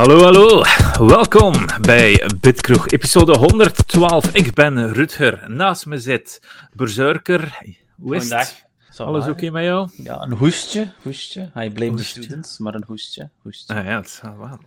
[0.00, 0.62] Hallo, hallo.
[1.06, 4.34] Welkom bij Bitkroeg, episode 112.
[4.34, 5.50] Ik ben Rutger.
[5.50, 6.42] Naast me zit
[6.72, 7.58] Berserker.
[7.96, 8.66] Hoe is het?
[8.96, 9.88] Alles oké met jou?
[9.96, 10.92] Ja, een hoestje.
[11.02, 11.50] hoestje.
[11.56, 13.30] I blame the students, maar een hoestje.
[13.42, 13.74] hoestje.
[13.74, 14.34] Ah, ja, het is wel.
[14.36, 14.58] Maar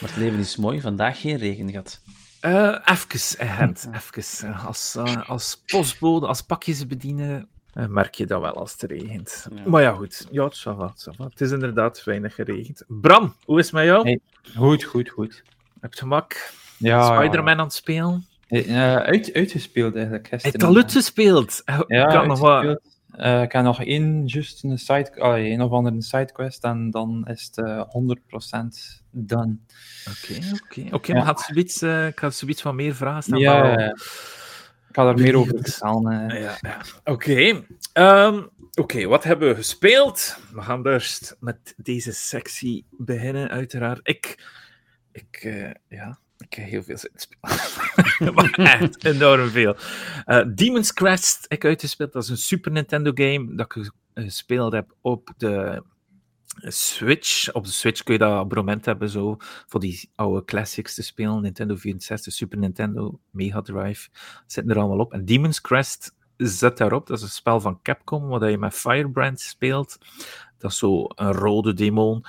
[0.00, 0.80] het leven is mooi.
[0.80, 2.00] Vandaag geen regen gehad.
[2.42, 4.54] Uh, even, eh, Hent, even.
[4.66, 9.46] Als, uh, als postbode, als pakjes bedienen, uh, merk je dat wel als het regent.
[9.54, 9.62] Ja.
[9.66, 10.26] Maar ja, goed.
[10.30, 12.84] Ja, het, va, het is inderdaad weinig geregend.
[12.88, 14.02] Bram, hoe is het met jou?
[14.02, 14.20] Hey.
[14.56, 15.42] Goed, goed, goed.
[15.80, 16.50] Heb je gemak?
[16.78, 17.16] Ja.
[17.16, 18.26] Spider-Man aan het spelen?
[18.48, 20.30] Uh, uit, uitgespeeld eigenlijk.
[20.30, 21.62] Hij heeft al uitgespeeld?
[21.86, 22.80] Ja, kan nog wat...
[23.18, 27.26] Uh, ik heb nog één, just een side, oh, een of andere sidequest en dan
[27.26, 27.84] is het uh, 100%
[29.10, 29.56] done.
[30.08, 30.80] Oké, okay, oké.
[30.80, 30.92] Okay.
[30.92, 33.38] Oké, maar had zoiets, uh, ik had zoiets van meer vragen staan.
[33.38, 33.88] Ja, ja,
[34.88, 36.40] ik ga er meer over vertellen.
[36.40, 36.80] Ja, ja.
[37.04, 37.30] Oké.
[37.30, 37.64] Okay.
[38.26, 38.48] Um,
[38.80, 40.38] Oké, wat hebben we gespeeld?
[40.52, 44.00] We gaan eerst met deze sectie beginnen, uiteraard.
[44.02, 44.48] Ik,
[45.12, 48.52] ik uh, ja, ik heb heel veel zin in spelen.
[48.80, 49.76] echt enorm veel.
[50.26, 52.12] Uh, Demon's Crest heb ik uitgespeeld.
[52.12, 55.82] Dat is een Super Nintendo game dat ik gespeeld heb op de
[56.56, 57.52] Switch.
[57.52, 59.36] Op de Switch kun je dat abonnement hebben zo,
[59.66, 61.42] voor die oude classics te spelen.
[61.42, 64.08] Nintendo 64, Super Nintendo, Mega Drive.
[64.46, 65.12] Zitten er allemaal op.
[65.12, 66.14] En Demon's Crest
[66.48, 67.06] zet daarop.
[67.06, 69.98] Dat is een spel van Capcom, waar je met Firebrand speelt.
[70.58, 72.24] Dat is zo een rode demon.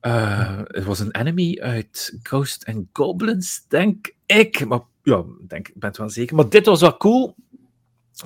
[0.00, 4.66] Het was een enemy uit Ghost and Goblins, denk ik.
[4.66, 6.36] Maar ja, denk, ik ben het wel zeker.
[6.36, 7.34] Maar dit was wel cool,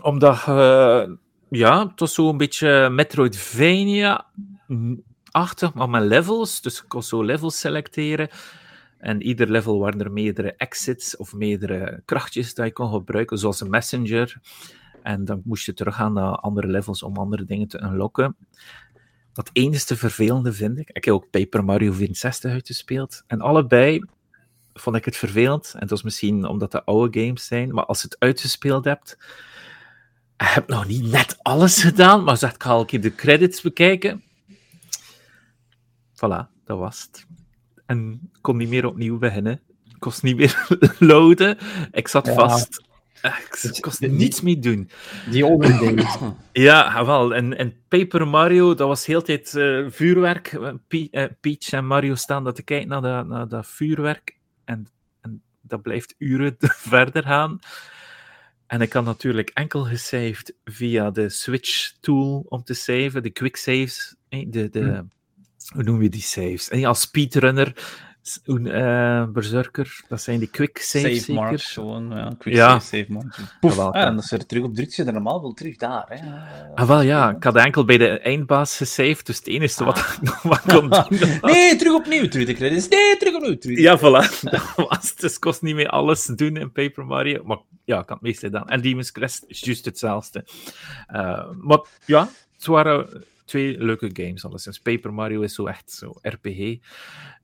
[0.03, 1.05] omdat uh,
[1.49, 6.61] ja, het was zo een beetje Metroidvania-achtig, maar met levels.
[6.61, 8.29] Dus ik kon zo levels selecteren.
[9.01, 13.61] En ieder level waren er meerdere exits of meerdere krachtjes die je kon gebruiken, zoals
[13.61, 14.41] een messenger.
[15.03, 18.37] En dan moest je teruggaan naar andere levels om andere dingen te unlocken.
[19.33, 20.91] Dat enige vervelende vind ik.
[20.91, 23.23] Ik heb ook Paper Mario 64 uitgespeeld.
[23.27, 24.05] En allebei
[24.73, 25.75] vond ik het vervelend.
[25.75, 27.75] En dat is misschien omdat het oude games zijn.
[27.75, 29.19] Maar als je het uitgespeeld hebt.
[30.37, 32.25] Ik heb nog niet net alles gedaan.
[32.25, 34.23] Maar zeg, ik ga een keer de credits bekijken.
[36.15, 37.27] Voilà, dat was het.
[37.91, 39.61] En kon niet meer opnieuw beginnen.
[39.85, 40.67] Ik kon niet meer
[40.99, 41.59] loaden.
[41.93, 42.35] Ik zat ja.
[42.35, 42.83] vast.
[43.63, 44.91] Ik kon niets meer doen.
[45.31, 46.07] Die onderdelen.
[46.53, 47.35] ja, wel.
[47.35, 50.59] En, en Paper Mario, dat was heel tijd uh, vuurwerk.
[51.41, 54.39] Peach en Mario staan dat te kijken naar dat, naar dat vuurwerk.
[54.65, 54.87] En,
[55.21, 56.57] en dat blijft uren
[56.93, 57.59] verder gaan.
[58.67, 64.17] En ik had natuurlijk enkel gesaved via de Switch-tool om te saven, de quick saves.
[64.29, 65.03] De, de, hm
[65.75, 66.69] hoe noem je die saves?
[66.69, 67.75] En als speedrunner,
[68.47, 72.79] uh, berserker, dat zijn die quick saves save marks, gewoon, ja, quick ja.
[72.79, 73.39] save, save marks.
[73.61, 76.05] Poef, ah, en als je er terug op drukt, zit je normaal wel terug daar.
[76.09, 76.75] Hè.
[76.75, 80.19] Ah, wel ja, ik had enkel bij de eindbaas gesaved, dus het enige wat ik
[80.21, 80.89] nog wat kon
[81.19, 81.39] doen...
[81.41, 82.89] nee, terug opnieuw, terug de credits.
[82.89, 83.79] Nee, terug opnieuw, terug.
[83.79, 84.41] Ja, voilà.
[84.51, 88.09] dat was, dus het kost niet meer alles doen in Paper Mario, maar ja, ik
[88.09, 88.69] had het meeste gedaan.
[88.69, 90.45] En Demon's Crest is juist hetzelfde.
[91.15, 94.45] Uh, maar ja, het waren twee leuke games.
[94.45, 96.79] Alleszins Paper Mario is zo echt zo RPG.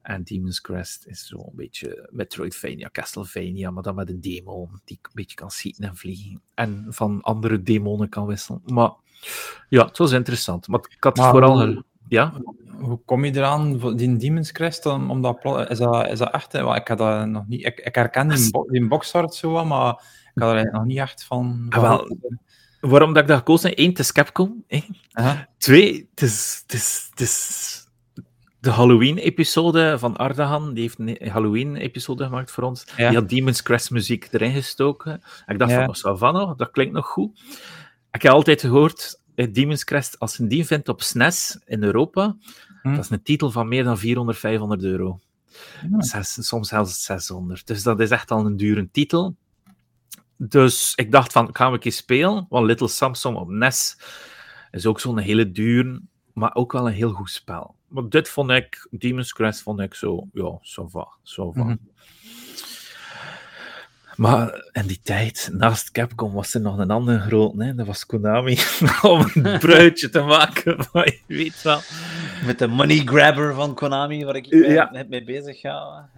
[0.02, 4.98] En Demon's Crest is zo een beetje Metroidvania, Castlevania, maar dan met een demon die
[5.02, 6.40] een beetje kan schieten en vliegen.
[6.54, 8.60] En van andere demonen kan wisselen.
[8.64, 8.90] Maar
[9.68, 10.68] ja, het was interessant.
[10.68, 11.66] Maar ik had maar vooral...
[11.66, 12.32] Hoe, ja?
[12.78, 16.54] Hoe kom je eraan, die Demon's Crest, om, dat, is, dat, is dat echt...
[16.54, 20.02] Ik, had dat nog niet, ik, ik herken die, bo die boxart zo maar
[20.34, 21.66] ik had er nog niet echt van...
[21.68, 22.16] Ah, wel,
[22.80, 23.78] waarom dat ik dat gekozen heb.
[23.78, 24.64] Eén, het is Capcom.
[25.58, 27.86] Twee, het is, het, is, het is
[28.60, 30.74] de Halloween-episode van Ardahan.
[30.74, 32.84] Die heeft een Halloween-episode gemaakt voor ons.
[32.96, 35.22] Die had Demon's Crest muziek erin gestoken.
[35.46, 35.88] ik dacht ja.
[35.92, 37.40] van, van nog, dat klinkt nog goed.
[38.10, 42.36] Ik heb altijd gehoord, eh, Demon's Crest, als je die vindt op SNES in Europa,
[42.82, 42.94] hm.
[42.94, 45.20] dat is een titel van meer dan 400, 500 euro.
[45.98, 47.66] Zes, soms zelfs 600.
[47.66, 49.34] Dus dat is echt al een dure titel.
[50.36, 52.46] Dus ik dacht van, gaan we een keer spelen?
[52.48, 53.98] Want Little Samsung op NES
[54.70, 56.00] is ook zo'n hele duur,
[56.32, 57.74] maar ook wel een heel goed spel.
[57.88, 61.78] Maar dit vond ik, Demon's Crest vond ik zo, ja, zo va, zo -hmm.
[64.16, 67.74] Maar in die tijd, naast Capcom, was er nog een andere groot, hè?
[67.74, 68.58] dat was Konami,
[69.02, 71.80] om een bruidje te maken, maar je weet wel.
[72.46, 74.90] Met de money grabber van Konami, waar ik ja.
[74.92, 76.08] net mee bezig ga.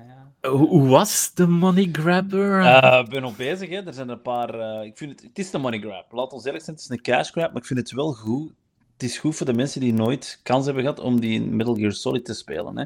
[0.42, 0.50] Ja.
[0.50, 2.60] Hoe was de money grabber?
[2.60, 3.86] Uh, ik ben nog bezig, hè.
[3.86, 4.54] er zijn een paar...
[4.54, 6.12] Uh, ik vind het, het is de money grab.
[6.12, 8.52] Laat ons eerlijk zijn, het is een cash grab, maar ik vind het wel goed.
[8.92, 11.74] Het is goed voor de mensen die nooit kans hebben gehad om die in Metal
[11.74, 12.78] Gear Solid te spelen.
[12.78, 12.84] Hè.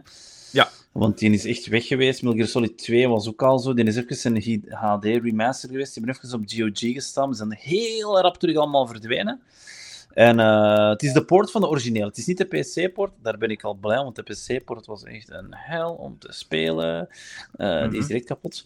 [0.52, 0.68] Ja.
[0.92, 2.22] Want die is echt weg geweest.
[2.22, 3.74] Metal Gear Solid 2 was ook al zo.
[3.74, 5.94] Die is even een HD remaster geweest.
[5.94, 7.30] Die hebben even op GOG gestaan.
[7.34, 9.40] Ze zijn heel rap terug allemaal verdwenen.
[10.14, 12.06] En eh, het is de poort van de origineel.
[12.06, 13.12] Het is niet de PC-poort.
[13.22, 17.08] Daar ben ik al blij, want de PC-poort was echt een hel om te spelen.
[17.56, 18.06] Eh, Die is Mhm.
[18.06, 18.62] direct kapot.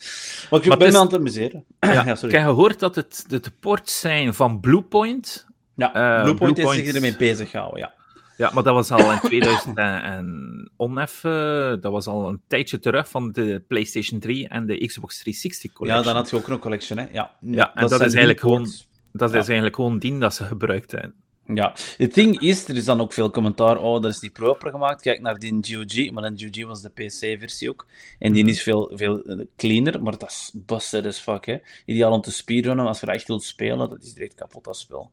[0.51, 1.65] Maar ik Maar ben me aan het amuseren.
[1.81, 2.37] Ja, Ja, Ik sorry.
[2.37, 5.47] heb gehoord dat het de, de ports zijn van Bluepoint.
[5.75, 7.95] Ja, eh, Bluepoint is zich ermee bezig gehouden, ja.
[8.37, 11.81] Ja, maar dat was al in 2000 en, en oneffen.
[11.81, 16.05] Dat was al een tijdje terug van de PlayStation 3 en de Xbox 360 collection.
[16.05, 17.07] Ja, dan had je ook een collection, hè.
[17.13, 18.71] Ja, Ja, en dat zijn is eigenlijk gewoon-.
[19.13, 21.15] Dat is eigenlijk gewoon die dat ze gebruikt hebben.
[21.55, 23.79] Ja, het ding is, er is dan ook veel commentaar.
[23.79, 25.03] Oh, dat is die proper gemaakt.
[25.03, 27.87] Kijk naar die GOG, maar een GOG was de PC-versie ook.
[28.19, 31.47] En die is veel, veel eh, cleaner, maar dat is busted as fuck.
[31.47, 31.57] Hè.
[31.85, 34.77] Ideaal om te speedrunnen, als je dat echt wilt spelen, dat is direct kapot, dat
[34.77, 35.11] spel.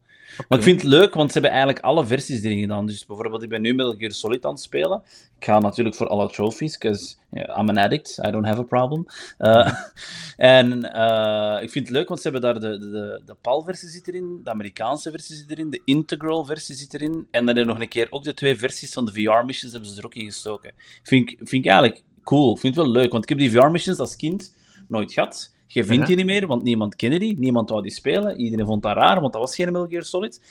[0.48, 2.86] Maar ik vind het leuk, want ze hebben eigenlijk alle versies erin gedaan.
[2.86, 5.02] Dus bijvoorbeeld, ik ben nu Metal Gear Solid aan het spelen.
[5.38, 9.06] Ik ga natuurlijk voor alle trophies, because I'm an addict, I don't have a problem.
[9.40, 9.74] Uh,
[10.38, 14.08] en eh, ik vind het leuk, want ze hebben daar de, de, de, PAL-versie zit
[14.08, 17.28] erin, de Amerikaanse versie zit erin, de Integral-versie zit erin.
[17.32, 20.00] En dan hebben nog een keer ook de twee versies van de VR-missions hebben ze
[20.00, 20.72] er ook in gestoken.
[21.04, 24.16] Vind vind ik eigenlijk cool, vind het wel leuk, want ik heb die VR-missions als
[24.16, 24.56] kind
[24.88, 25.53] nooit gehad.
[25.74, 28.40] Je vindt die niet meer, want niemand kende die, niemand wou die spelen.
[28.40, 30.42] Iedereen vond dat raar, want dat was geen Metal Gear Solid.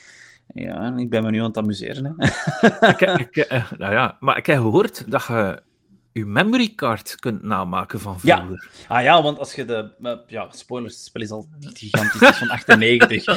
[0.53, 2.15] Ja, en ik ben me nu aan het amuseren.
[2.17, 2.27] Hè.
[2.89, 5.61] ik, ik, eh, nou ja, maar ik heb gehoord dat je
[6.13, 8.37] je memory card kunt namaken van Ja.
[8.45, 8.69] vroeger.
[8.87, 9.91] Ah ja, want als je de...
[10.01, 13.27] eh, ja, spoilers, het spel is al gigantisch, het is van 98.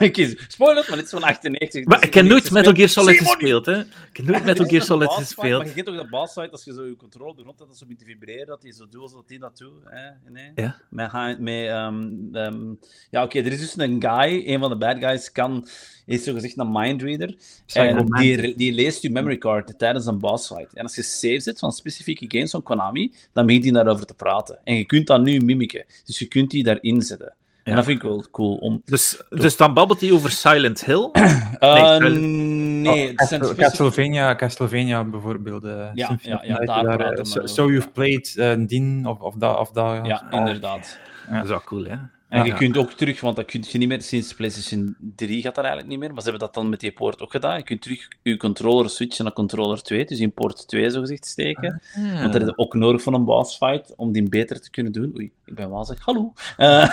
[0.00, 1.84] Oké, spoilers, maar dit is van 98.
[1.84, 3.78] Maar Dus ik heb nooit Metal Gear Solid gespeeld, hè.
[3.80, 5.66] Ik heb nooit Metal Gear is Solid fight, Maar gespeeld.
[5.68, 7.86] je kent ook dat boss fight, als je zo je controle doet, dat dat zo
[7.98, 9.72] te vibreren, dat hij zo doet alsof hij dat doet.
[9.84, 10.30] Hè?
[10.32, 10.50] Nee?
[10.54, 10.76] Ja.
[10.88, 12.74] Met, met, ehm,
[13.10, 15.68] ja, oké, er is dus een guy, een van de bad guys, kan,
[16.06, 17.34] is zogezegd een mindreader.
[17.72, 20.74] En die, die leest je memory card tijdens een boss fight.
[20.74, 24.14] En als je save zet van specifieke games van Konami, dan begint hij daarover te
[24.14, 24.58] praten.
[24.64, 25.84] En je kunt dat nu mimiken.
[26.04, 27.34] Dus je kunt die daarin zetten.
[27.62, 28.54] En dat vind ik wel cool.
[28.56, 28.82] Om...
[28.84, 31.08] Dus, dus dan babbelt hij over Silent Hill.
[31.58, 35.64] Eh, Nee, Castle- specifieke- Castlevania, Castlevania bijvoorbeeld.
[35.64, 37.88] eh, Ja, ja, ja, daar eh, we so, You've.
[37.88, 39.58] Played uh, Dien of, of dat.
[39.58, 40.98] Of dat Ja, inderdaad.
[41.30, 41.96] Dat is wel cool, hè.
[42.34, 42.56] En je Ja.
[42.56, 45.88] kunt ook terug, want dat kun je niet meer sinds PlayStation 3 gaat dat eigenlijk
[45.88, 47.56] niet meer, maar ze hebben dat dan met die poort ook gedaan.
[47.56, 51.26] Je kunt terug je controller switchen naar controller 2, dus in poort 2 zo gezegd
[51.26, 51.82] steken.
[52.20, 55.12] Want dat is ook nodig voor een boss fight om die beter te kunnen doen.
[55.16, 56.32] Oei, ik ben wel zeg hallo.
[56.56, 56.90] Eh,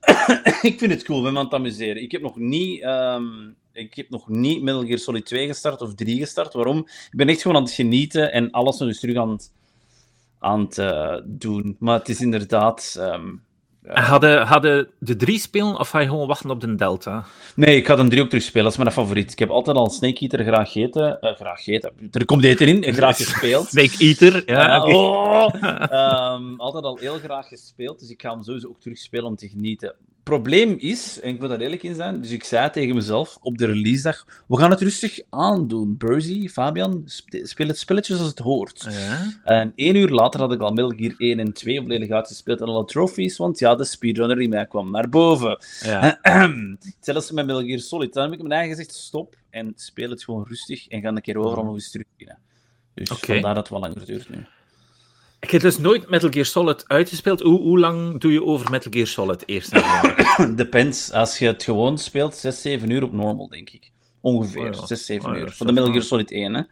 [0.62, 2.02] ik vind het cool, ben me aan het amuseren.
[2.02, 2.82] Ik heb nog niet.
[2.82, 3.24] ehm,
[3.72, 6.52] ik heb nog niet Metal Gear Solid 2 gestart of 3 gestart.
[6.52, 6.78] Waarom?
[6.78, 9.50] Ik ben echt gewoon aan het genieten en alles nog eens terug aan het,
[10.38, 11.76] aan het eh, doen.
[11.78, 12.96] Maar het is inderdaad.
[12.98, 13.28] ehm,
[13.92, 17.24] hadden, hadden de drie spelen of ga je gewoon wachten op de Delta?
[17.54, 18.62] Nee, ik ga hem drie ook terugspelen.
[18.64, 19.32] Dat is mijn favoriet.
[19.32, 21.20] Ik heb altijd al Snake Eater graag gegeten.
[21.20, 21.92] eh, graag gegeten.
[22.12, 22.84] Er komt eten in.
[22.84, 23.66] en Graag gespeeld.
[23.74, 24.74] Snake Eater, ja.
[24.74, 25.54] Eh, oh,
[25.90, 27.98] Ehm, altijd al heel graag gespeeld.
[28.00, 29.94] Dus ik ga hem sowieso ook terugspelen om te genieten.
[30.24, 33.58] Probleem is, en ik moet daar eerlijk in zijn, dus ik zei tegen mezelf op
[33.58, 35.96] de releasedag, we gaan het rustig aandoen.
[35.96, 38.86] Burzy, Fabian, sp- speel het spelletje zoals het hoort.
[38.90, 39.32] Ja.
[39.44, 42.66] En één uur later had ik al Metal Gear 1 en 2 volledig uitgespeeld en
[42.66, 45.58] alle trophies, want ja, de speedrunner in mij kwam naar boven.
[45.82, 46.18] Ja.
[47.00, 48.12] Zelfs met Metal Gear Solid.
[48.12, 51.20] Dan heb ik mijn eigen gezegd, stop en speel het gewoon rustig en ga een
[51.20, 52.38] keer overal nog eens terug binnen.
[52.94, 53.26] Dus Oké.
[53.32, 54.46] vandaar dat het wel langer duurt nu.
[55.44, 57.40] Ik heb dus nooit Metal Gear Solid uitgespeeld.
[57.40, 59.72] Hoe, hoe lang doe je over Metal Gear Solid eerst?
[60.56, 61.12] Depends.
[61.12, 63.90] Als je het gewoon speelt, 6, 7 uur op normal, denk ik.
[64.20, 64.86] Ongeveer, Oh ja.
[64.86, 65.52] 6, 7 Oh ja, uur.
[65.52, 66.62] Voor de Metal Gear Solid 1, hè.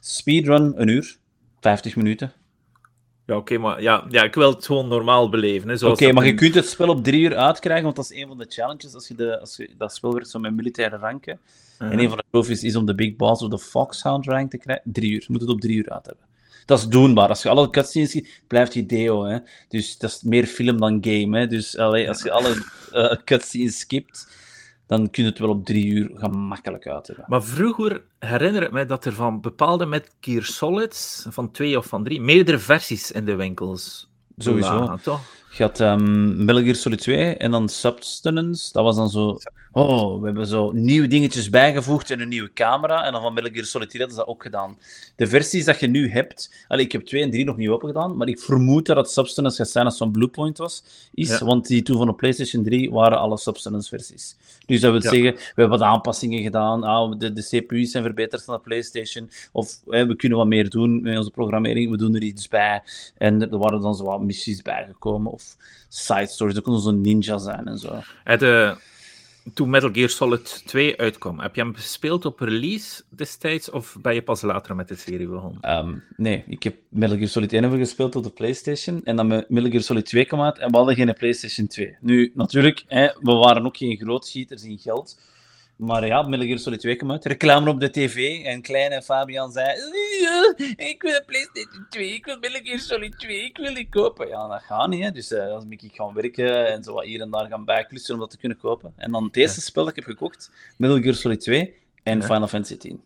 [0.00, 1.16] Speedrun, een uur.
[1.60, 2.32] 50 minuten.
[3.26, 5.88] Ja, oké, maar ja, ja, ik wil het gewoon normaal beleven.
[5.90, 8.38] Oké, maar je kunt het spel op 3 uur uitkrijgen, want dat is een van
[8.38, 8.94] de challenges.
[8.94, 11.40] Als je, de, als je dat spel werkt zo met militaire ranken.
[11.78, 14.58] En een van de trophies is om de Big Boss of de Foxhound rank te
[14.58, 14.92] krijgen.
[14.92, 15.20] 3 uur.
[15.20, 16.28] Je moet het op 3 uur uit hebben.
[16.66, 17.28] Dat is doenbaar.
[17.28, 19.24] Als je alle cutscenes ziet, blijft je deo.
[19.24, 19.38] Hè.
[19.68, 21.38] Dus dat is meer film dan game.
[21.38, 21.46] Hè.
[21.46, 24.28] Dus allee, als je alle eh, cutscenes skipt,
[24.86, 27.24] dan kun je het wel op drie uur gemakkelijk uit hebben.
[27.28, 31.86] Maar vroeger herinner ik me dat er van bepaalde Metal Gear Solids, van twee of
[31.86, 34.96] van drie, meerdere versies in de winkels Sowieso.
[35.02, 35.20] toch?
[35.50, 38.72] Je had um, Metal Gear Solid 2 en dan Substance.
[38.72, 39.38] Dat was dan zo...
[39.72, 43.04] Oh, we hebben zo nieuwe dingetjes bijgevoegd en een nieuwe camera.
[43.04, 44.78] En dan van Metal Gear Solid 3 hadden ze dat ook gedaan.
[45.16, 46.64] De versies dat je nu hebt...
[46.68, 49.56] Allee, ik heb 2 en 3 nog niet opengedaan, maar ik vermoed dat het Substance
[49.56, 50.84] gaat zijn als zo'n Bluepoint was.
[51.14, 51.44] Is, Ja.
[51.44, 54.36] Want die toen van de PlayStation 3 waren alle Substance-versies.
[54.66, 55.10] Dus dat wil Ja.
[55.10, 56.82] zeggen, we hebben wat aanpassingen gedaan.
[56.84, 59.30] Ah, de, de CPU's zijn verbeterd van de PlayStation.
[59.52, 61.90] Of we kunnen wat meer doen met onze programmering.
[61.90, 62.82] We doen er iets bij.
[63.18, 65.32] En er waren dan zo wat missies bijgekomen.
[65.32, 65.56] Of
[65.88, 66.54] side stories.
[66.54, 67.98] Dat kon zo'n ninja zijn en zo.
[68.24, 68.42] Het,
[69.54, 74.14] toen Metal Gear Solid 2 uitkwam, heb je hem gespeeld op release destijds of ben
[74.14, 75.60] je pas later met de serie begonnen?
[75.60, 79.04] Ehm, nee, ik heb Metal Gear Solid 1 hebben gespeeld op de PlayStation.
[79.04, 81.96] En dan met Metal Gear Solid 2 kwam uit en we hadden geen PlayStation 2.
[82.00, 85.18] Nu, natuurlijk, hè, we waren ook geen grootschieters in geld.
[85.80, 87.24] Maar ja, Metal Gear Solid 2 kwam uit.
[87.24, 88.44] Reclame op de tv.
[88.44, 89.66] En kleine Fabian zei...
[90.20, 92.14] "Ja, Ik wil een PlayStation 2.
[92.14, 93.44] Ik wil Metal Gear Solid 2.
[93.44, 94.28] Ik wil die kopen.
[94.28, 95.02] Ja, dat gaat niet.
[95.02, 95.10] Hè.
[95.10, 98.20] Dus eh, als ik gaan werken en zo wat hier en daar gaan bijklussen om
[98.20, 98.92] dat te kunnen kopen.
[98.96, 100.50] En dan het eerste spel dat ik heb gekocht.
[100.76, 102.24] Metal Gear Solid 2 en Ja.
[102.24, 103.00] Final Fantasy 10.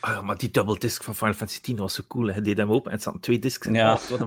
[0.00, 2.26] Ah, maar die double disc van Final Fantasy X was zo cool.
[2.26, 2.34] Hè.
[2.34, 3.74] Je deed hem open en er zaten twee discs in.
[3.74, 3.98] Ja.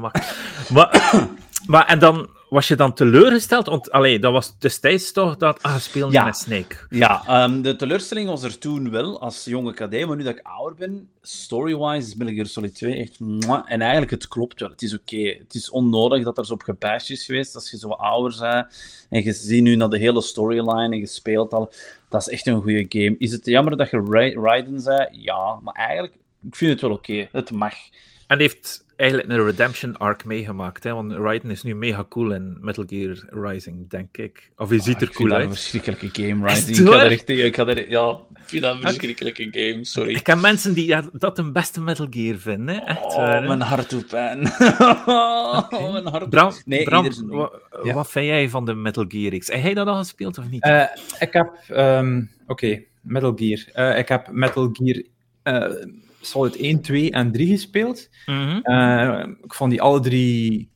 [0.70, 1.28] Maar,
[1.68, 3.68] maar, en dan was je dan teleurgesteld?
[3.68, 5.62] Want allee, dat was destijds toch dat...
[5.64, 6.26] Ah, speel niet Ja.
[6.26, 6.76] met Snake.
[6.90, 10.46] Ja, ehm, de teleurstelling was er toen wel als jonge KD, maar nu dat ik
[10.46, 13.20] ouder ben, story-wise is Metal Gear Solid 2 echt...
[13.20, 13.64] mwah.
[13.66, 14.70] En eigenlijk, het klopt wel.
[14.70, 15.18] Het is oké.
[15.40, 18.68] Het is onnodig dat er zo op is geweest als je zo ouder bent.
[19.10, 21.72] En je ziet nu naar de hele storyline en je speelt al.
[22.10, 23.16] Dat is echt een goede game.
[23.18, 25.08] Is het jammer dat je Ra- Raiden zei?
[25.12, 26.14] Ja, maar eigenlijk,
[26.48, 27.28] ik vind het wel oké.
[27.32, 27.74] Het mag.
[28.28, 30.84] En heeft eigenlijk een redemption arc meegemaakt.
[30.84, 30.94] Hè?
[30.94, 34.52] Want Raiden is nu mega cool in Metal Gear Rising, denk ik.
[34.58, 35.48] Of hij ziet Ah, er ik cool vind dat uit.
[35.48, 37.06] een verschrikkelijke game, het Ik waar?
[37.06, 37.46] er echt tegen.
[37.46, 40.16] Ik er, ja, ik vind dat een verschrikkelijke game, sorry.
[40.16, 42.76] Ik ken mensen die ja, dat de beste Metal Gear vinden.
[42.76, 42.82] Hè?
[42.82, 43.48] Echt, Oh, waar, hè.
[43.48, 44.40] mijn hart doet pijn.
[45.70, 47.52] Oh, mijn hart Bram, Nee, Bram wa-
[47.84, 47.94] Ja.
[47.94, 49.48] wat vind jij van de Metal Gear X?
[49.48, 50.64] Heb jij dat al gespeeld of niet?
[50.64, 50.84] Eh,
[51.20, 53.60] ik heb, ehm, oké, Metal Gear.
[53.92, 55.04] Eh, ik heb Metal Gear
[55.44, 55.86] eh,
[56.30, 58.10] Solid 1, 2 en 3 gespeeld.
[58.26, 58.60] Mhm.
[58.62, 60.70] Eh, ik vond die alle drie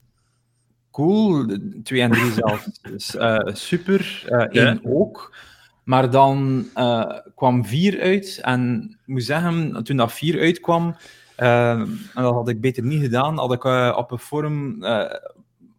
[0.91, 1.47] cool.
[1.47, 4.23] De 2 en 3 zelf dus, eh, super.
[4.27, 5.35] Eh 1 ook.
[5.83, 8.39] Maar dan eh, kwam 4 uit.
[8.41, 10.95] En ik moet zeggen, toen dat 4 uitkwam,
[11.35, 13.63] en dat had ik beter niet gedaan, had ik
[13.97, 14.79] op een forum,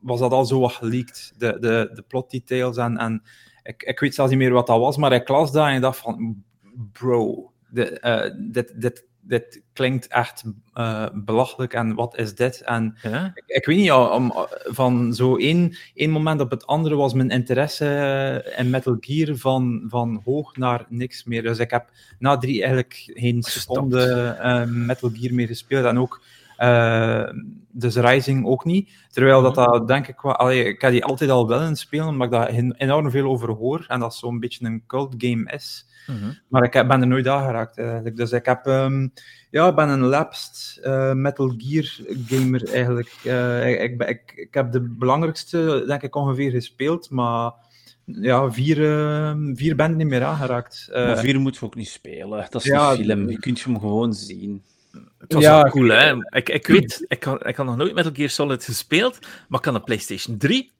[0.01, 1.33] was dat al zo wat geleakt.
[1.37, 3.23] De, de, de plot details en, en
[3.63, 5.81] ik, ik weet zelfs niet meer wat dat was, maar ik las dat en ik
[5.81, 6.43] dacht van,
[6.93, 12.61] bro, de, eh, dit, dit, dit klinkt echt eh, belachelijk en wat is dit?
[12.61, 13.31] En Ja?
[13.35, 14.33] ik, ik weet niet, ja, om,
[14.65, 19.85] van zo één, één moment op het andere was mijn interesse in Metal Gear van,
[19.89, 21.43] van hoog naar niks meer.
[21.43, 26.21] Dus ik heb na drie eigenlijk geen seconde eh, Metal Gear meer gespeeld en ook
[26.57, 27.29] eh,
[27.71, 28.91] dus Rising ook niet.
[29.11, 30.37] Terwijl dat, dat denk ik wel...
[30.37, 33.31] Allee, ik heb die altijd al wel in spelen, omdat ik daar en- enorm veel
[33.31, 35.87] over hoor en dat zo'n beetje een cult game is.
[36.07, 36.33] Mhm.
[36.49, 38.17] Maar ik heb- ben er nooit aangeraakt eigenlijk.
[38.17, 39.09] Dus ik heb, ehm,
[39.51, 43.15] ja, ik ben een lapsed eh, Metal Gear gamer eigenlijk.
[43.25, 47.53] Eh, ik, ik, ben- ik, ik heb de belangrijkste, denk ik, ongeveer gespeeld, maar
[48.05, 50.89] ja, vier, eh, vier ben ik niet meer aangeraakt.
[50.93, 52.47] Eh, Maar vier moeten we ook niet spelen.
[52.51, 53.31] Dat is ja, een film.
[53.31, 54.63] Je kunt hem gewoon zien.
[55.19, 56.15] Het was Ja, wel cool, hè?
[56.29, 59.19] Ik, ik weet, ik had, ik had nog nooit Metal Gear Solid gespeeld,
[59.49, 60.71] maar ik had een PlayStation 3.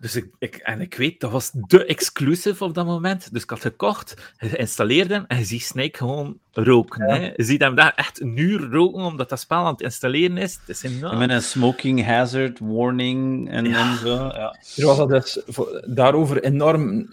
[0.00, 3.32] Dus ik, ik, en ik weet, dat was de exclusive op dat moment.
[3.32, 7.02] Dus ik had gekocht, geïnstalleerd hem en je ziet Snake gewoon roken.
[7.10, 7.32] Hè?
[7.36, 10.58] Je ziet hem daar echt een uur roken, omdat dat spel aan het installeren is.
[10.66, 11.18] Het is enorm.
[11.18, 13.90] Met een smoking hazard warning en, Ja.
[13.90, 14.14] en zo.
[14.14, 14.56] Ja.
[14.76, 17.08] Er was dat dus voor- daarover enorm,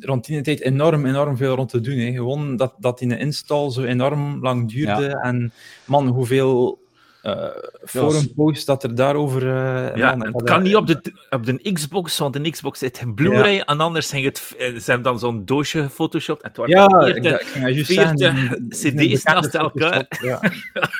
[0.00, 1.98] rond die tijd enorm, enorm veel rond te doen.
[1.98, 2.12] Hè.
[2.12, 5.06] Gewoon dat, dat die install zo enorm lang duurde.
[5.22, 5.52] En
[5.84, 6.82] man, hoeveel
[7.24, 7.48] eh
[7.84, 9.42] forumposts dat er daarover...
[9.42, 13.00] eh, Ja, man, het kan niet op de, op de Xbox, want de Xbox zit
[13.00, 16.56] in Blu-ray, en anders ging het, eh, ze hebben dan zo'n doosje gefotoshopt, en het
[16.56, 20.06] waren Ja, 40 ik, ik ging juist 40 zeggen, die- die- CD's naast elkaar.
[20.22, 20.38] Ja.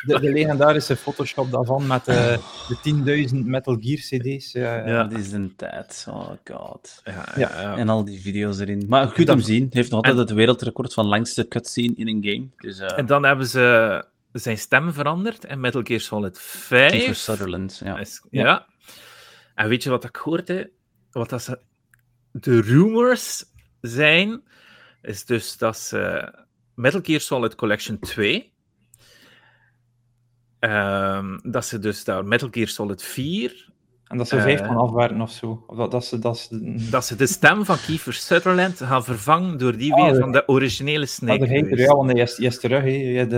[0.07, 2.37] De, de legendarische Photoshop daarvan met eh,
[2.83, 4.53] de 10.000 Metal Gear CD's.
[4.53, 5.03] Ja.
[5.05, 6.07] Dat is een tijd.
[6.09, 7.01] Oh god.
[7.05, 7.33] Ja, Ja.
[7.37, 7.77] ja, ja.
[7.77, 8.85] En al die video's erin.
[8.89, 9.59] Maar je kunt hem zien.
[9.63, 12.47] Hij heeft nog altijd En- het wereldrecord van langste cutscene in een game.
[12.57, 14.05] Dus eh En dan hebben ze
[14.43, 16.91] zijn stem veranderd in Metal Gear Solid 5.
[16.91, 17.81] Kiefer Sutherland.
[17.85, 17.99] Ja.
[17.99, 18.67] Is- ja.
[19.55, 20.71] En weet je wat ik hoorde?
[21.11, 21.61] Wat dat ze,
[22.33, 23.45] de rumors
[23.81, 24.43] zijn,
[25.03, 26.33] is dus dat ze
[26.75, 28.53] Metal Gear Solid Collection 2,
[30.59, 33.73] ehm, dat ze dus daar Metal Gear Solid 4,
[34.09, 34.43] En dat ze Eh.
[34.43, 35.65] vijf van afwerken of zo.
[35.67, 39.59] Of dat, dat ze, dat ze, dat ze de stem van Kiefer Sutherland gaan vervangen
[39.59, 40.21] door die Ah, weer ja.
[40.21, 41.39] van de originele Snake.
[41.39, 42.83] dat heet er, ja, want hij is, hij is terug.
[42.83, 42.89] Hè.
[42.89, 43.33] Je hebt,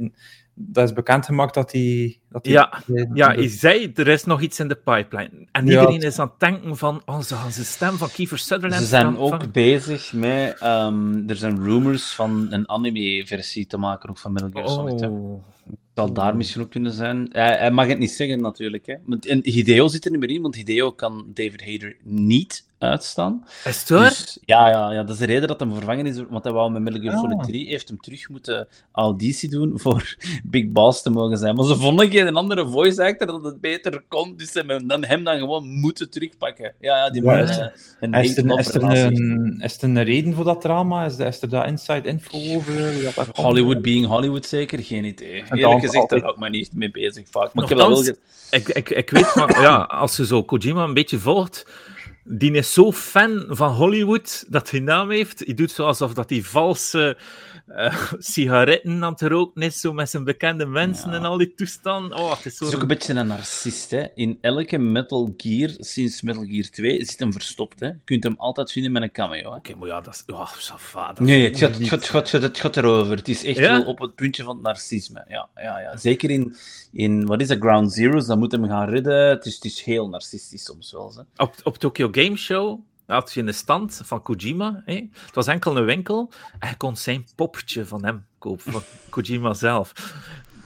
[0.00, 0.08] eh,
[0.54, 2.19] dat is bekendgemaakt dat hij...
[2.30, 5.30] Dat hij Ja, de- Ja, de- je zei, er is nog iets in de pipeline.
[5.52, 5.70] En Ja.
[5.80, 8.88] iedereen is aan het denken van, oh, ze gaan zijn stem van Kiefer Sutherland Ze
[8.88, 10.56] zijn ook bezig met...
[10.58, 15.02] ehm, er zijn rumors van een anime-versie te maken ook van Metal Gear Solid.
[15.02, 15.42] Oh.
[15.70, 17.28] Het zal daar misschien ook kunnen zijn.
[17.32, 18.86] Hij, hij mag het niet zeggen, natuurlijk.
[18.86, 18.94] Hè.
[19.04, 23.44] Want- En Hideo zit er niet meer in, want Hideo kan David Hayter niet uitstaan.
[23.64, 24.08] Is het waar?
[24.08, 26.70] Dus, ja, ja, ja, dat is de reden dat hem vervangen is, want hij wou
[26.70, 27.20] met Metal Gear Ah.
[27.20, 31.54] Solid 3 heeft hem terug moeten auditie doen voor Big Boss te mogen zijn.
[31.54, 35.04] Maar ze vonden geen andere voice actor dat het beter kon, dus ze hebben dan,
[35.04, 36.74] hem dan gewoon moeten terugpakken.
[36.80, 37.66] Ja, ja die Ja, man is- eh,
[38.00, 41.04] een Is er, is, er een, is er een reden voor dat drama?
[41.04, 43.12] Is, er- is er daar inside info over?
[43.14, 43.36] komt?
[43.36, 44.78] Hollywood being Hollywood zeker?
[44.78, 45.28] Geen idee.
[45.32, 47.54] Eerlijk dan gezegd, daar altijd- hou ik me niet mee bezig vaak.
[47.54, 47.70] Maar ik
[48.50, 51.66] ik, ik, ik weet, maar ja, als je zo Kojima een beetje volgt,
[52.38, 55.42] die is zo fan van Hollywood dat hij naam heeft.
[55.44, 57.16] Hij doet zo alsof dat hij valse
[57.66, 61.16] eh, sigaretten aan het roken is, zo met zijn bekende mensen Ja.
[61.16, 62.18] en al die toestanden.
[62.18, 62.64] Oh, het is Het zo...
[62.66, 63.90] is ook een beetje een narcist.
[63.90, 64.04] Hè.
[64.14, 67.80] In elke Metal Gear sinds Metal Gear 2 zit hem verstopt.
[67.80, 67.86] Hè.
[67.86, 69.54] Je kunt hem altijd vinden met een cameo.
[69.54, 70.34] Oké, maar ja, dat is...
[70.34, 70.46] Oh,
[70.76, 73.16] va, dat Nee, het gaat, het, gaat, het, gaat, het erover.
[73.16, 73.70] Het is echt Ja?
[73.72, 75.24] wel op het puntje van het narcisme.
[75.28, 75.96] Ja, ja, ja.
[75.96, 76.56] Zeker in,
[76.92, 79.28] in wat is dat, Ground Zeroes, dan moet hem gaan redden.
[79.28, 81.14] Het is, het is heel narcistisch soms wel.
[81.16, 81.42] Hè.
[81.44, 84.82] Op, op Tokyo Game Show had je een stand van Kojima.
[84.84, 84.94] Hè?
[84.94, 89.54] Het was enkel een winkel en je kon zijn poppetje van hem kopen, van Kojima
[89.54, 89.92] zelf.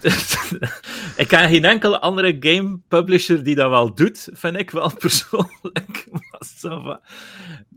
[1.16, 6.06] ik ken geen enkele andere game publisher die dat wel doet, vind ik wel persoonlijk.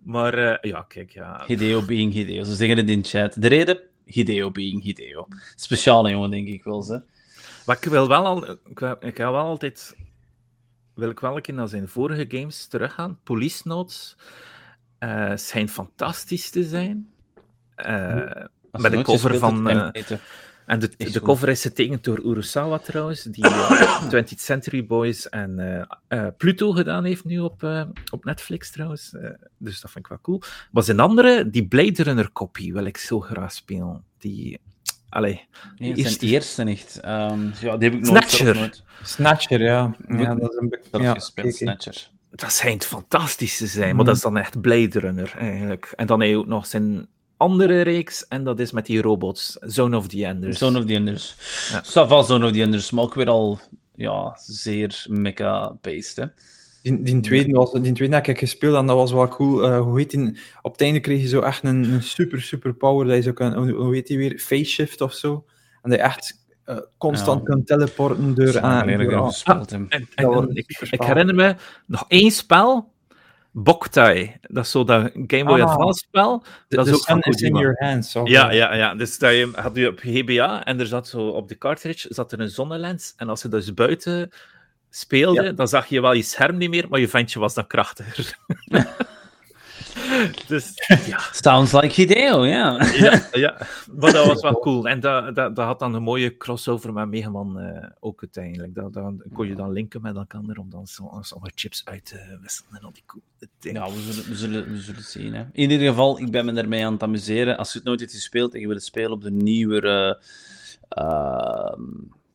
[0.04, 1.44] maar eh, ja, kijk, ja.
[1.46, 2.44] Hideo being Hideo.
[2.44, 3.42] Ze zeggen het in chat.
[3.42, 3.80] De reden?
[4.06, 5.28] Hideo being Hideo.
[5.56, 6.86] Speciale jongen, denk ik wel.
[6.88, 6.98] Hè.
[7.66, 9.96] Maar ik wil wel al, ik wil, ik wil wel altijd,
[10.98, 13.20] wil ik wel een keer naar zijn vorige games teruggaan.
[13.24, 14.16] Police Notes
[14.98, 17.10] eh schijnt fantastisch te zijn.
[17.76, 18.22] Eh,
[18.72, 20.02] Als Met nooit cover van, eh,
[20.66, 25.60] en de, de cover is getekend door Urusawa trouwens, die eh, 20th Century Boys en
[25.60, 29.14] eh, eh, Pluto gedaan heeft nu op, eh, op Netflix trouwens.
[29.14, 30.42] Eh, dus dat vind ik wel cool.
[30.72, 34.04] Maar zijn andere, die Blade Runner copy, wil ik zo graag spelen.
[34.18, 34.60] Die,
[35.10, 35.48] allee,
[35.78, 37.00] Nee, die het eerste- zijn eerste niet.
[37.02, 38.56] Ehm, ja, die heb ik nooit, Snatcher.
[38.56, 39.96] nooit Snatcher, ja.
[40.08, 41.56] Ja dat is een be- zelf ja, gespeeld.
[41.56, 42.10] Snatcher.
[42.32, 44.06] dat schijnt fantastisch te zijn, maar Mhm.
[44.06, 45.94] dat is dan echt Blade Runner eigenlijk.
[45.96, 49.58] En dan heb je ook nog zijn andere reeks, en dat is met die robots,
[49.62, 50.58] Zone of the Enders.
[50.58, 51.36] Zone of the Enders.
[51.72, 51.84] Ja.
[51.84, 53.60] Ça va, Zone of the Enders, maar ook weer al
[53.96, 56.28] ja, zeer mecha-based.
[56.88, 59.64] Die, die, tweede was, die tweede heb ik gespeeld en dat was wel cool.
[59.64, 60.38] Eh, hoe heet die?
[60.62, 63.06] Op het einde kreeg je zo echt een, een super, super power.
[63.08, 64.40] Dat je zo kan, hoe, hoe heet die weer?
[64.40, 65.46] Face shift of zo.
[65.82, 67.46] En dat je echt eh, constant Ja.
[67.54, 68.60] kunt teleporten door...
[68.60, 68.98] Aan- door
[70.48, 70.58] dat
[70.92, 72.92] ik herinner me nog één spel,
[73.52, 74.36] Boktai.
[74.42, 75.70] Dat is zo dat Game Boy Ah.
[75.70, 76.44] Advance spel.
[76.68, 78.14] The, Dat is ook van sun is in your hands.
[78.24, 78.96] Ja, ja, ja.
[78.96, 82.32] Dus dat je had je op GBA en er zat zo op de cartridge zat
[82.32, 83.14] er een zonnelens.
[83.18, 84.30] En als je dus buiten
[84.90, 88.38] speelde, dan zag je wel je scherm niet meer, maar je ventje was dan krachtiger.
[90.48, 90.74] dus
[91.06, 92.84] ja, Sounds like Hideo, ja.
[92.94, 93.58] ja, ja,
[93.92, 94.88] maar dat was wel cool.
[94.88, 98.76] En dat, dat, dat had dan een mooie crossover met Mega Man eh, ook uiteindelijk.
[98.76, 102.38] Dat, dat kon je dan linken met elkaar om dan zo- sommige chips uit te
[102.42, 103.82] wisselen en al die coole dingen.
[103.82, 105.34] Ja, we zullen, we zullen, we zullen zien.
[105.34, 105.46] Hè.
[105.52, 107.58] In ieder geval, ik ben me ermee aan het amuseren.
[107.58, 110.22] Als je het nooit hebt gespeeld en je wil het spelen op de nieuwere
[110.90, 111.82] ehm,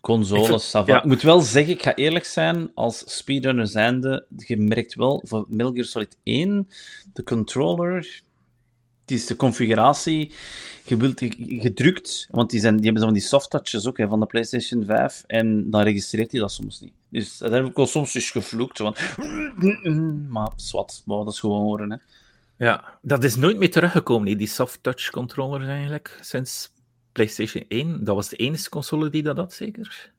[0.03, 0.99] consoles, ja.
[0.99, 5.45] Ik moet wel zeggen, ik ga eerlijk zijn, als speedrunner zijnde, je merkt wel, voor
[5.49, 6.69] Metal Gear Solid 1,
[7.13, 8.23] de controller,
[9.01, 10.33] het is de configuratie,
[10.85, 14.09] je wilt gedrukt, want die, zijn, die hebben zo van die soft touches ook hè,
[14.09, 16.93] van de PlayStation 5, en dan registreert hij dat soms niet.
[17.09, 18.97] Dus dat heb ik wel soms eens gevloekt, van...
[20.29, 21.97] Maar zwart, maar dat is gewoon horen, hè.
[22.65, 26.72] Ja, dat is nooit meer teruggekomen, die soft touch controllers eigenlijk, sinds
[27.13, 28.05] PlayStation 1.
[28.05, 30.11] Dat was de enige console die dat had, zeker?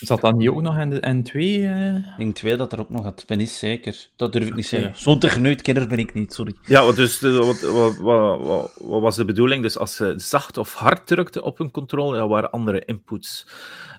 [0.00, 1.32] Zat dat niet ook nog in de N2?
[1.34, 1.96] eh?
[1.96, 3.20] Ik denk twee dat er ook nog had.
[3.20, 4.08] Ik ben niet zeker.
[4.16, 4.76] Dat durf ik niet Oké.
[4.76, 4.96] zeggen.
[5.02, 6.54] Zo'n techneutkenner ben ik niet, sorry.
[6.66, 9.62] Ja, wat dus, de- wat, wat, wat, wat, wat was de bedoeling?
[9.62, 13.46] Dus als ze zacht of hard drukte op een controller, dat waren andere inputs.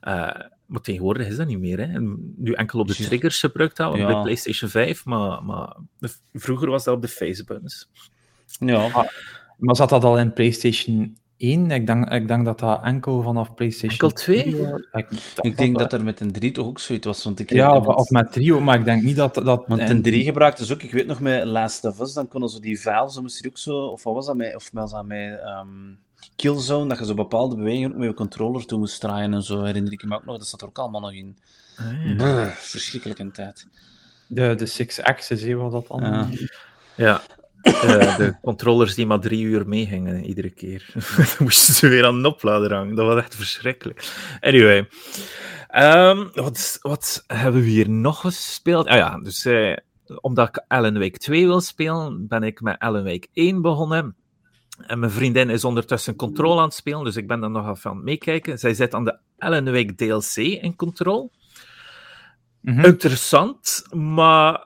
[0.02, 0.30] Eh,
[0.66, 1.80] maar tegenwoordig is dat niet meer.
[1.80, 2.00] Hè.
[2.36, 4.08] Nu enkel op de triggers gebruikt dat, op Ja.
[4.08, 5.76] de PlayStation 5, maar, maar
[6.34, 7.90] vroeger was dat op de facebuttons.
[8.60, 9.08] Ja,
[9.58, 11.71] Maar zat dat al in PlayStation 1?
[11.71, 14.41] Ik denk, ik denk dat dat enkel vanaf PlayStation Enkel 2?
[14.41, 14.82] 3 was.
[14.91, 15.08] Ik,
[15.41, 17.23] ik denk dat er met een 3 toch ook zoiets was.
[17.23, 19.34] Want ik Ja, of, of met trio, maar ik denk niet dat...
[19.34, 20.82] dat want en- een 3 gebruikte ze ook.
[20.84, 23.58] Ik weet nog met Last of Us, dan konden ze die files, moest je ook
[23.58, 25.67] zo, of wat was dat met, of was dat met ehm,
[26.36, 29.63] Killzone, dat je zo bepaalde bewegingen ook met je controller toe moest draaien en zo,
[29.63, 30.38] herinner ik me ook nog.
[30.38, 31.38] Dat zat er ook allemaal nog in.
[32.17, 33.67] Ah, verschrikkelijke tijd.
[34.27, 36.01] De, de Six Axis, hè, wat dat dan...
[36.01, 36.30] Ja.
[36.95, 37.21] Ja.
[37.62, 40.86] Eh, de controllers die maar drie uur meegingen, iedere keer.
[41.17, 42.95] Dan moesten ze weer aan een oplader hangen.
[42.95, 44.12] Dat was echt verschrikkelijk.
[44.39, 44.88] Anyway.
[45.67, 48.88] Ehm, wat, wat hebben we hier nog gespeeld?
[48.88, 49.76] Ah ja, dus eh,
[50.21, 54.15] omdat ik Alan Wake 2 wil spelen, ben ik met Alan Wake 1 begonnen.
[54.88, 57.89] En mijn vriendin is ondertussen Control aan het spelen, dus ik ben daar nog even
[57.89, 58.60] aan het meekijken.
[58.60, 61.32] Zij zit aan de Alan Wake DLC in Control.
[62.62, 62.86] Mhm.
[62.86, 64.65] Interessant, maar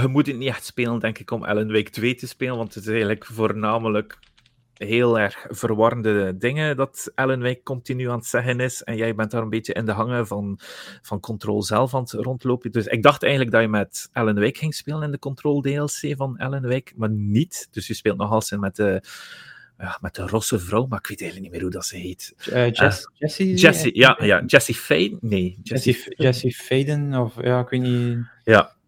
[0.00, 2.74] je moet het niet echt spelen, denk ik, om Alan Wake 2 te spelen, want
[2.74, 4.18] het is eigenlijk voornamelijk
[4.74, 9.30] heel erg verwarrende dingen dat Alan Wake continu aan het zeggen is, en jij bent
[9.30, 10.58] daar een beetje in de hangen van,
[11.02, 12.72] van Control zelf aan het rondlopen.
[12.72, 16.14] Dus ik dacht eigenlijk dat je met Alan Wake ging spelen in de Control DLC
[16.16, 17.68] van Alan Wake, maar niet.
[17.70, 19.02] Dus je speelt nog altijd met de,
[19.78, 22.34] ja, met de rosse vrouw, maar ik weet eigenlijk niet meer hoe dat ze heet.
[22.50, 23.54] Eh, Jess, Jessie?
[23.54, 25.16] Jessie, ja, ja, Jessie Faye?
[25.20, 28.18] Nee, Jessie Jessie, Jessie Faden, of ja, ik weet niet...
[28.44, 28.80] Ja.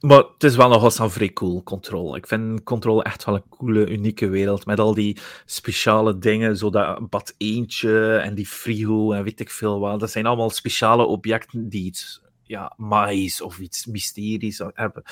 [0.00, 2.16] Maar het is wel nog een vrij cool, Control.
[2.16, 4.66] Ik vind Control echt wel een coole, unieke wereld.
[4.66, 9.50] Met al die speciale dingen, zo dat bad eentje en die frigo en weet ik
[9.50, 10.00] veel wat.
[10.00, 15.02] Dat zijn allemaal speciale objecten die iets ja, mais of iets mysteries hebben.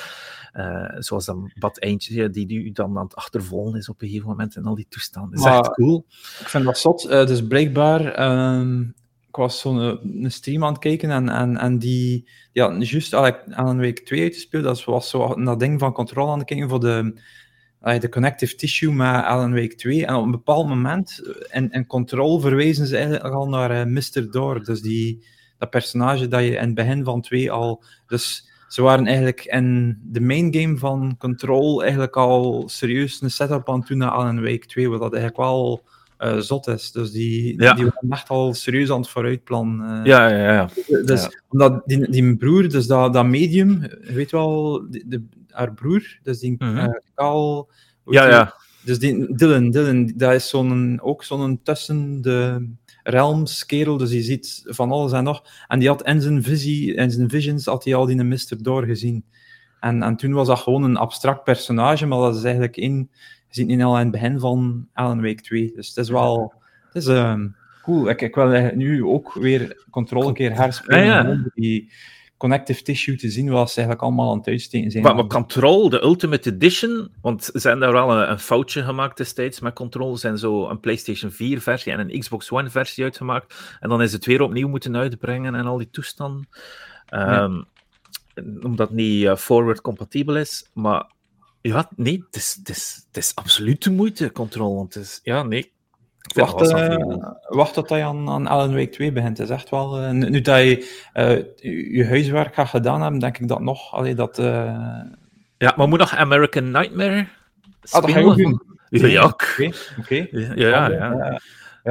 [0.55, 4.29] Uh, zoals dat bad eentje die nu dan aan het achtervolgen is op een gegeven
[4.29, 5.31] moment en al die toestanden.
[5.31, 6.05] Dat is Maar- echt cool.
[6.41, 7.05] Ik vind dat zot.
[7.05, 8.93] Eh, dus blijkbaar, ehm, ik
[9.39, 13.69] was zo'n eh, een stream aan het kijken en, en, en die, had juist aan
[13.69, 14.65] een week 2 uitgespeeld.
[14.65, 17.21] Dat was zo dat ding van controle aan het kijken voor de,
[17.81, 20.07] de connective tissue met Alan Wake 2.
[20.07, 23.85] En op een bepaald moment, eh, in, in Control, verwijzen ze eigenlijk al naar eh,
[23.85, 24.31] Mr.
[24.31, 24.65] Door.
[24.65, 25.25] Dus die,
[25.59, 27.83] dat personage dat je in het begin van 2 al...
[28.07, 33.69] Dus ze waren eigenlijk in de main game van Control eigenlijk al serieus een setup
[33.69, 35.85] aan het doen naar Alan Wake 2, wat dat eigenlijk wel
[36.19, 36.93] eh, zot is.
[36.93, 37.73] Dus die, Ja.
[37.75, 40.01] die waren echt al serieus aan het vooruitplannen.
[40.01, 40.05] eh.
[40.07, 40.69] Ja, ja, ja.
[41.05, 41.31] Dus, Ja.
[41.49, 46.19] omdat die, die broer, dus dat, dat medium, je weet wel, de, de- haar broer,
[46.23, 46.77] dus die Mhm.
[46.77, 47.69] eh, Kaal...
[48.05, 48.31] Ja, die?
[48.33, 48.55] ja.
[48.85, 52.69] Dus die, Dylan, Dylan, dat is zo'n, ook zo'n tussen de
[53.03, 55.43] realms kerel, dus die ziet van alles en nog.
[55.69, 58.57] En die had in zijn visie, in zijn visions, had hij al die Mr.
[58.63, 59.25] Door gezien.
[59.81, 63.11] En, en toen was dat gewoon een abstract personage, maar dat is eigenlijk in,
[63.49, 65.73] je ziet niet al in het begin van Alan Wake 2.
[65.75, 66.55] Dus het is wel,
[66.87, 67.49] het is ehm,
[67.83, 68.09] cool.
[68.09, 71.21] Ik, ik wil nu ook weer controle een keer herspelen, Ja, ja.
[71.21, 71.93] gewoon om die
[72.37, 75.03] connective tissue te zien, wat ze eigenlijk allemaal aan het uitsteken zijn.
[75.03, 79.17] Maar, maar Control, de Ultimate Edition, want ze zijn daar wel een, een foutje gemaakt
[79.17, 80.13] destijds met Control.
[80.15, 83.77] Ze zijn zo een PlayStation 4 versie en een Xbox One versie uitgemaakt.
[83.81, 86.49] En dan is het weer opnieuw moeten uitbrengen en al die toestanden.
[87.07, 87.63] Ehm,
[88.63, 90.71] Omdat het niet eh, forward compatibel is.
[90.73, 91.11] Maar
[91.61, 94.75] ja, nee, het is, het is, het is absoluut de moeite, Control.
[94.75, 95.73] Want het is, ja, nee.
[96.35, 96.97] Wacht, eh,
[97.49, 99.39] wacht tot hij aan, aan Alan Wake 2 begint.
[99.39, 99.99] Het is echt wel...
[99.99, 103.93] eh, nu dat je eh, je je huiswerk gaat gedaan hebben, denk ik dat nog...
[103.95, 105.01] Allee, dat, eh,
[105.59, 107.27] Ja, maar moet nog American Nightmare
[107.91, 108.63] Ah, dat ga je ook spelen?
[108.89, 109.11] doen.
[109.11, 109.25] Ja,
[109.99, 110.89] Oké, ja, ja.
[110.91, 111.41] Ja,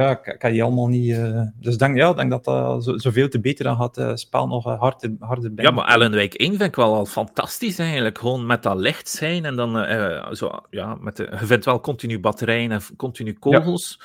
[0.00, 1.12] ja, had die allemaal niet...
[1.12, 3.96] eh, dus ik denk, ja, ik denk dat dat zo, zoveel te beter dan gaat
[3.96, 5.64] het spel nog eh, harder, harder bij.
[5.64, 8.18] Ja, maar Wake 1 vind ik wel al fantastisch eigenlijk.
[8.18, 11.64] Gewoon met dat licht zijn en dan eh, eh, zo, ja, met de, je vindt
[11.64, 14.00] wel continu batterijen en continu kogels.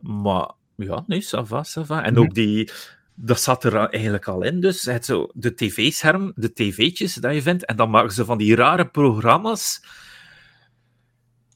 [0.00, 2.02] Maar ja, nee, ça va, ça va.
[2.02, 2.22] En Mhm.
[2.22, 2.70] ook die,
[3.14, 4.60] dat zat er eigenlijk al in.
[4.60, 7.64] Dus het zo, de tv-scherm, de tv'tjes dat je vindt.
[7.64, 9.82] En dan maken ze van die rare programma's.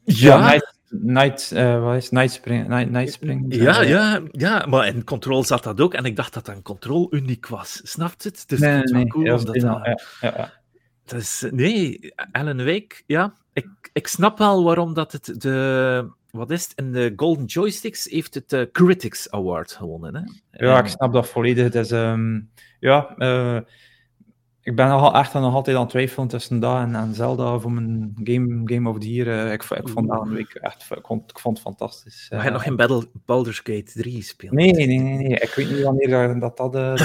[0.04, 2.12] Ja, Ja, Night, night, eh, wat is het?
[2.12, 2.68] Night Spring?
[2.68, 5.94] Night, night Spring ja, eh, ja, ja, maar in Control zat dat ook.
[5.94, 7.80] En ik dacht dat dat in Control uniek was.
[7.82, 8.44] Snapt het?
[8.46, 10.52] Dus Nee, cool ja, dat ja, dat- ja,
[11.18, 13.34] is, nee, Alan Wake, ja.
[13.52, 16.08] Ik, ik snap wel waarom dat het de...
[16.30, 16.72] Wat is het?
[16.78, 20.14] In de Golden Joysticks heeft het de Critics Award gewonnen.
[20.14, 20.20] Hè?
[20.66, 21.64] Ja, En- ik snap dat volledig.
[21.64, 22.40] Het is, ehm,
[22.80, 23.58] ja, eh,
[24.70, 27.72] ik ben nog, echt nog altijd aan het twijfelen tussen dat en, en Zelda voor
[27.72, 29.46] mijn Game, game of the Year.
[29.46, 32.26] Eh, ik, ik vond dat een week echt ik vond, ik vond het fantastisch.
[32.30, 34.52] Maar Eh, hij nog geen Battle, Baldur's Gate 3 gespeeld.
[34.52, 35.38] nee, nee, nee, nee.
[35.38, 37.02] Ik weet niet wanneer dat dat, eh, de.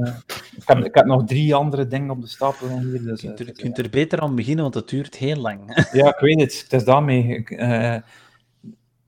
[0.00, 0.14] Eh,
[0.56, 3.02] ik, heb, ik heb nog drie andere dingen op de stapel hier.
[3.02, 5.36] Dus, Je eh, kunt er, je kunt er beter aan beginnen, want het duurt heel
[5.36, 5.86] lang.
[5.92, 6.60] Ja, ik weet het.
[6.62, 7.22] Het is daarmee.
[7.22, 7.96] Ik, eh,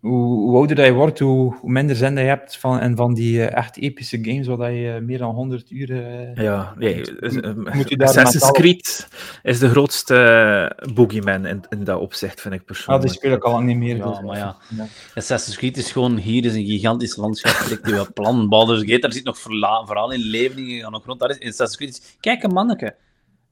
[0.01, 3.15] hoe, hoe ouder dat je wordt, hoe, hoe minder zin je hebt van, en van
[3.15, 5.91] die eh, echt epische games, waar je eh, meer dan 100 uur...
[6.07, 7.01] eh, Ja, nee.
[7.21, 7.35] is-
[7.73, 9.09] Moet je daar Assassin's Creed
[9.43, 13.07] is de grootste boogeyman in, in dat opzicht, vind ik Ah, persoonlijk.
[13.07, 13.97] die speel ik al lang niet meer.
[13.97, 14.57] Ja, dus, maar ja.
[14.77, 14.87] ja.
[15.15, 18.49] Assassin's Creed is gewoon, hier is een gigantisch landschap, je wat plan.
[18.49, 21.21] Baldur's Gate, daar zit nog verla- verhaal in leveningen aan de grond.
[21.21, 22.95] Daar is in Assassin's Creed, is, kijk een manneke,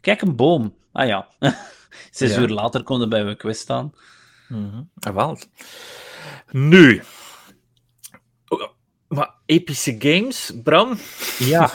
[0.01, 0.75] kijk een boom.
[0.93, 1.29] Ah ja,
[2.11, 2.41] zes Ja.
[2.41, 3.93] uur later kon er bij een quest staan.
[4.49, 4.83] Mhm.
[5.01, 5.39] Ah, wel.
[6.51, 7.03] Nu.
[9.09, 10.99] Maar epische games, Bram?
[11.39, 11.71] Ja.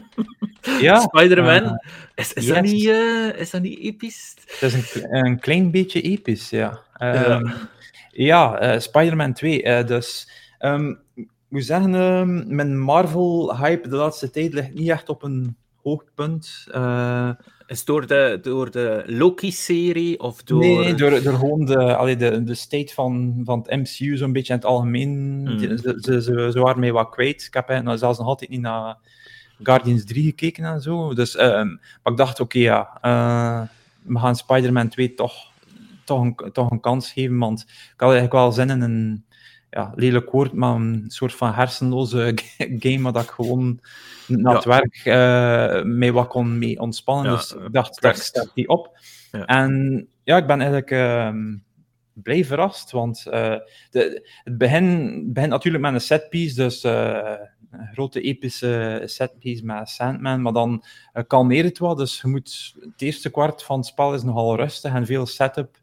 [0.80, 1.00] ja.
[1.00, 1.64] Spider-Man?
[1.64, 1.74] eh,
[2.14, 2.54] is, is, yes.
[2.54, 4.34] dat niet, eh, is dat niet episch?
[4.46, 6.80] Het is een, kle- een klein beetje episch, ja.
[6.96, 7.50] Ehm,
[8.10, 9.62] ja, eh, Spider-Man 2.
[9.62, 15.08] eh, dus, ehm, ik moet zeggen, ehm, mijn Marvel-hype de laatste tijd ligt niet echt
[15.08, 16.66] op een hoogtepunt.
[16.70, 17.30] Eh,
[17.66, 20.60] Is het door de, door de Loki-serie of door...
[20.60, 24.52] Nee, door, door gewoon de, allee, de, de state van, van het MCU zo'n beetje
[24.52, 25.40] in het algemeen.
[25.40, 25.58] Mm.
[25.58, 27.44] Ze, ze, ze, ze waren mij wat kwijt.
[27.44, 28.96] Ik heb eigenlijk zelfs nog altijd niet naar
[29.62, 31.14] Guardians 3 gekeken en zo.
[31.14, 33.62] Dus, ehm, maar ik dacht, oké, ja, eh,
[34.02, 35.34] we gaan Spider-Man 2 toch,
[36.04, 37.38] toch, een, toch een kans geven.
[37.38, 39.24] Want ik had eigenlijk wel zin in een
[39.70, 42.34] ja, lelijk woord, maar een soort van hersenloze
[42.84, 43.80] game waar dat ik gewoon
[44.26, 44.70] na het Ja.
[44.70, 47.30] werk eh mee wat kon mee ontspannen.
[47.32, 48.26] Ja, dus eh, ik dacht, daar tekst.
[48.28, 48.98] staat die op.
[49.32, 49.44] Ja.
[49.44, 51.56] En ja, ik ben eigenlijk ehm,
[52.12, 53.56] blij verrast, want eh,
[53.90, 57.34] de, het begin, begint natuurlijk met een setpiece, dus eh,
[57.70, 61.98] je grote epische setpiece met Sandman, maar dan uh, kalmeert het wat.
[61.98, 65.78] Dus je moet, het eerste kwart van het spel is nogal rustig en veel setup.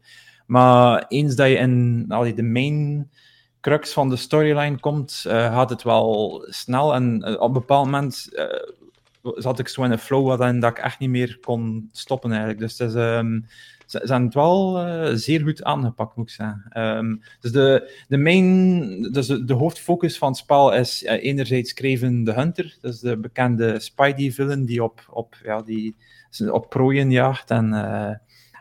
[0.46, 3.10] Maar eens dat je in allee, de main
[3.64, 6.94] crux van de storyline komt, uh, gaat het wel snel.
[6.94, 8.28] En op een bepaald moment
[9.22, 12.60] zat ik zo in een flow waarin dat ik echt niet meer kon stoppen eigenlijk.
[12.60, 12.94] Dus het is...
[12.94, 13.46] Um,
[13.86, 16.80] ze, ze hebben het wel uh, zeer goed aangepakt, moet ik zeggen.
[16.96, 21.72] Um, dus de, de main, dus de, de, hoofdfocus van het spel is uh, enerzijds
[21.72, 25.96] Craven the Hunter, dus de bekende Spidey-villain die op, op, ja, die
[26.50, 27.50] op prooien jaagt.
[27.50, 28.10] En, uh,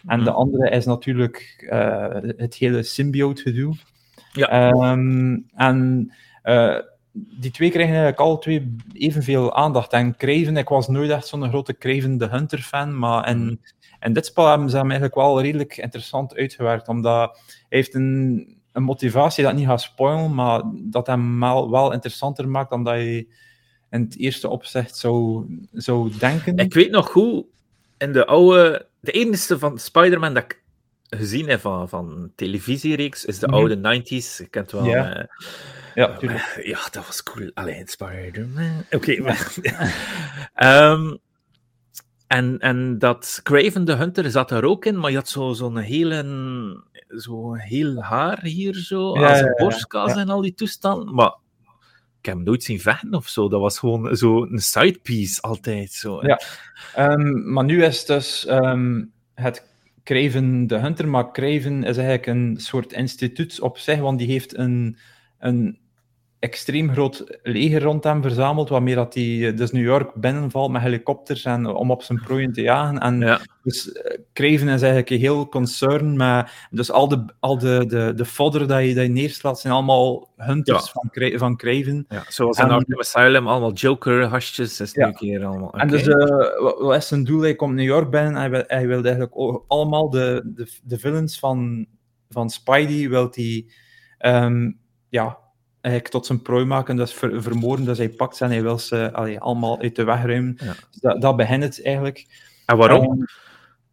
[0.05, 1.65] en de andere is natuurlijk
[2.37, 3.75] het hele symbiote-gedoe.
[4.33, 4.71] Ja.
[4.91, 6.11] Um, en
[7.13, 9.91] die twee krijgen eigenlijk alle twee evenveel aandacht.
[9.93, 13.59] En Craven, ik was nooit echt zo'n grote Craven the Hunter fan, maar en
[14.03, 18.47] en dit spel hebben ze hem eigenlijk wel redelijk interessant uitgewerkt, omdat hij heeft een,
[18.71, 22.95] een motivatie dat niet gaat spoilen, maar dat hem wel, wel interessanter maakt dan dat
[22.95, 23.27] je
[23.89, 26.57] in het eerste opzicht zou, zou denken.
[26.57, 27.45] Ik weet nog goed,
[27.97, 28.87] in de oude...
[28.99, 30.62] De enige van Spider-Man dat ik
[31.17, 33.61] gezien heb van, van televisiereeks is de mm -hmm.
[33.61, 34.37] oude 90s.
[34.37, 34.85] Je kent wel...
[34.85, 35.17] Ja.
[35.17, 35.23] Uh,
[35.95, 37.51] ja, uh, ja, dat was cool.
[37.53, 38.83] Alleen Spider-Man.
[38.91, 39.53] Oké, okay, maar...
[40.91, 41.19] um,
[42.33, 45.75] En, en dat Craven the Hunter zat er ook in, maar je had zo'n zo
[45.75, 46.83] hele,
[47.17, 50.19] zo heel haar hier zo, ja, als een borstkas ja.
[50.19, 51.13] en al die toestanden.
[51.13, 51.35] Maar
[52.19, 53.49] ik heb hem nooit zien vechten of zo.
[53.49, 55.91] Dat was gewoon zo een sidepiece altijd.
[55.91, 56.19] Zo.
[56.21, 56.41] Ja,
[56.97, 59.67] um, maar nu is het dus um, het
[60.03, 64.57] Craven the Hunter, maar Craven is eigenlijk een soort instituut op zich, want die heeft
[64.57, 64.97] een,
[65.39, 65.79] een
[66.43, 71.45] extreem groot leger rond hem verzameld, waarmee dat hij dus New York binnenvalt met helikopters
[71.45, 72.99] en, om op zijn prooien te jagen.
[72.99, 73.39] En ja.
[73.61, 74.01] dus
[74.33, 76.51] Craven is eigenlijk heel concern met...
[76.71, 80.33] Dus al de, al de, de, de fodder dat je, dat je neerslaat, zijn allemaal
[80.37, 80.91] hunters ja.
[80.91, 82.05] van, van Craven.
[82.09, 85.11] Ja, zoals in Arkham Asylum, allemaal Joker-hasjes, is ja.
[85.11, 85.67] keer allemaal...
[85.67, 85.81] Okay.
[85.81, 87.41] En dus, uh, wat is zijn doel?
[87.41, 89.35] Hij komt New York binnen en hij wil, hij wil eigenlijk
[89.67, 91.85] allemaal de, de, de villains van,
[92.29, 93.65] van Spidey, wil hij...
[94.43, 95.37] Um, ja,
[95.83, 97.85] eigenlijk tot zijn prooi maken, dus ver, vermoorden.
[97.85, 100.57] Dus hij pakt ze en hij wil ze allee, allemaal uit de weg ruimen.
[100.57, 100.73] Ja.
[100.91, 102.25] Dus dat, dat begint het eigenlijk.
[102.65, 103.03] En waarom?
[103.03, 103.25] Um,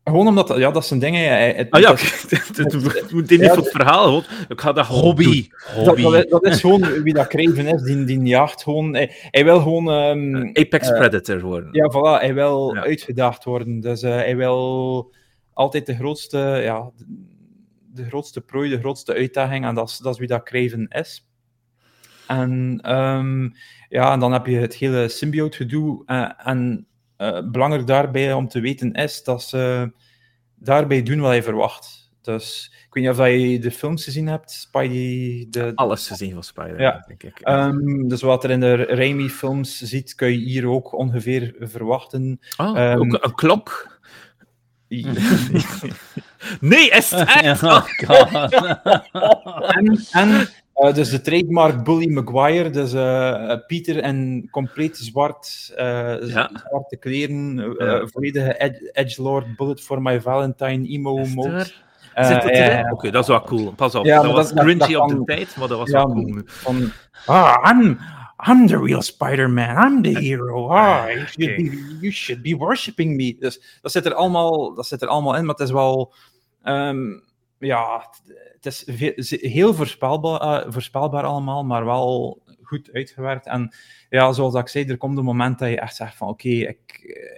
[0.05, 1.29] gewoon omdat, ja, dat zijn dingen.
[1.29, 4.09] Hij, het, ah ja, het moet niet voor het verhaal.
[4.09, 4.25] Hoor.
[4.49, 5.49] Ik ga dat hobby.
[5.75, 6.03] hobby.
[6.03, 8.95] Dat, dat, dat, is gewoon wie dat Craven is, die, die jaagt gewoon.
[8.95, 9.89] Hij, hij wil gewoon.
[9.89, 11.69] Um, uh, Apex uh, Predator worden.
[11.73, 12.83] Ja, voilà, hij wil ja.
[12.83, 13.81] uitgedaagd worden.
[13.81, 15.13] Dus uh, hij wil
[15.53, 17.05] altijd de grootste, ja, de,
[17.95, 19.65] de grootste prooi, de grootste uitdaging.
[19.65, 21.30] En dat is, dat is wie dat Craven is.
[22.31, 23.55] En, um,
[23.89, 26.03] ja, en dan heb je het hele symbiote-gedoe.
[26.07, 26.87] Uh, en
[27.19, 29.93] uh, belangrijk daarbij om te weten is dat ze
[30.55, 32.11] daarbij doen wat je verwacht.
[32.23, 35.47] Dus ik weet niet of je de films gezien hebt, Spidey...
[35.51, 35.73] De...
[35.75, 37.05] Alles gezien van Spider, ja.
[37.07, 37.49] denk ik.
[37.49, 42.41] Um, dus wat er in de Raimi-films ziet, kun je hier ook ongeveer verwachten.
[42.57, 43.99] Oh, um, ook een klok?
[46.61, 47.63] nee, is het echt?
[47.63, 48.53] Oh, God.
[49.77, 50.49] en, en
[50.81, 55.79] uh, dus de trademark Bully Maguire, dus uh, Pieter in compleet zwart, uh,
[56.29, 56.51] ja.
[56.69, 58.07] zwarte kleren, ja.
[58.07, 61.67] volledige ed edgelord, bullet for my valentine, emo mode.
[62.15, 62.85] Zit het erin?
[62.85, 63.73] Oké, okay, dat is wel cool.
[63.73, 66.13] Pas op, ja, dat was dat, cringy dat, op de tijd, maar dat was wel
[66.13, 66.43] cool.
[66.45, 66.93] Van,
[67.27, 67.99] ah, I'm,
[68.49, 70.69] I'm the real Spider-Man, I'm the hero.
[70.69, 73.37] Ah, you, should be, you should be worshipping me.
[73.39, 76.13] Dus dat zit er allemaal, dat zit er allemaal in, maar het is wel...
[76.65, 78.11] Um, ja,
[78.65, 83.47] het is heel voorspelbaar, uh, voorspelbaar allemaal, maar wel goed uitgewerkt.
[83.47, 83.75] En
[84.11, 86.61] ja, zoals ik zei, er komt een moment dat je echt zegt van oké, okay,
[86.61, 86.81] ik,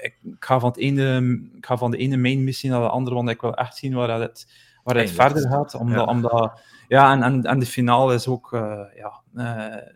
[0.03, 2.89] ik, ik, ga van het ene, ik ga van de ene main missie naar de
[2.89, 4.47] andere, want ik wil echt zien waar het,
[4.85, 5.75] waar het verder gaat.
[5.75, 6.05] Omdat, ja.
[6.05, 9.89] omdat, ja, en, en, en de finale is ook uh, ja, uh,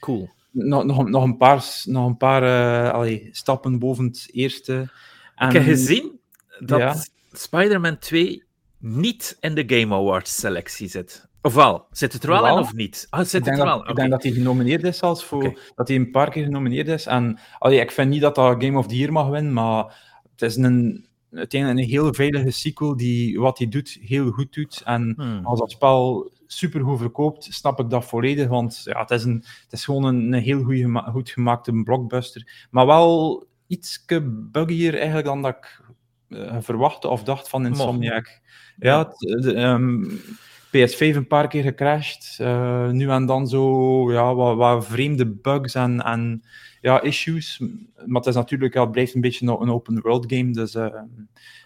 [0.00, 0.28] cool.
[0.50, 4.90] Nog, nog, nog een paar, nog een paar uh, allee, stappen boven het eerste.
[5.34, 6.20] En, ik heb gezien
[6.58, 6.94] dat ja.
[7.32, 8.44] Spider-Man 2
[8.84, 11.28] niet in de Game Awards selectie zit.
[11.42, 11.86] Of wel?
[11.90, 12.56] Zit het er wel, wel?
[12.56, 13.06] in of niet?
[13.10, 13.78] Ah, zit ik denk, het wel.
[13.78, 13.90] Dat, okay.
[13.90, 15.44] ik denk dat hij genomineerd is zelfs voor...
[15.44, 15.56] Okay.
[15.74, 17.06] Dat hij een paar keer genomineerd is.
[17.06, 19.84] En allee, ik vind niet dat dat Game of the Year mag winnen, maar
[20.30, 24.82] het is een, uiteindelijk een heel veilige sequel die wat hij doet heel goed doet.
[24.84, 25.46] En hmm.
[25.46, 28.48] als dat spel supergoed verkoopt, snap ik dat volledig.
[28.48, 32.66] Want ja, het, is een, het is gewoon een, een heel gema goed gemaakte blockbuster.
[32.70, 34.04] Maar wel iets
[34.50, 35.80] buggier eigenlijk dan dat ik
[36.28, 38.40] uh, verwachtte of dacht van Insomniac.
[38.78, 40.20] Ja, de, um,
[40.76, 42.38] PS5 een paar keer gecrashed.
[42.40, 46.42] Uh, nu en dan zo ja, wat, wat vreemde bugs en, en
[46.80, 47.58] ja, issues.
[48.06, 50.50] Maar het is natuurlijk, ja, blijft een beetje een open world game.
[50.50, 50.86] Dus, uh,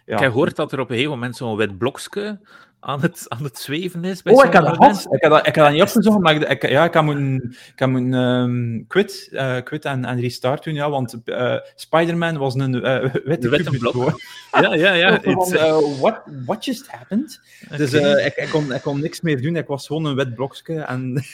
[0.07, 0.15] ja.
[0.15, 2.41] Ik heb gehoord dat er op een gegeven moment zo'n wit blokje
[2.81, 4.23] aan het, aan het zweven is.
[4.23, 5.07] Bij Oh, ik heb dat gehad.
[5.11, 7.57] Ik heb dat, ik heb dat niet opgezocht, maar ik, ik, ja, ik heb moeten,
[7.73, 12.37] ik heb moeten ehm, quit, eh, quit en, en restart doen, ja, want eh Spider-Man
[12.37, 14.21] was een eh, witte, witte blok.
[14.61, 15.21] Ja, ja, ja.
[15.23, 17.41] Van, uh, what, what just happened?
[17.77, 18.07] Dus oké.
[18.07, 20.81] eh, ik, ik, kon, ik kon niks meer doen, ik was gewoon een wit blokje.
[20.81, 21.25] En...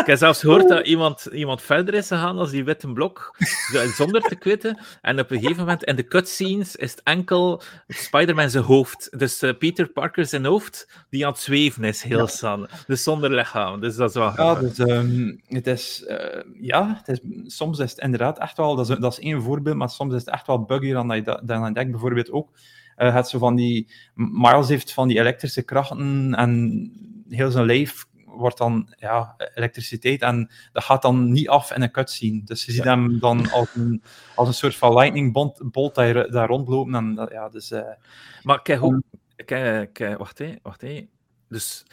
[0.00, 3.36] Ik heb zelfs gehoord dat iemand, iemand verder is gegaan als die witte blok,
[3.72, 4.78] zo- zonder te quitten.
[5.02, 9.18] En op een gegeven moment in de cutscenes is het enkel Spider-Man zijn hoofd.
[9.18, 12.26] Dus eh, Peter Parker zijn hoofd, die aan het zweven is, heel Ja.
[12.26, 12.68] san.
[12.86, 13.80] Dus zonder lichaam.
[13.80, 17.90] Dus dat is wel Ja, dus ehm, het is, eh, ja, het is, soms is
[17.90, 20.46] het inderdaad echt wel, dat is, dat is één voorbeeld, maar soms is het echt
[20.46, 21.90] wel buggier dan dat je dat, dan je denkt.
[21.90, 22.50] Bijvoorbeeld ook,
[22.96, 26.90] eh het zo van die, Miles heeft van die elektrische krachten en
[27.28, 28.06] heel zijn lijf
[28.36, 32.40] wordt dan ja, elektriciteit en dat gaat dan niet af in een cutscene.
[32.44, 34.02] Dus je ziet hem dan als een,
[34.34, 36.94] als een soort van lightning bolt, bolt daar, daar rondlopen.
[36.94, 37.82] En ja, dus, eh,
[38.42, 39.02] Maar kijk, hoe...
[39.44, 41.06] Kijk, kijk, wacht hé, wacht hé.
[41.48, 41.86] Dus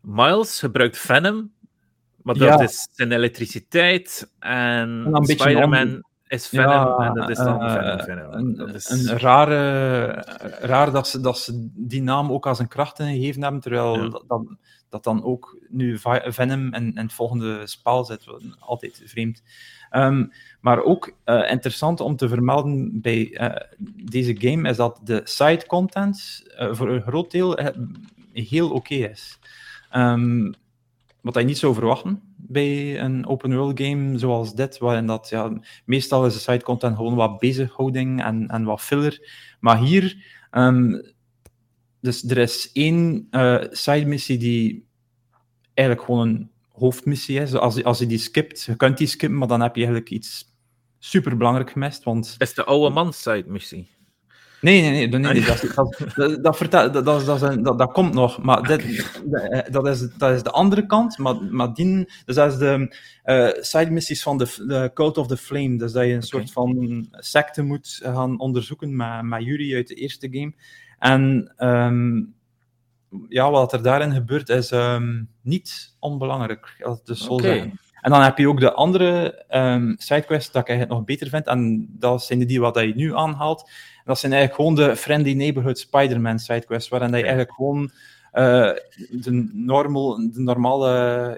[0.00, 1.52] Miles gebruikt Venom,
[2.22, 2.60] maar dat Ja.
[2.60, 4.30] is zijn elektriciteit.
[4.38, 8.00] En, dan beetje Spider-Man is Venom, Ja, en dat is dan eh, Venom.
[8.00, 8.32] Venom.
[8.32, 8.88] Een, Dat is...
[8.90, 10.06] een rare,
[10.60, 14.08] raar dat ze, dat ze die naam ook als een krachten gegeven hebben, terwijl Ja.
[14.08, 14.42] dat, dat,
[14.92, 18.26] dat dan ook nu Venom in, in het volgende spel zit.
[18.58, 19.42] Altijd vreemd.
[19.90, 20.24] Ehm,
[20.60, 23.68] maar ook eh, interessant om te vermelden bij eh,
[24.04, 27.58] deze game is dat de side content eh, voor een groot deel
[28.32, 29.38] heel oké is.
[29.90, 30.52] Ehm,
[31.20, 35.52] wat je niet zou verwachten bij een open world game zoals dit, waarin dat, ja,
[35.84, 39.30] meestal is de side content gewoon wat bezighouding en, en wat filler.
[39.60, 40.16] Maar hier,
[40.50, 41.00] ehm,
[42.02, 44.86] dus er is één eh, side missie die
[45.74, 47.54] eigenlijk gewoon een hoofdmissie is.
[47.54, 50.10] Als, je- als je die skipt, je kunt die skippen, maar dan heb je eigenlijk
[50.10, 50.54] iets
[50.98, 52.04] super belangrijk gemist.
[52.04, 53.90] Want is de oude man side missie.
[54.60, 56.92] Nee, nee, nee, nee, nee, Ah, dat, dat, dat, dat, vertel-
[57.62, 58.42] dat, dat, komt nog.
[58.42, 59.10] Maar dit,
[59.72, 61.18] dat, is, dat is de andere kant.
[61.18, 65.26] Maar, maar die, dus dat is de eh side missies van de, de Cult of
[65.26, 65.76] the Flame.
[65.78, 69.94] Dus dat je een soort van secte moet gaan onderzoeken met, met Yuri uit de
[69.94, 70.54] eerste game.
[71.02, 72.20] En ehm,
[73.28, 76.76] ja, wat er daarin gebeurt is ehm, niet onbelangrijk.
[76.82, 77.78] als Dus zo zeggen.
[78.00, 81.46] En dan heb je ook de andere ehm sidequests dat ik eigenlijk nog beter vind.
[81.46, 83.70] En dat zijn die wat je nu aanhaalt.
[84.04, 87.90] Dat zijn eigenlijk gewoon de Friendly Neighborhood Spider-Man sidequests, waarin dat je eigenlijk gewoon
[88.32, 88.70] eh,
[89.10, 90.88] de, normal, de normale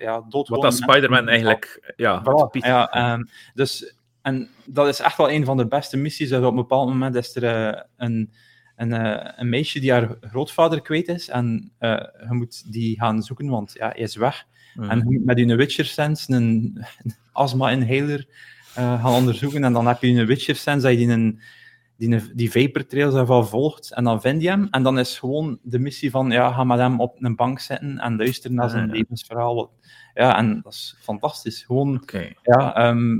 [0.00, 1.92] ja, doodgewone Wat dat Spider-Man eigenlijk...
[1.96, 3.18] Ja, Voilà, ja
[3.54, 6.28] dus, en dat is echt wel een van de beste missies.
[6.28, 8.32] Dus op een bepaald moment is er eh, een,
[8.76, 11.28] een, eh, een meisje die haar grootvader kwijt is.
[11.28, 11.90] En eh,
[12.28, 14.46] je moet die gaan zoeken, want ja, hij is weg.
[14.74, 14.90] Mhm.
[14.90, 18.26] En je moet met je Witcher Sense een, een astma-inhaler
[18.74, 19.64] eh, gaan onderzoeken.
[19.64, 21.40] En dan heb je een Witcher Sense dat je die, een,
[21.96, 23.92] die, een- die Vapor Trails daarvan volgt.
[23.94, 24.68] En dan vind je hem.
[24.70, 27.98] En dan is gewoon de missie van, ja, ga met hem op een bank zitten
[27.98, 28.94] en luisteren naar zijn Ah, ja.
[28.94, 29.72] levensverhaal.
[30.14, 31.62] Ja, en dat is fantastisch.
[31.62, 32.02] Gewoon
[32.42, 33.16] ja, ehm,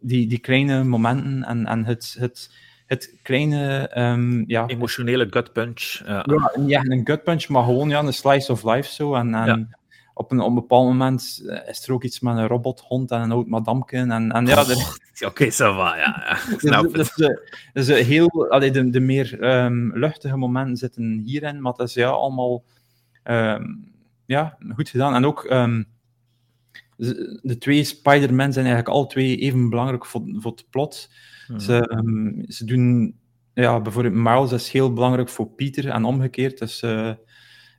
[0.00, 2.50] die, die kleine momenten en, en het, het,
[2.86, 6.02] het kleine, ehm, ja, Emotionele gut punch.
[6.04, 9.14] eh, ja, een gut punch, maar gewoon ja, een slice of life zo.
[9.14, 9.76] En, en
[10.14, 13.20] op, een, op een bepaald moment eh, is er ook iets met een robothond en
[13.20, 13.96] een oud madamke.
[13.96, 16.22] En, en ja, er, Oké, ça va, ja.
[16.26, 16.38] ja.
[16.50, 17.12] Dus, Snap het.
[17.16, 17.38] dus,
[17.72, 21.94] dus, eh, heel, allee, de, de meer ehm, luchtige momenten zitten hierin, maar het is
[21.94, 22.64] ja, allemaal
[23.22, 23.64] ehm,
[24.26, 25.14] ja, goed gedaan.
[25.14, 25.42] En ook
[26.96, 31.08] de, de twee Spider-Man zijn eigenlijk al twee even belangrijk voor, voor het plot.
[31.48, 31.58] Mhm.
[31.60, 33.16] Ze, ehm, ze doen,
[33.54, 36.58] ja, bijvoorbeeld Miles is heel belangrijk voor Peter en omgekeerd.
[36.58, 37.16] Dus, eh, ja,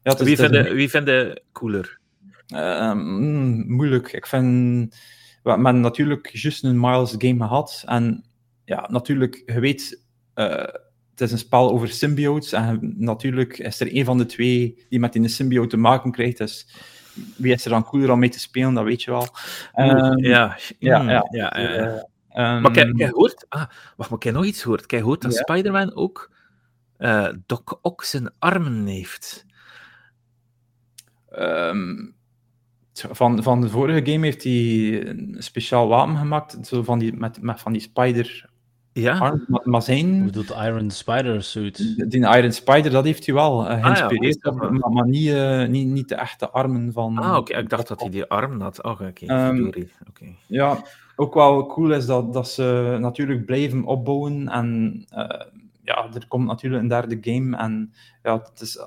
[0.04, 0.36] het is- Wie
[0.74, 2.00] wie vinden cooler?
[2.48, 4.14] eh, mm, moeilijk.
[4.14, 4.96] Ik vind...
[5.44, 7.84] We hebben natuurlijk juist een Miles game gehad.
[7.86, 8.24] En
[8.66, 10.04] ja, natuurlijk, je weet...
[10.34, 10.48] eh,
[11.12, 12.52] het is een spel over symbiotes.
[12.52, 16.38] En natuurlijk is er een van de twee die met die symbiote te maken krijgt.
[16.38, 16.68] Dus
[17.38, 19.28] wie is er dan cooler om mee te spelen, dat weet je wel.
[19.74, 21.28] Ehm, ja, ja, mm, ja.
[21.32, 22.08] ja, ja, ja.
[22.38, 23.46] Eh, ehm, Maar kijk, kijk hoort...
[23.50, 24.86] Ah, wacht, maar kijk nog iets hoort.
[24.86, 25.40] Kijk hoort dat Ja.
[25.40, 26.32] Spider-Man ook
[26.98, 29.46] eh Doc Ock zijn armen heeft.
[31.30, 31.96] Ehm,
[32.94, 37.42] van, van de vorige game heeft hij een speciaal wapen gemaakt, zo van die, met,
[37.42, 38.50] met van die spider
[38.94, 39.18] Ja?
[39.18, 42.12] arm, maar, maar zijn, Hoe doet Iron Spider suit?
[42.12, 45.30] die Iron Spider, dat heeft hij wel eh, ja, geïnspireerd, oké, maar, maar, maar niet,
[45.30, 47.18] eh, niet, niet de echte armen van...
[47.18, 47.58] Ah, oké.
[47.58, 48.84] Ik dacht dat hij die arm had.
[48.84, 49.26] Oh, oké.
[49.26, 49.92] Ehm, verdorie.
[50.10, 50.26] Oké.
[50.48, 50.84] Ja,
[51.20, 54.48] ook wel cool is dat, dat ze natuurlijk blijven opbouwen.
[54.48, 55.46] En eh,
[55.84, 57.58] ja, er komt natuurlijk een derde game.
[57.58, 57.94] En
[58.24, 58.80] ja, het is,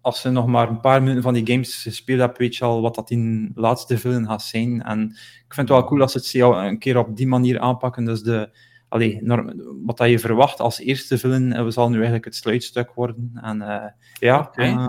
[0.00, 2.80] als je nog maar een paar minuten van die games gespeeld hebt, weet je al
[2.80, 4.82] wat dat in laatste villain gaat zijn.
[4.82, 5.04] En
[5.46, 8.04] ik vind het wel cool dat ze het een keer op die manier aanpakken.
[8.04, 8.50] Dus de,
[8.88, 9.52] allee, norm-
[9.84, 13.30] wat dat je verwacht als eerste villain, eh, zal nu eigenlijk het sluitstuk worden.
[13.42, 14.88] En eh, ja, oké.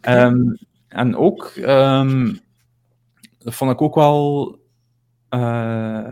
[0.00, 0.54] Ehm,
[0.88, 2.34] en ook, ehm,
[3.38, 4.58] dat vond ik ook wel
[5.28, 6.08] eh,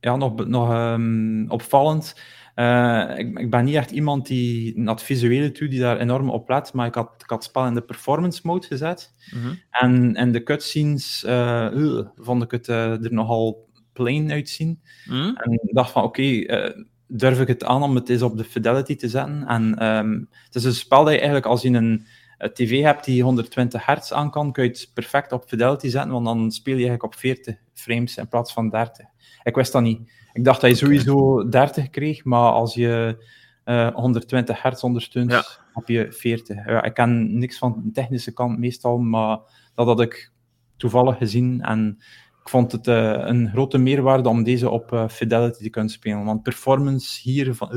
[0.00, 2.20] ja, nog, nog ehm, opvallend.
[2.54, 6.30] Eh, ik, ik ben niet echt iemand die naar het visuele toe die daar enorm
[6.30, 9.14] op let, maar ik had, ik had het spel in de performance mode gezet.
[9.34, 9.54] Mhm.
[9.70, 14.80] En, en de cutscenes ugh, vond ik het er nogal plain uitzien.
[15.06, 15.36] Mhm.
[15.36, 18.44] En ik dacht van, oké, eh, durf ik het aan om het eens op de
[18.44, 19.46] fidelity te zetten?
[19.46, 20.12] En ehm,
[20.44, 22.06] het is een spel dat je eigenlijk als je een, een
[22.48, 26.24] tv hebt die 120 hertz aan kan, kun je het perfect op fidelity zetten, want
[26.24, 29.06] dan speel je eigenlijk op 40 frames in plaats van 30.
[29.42, 30.12] Ik wist dat niet.
[30.32, 33.24] Ik dacht dat je sowieso 30 kreeg, maar als je
[33.64, 35.44] eh, 120 hertz ondersteunt, Ja.
[35.74, 36.66] heb je 40.
[36.66, 39.38] Ja, ik ken niks van de technische kant meestal, maar
[39.74, 40.32] dat had ik
[40.76, 41.98] toevallig gezien en
[42.42, 46.24] ik vond het eh, een grote meerwaarde om deze op eh, Fidelity te kunnen spelen.
[46.24, 47.68] Want performance hier van,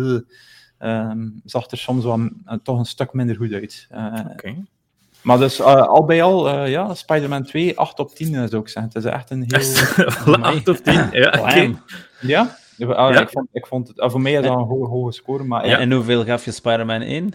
[0.84, 3.88] eh, ehm, zag er soms wel eh, toch een stuk minder goed uit.
[3.90, 4.56] Eh, Oké.
[5.24, 8.62] Maar dus eh, al bij al, eh, ja, Spider-Man 2, 8 op 10 eh, zou
[8.62, 8.92] ik zeggen.
[8.94, 9.60] Het is echt een heel...
[10.38, 10.94] Voilà, 8 of 10.
[11.12, 11.20] Ja.
[12.22, 12.58] Ja?
[12.78, 13.22] Ah, Ja.
[13.22, 14.12] Ik, vond, ik vond het...
[14.12, 17.02] voor mij is dat een hoge, hoge score, maar En, en hoeveel gaf je Spider-Man
[17.02, 17.34] 1?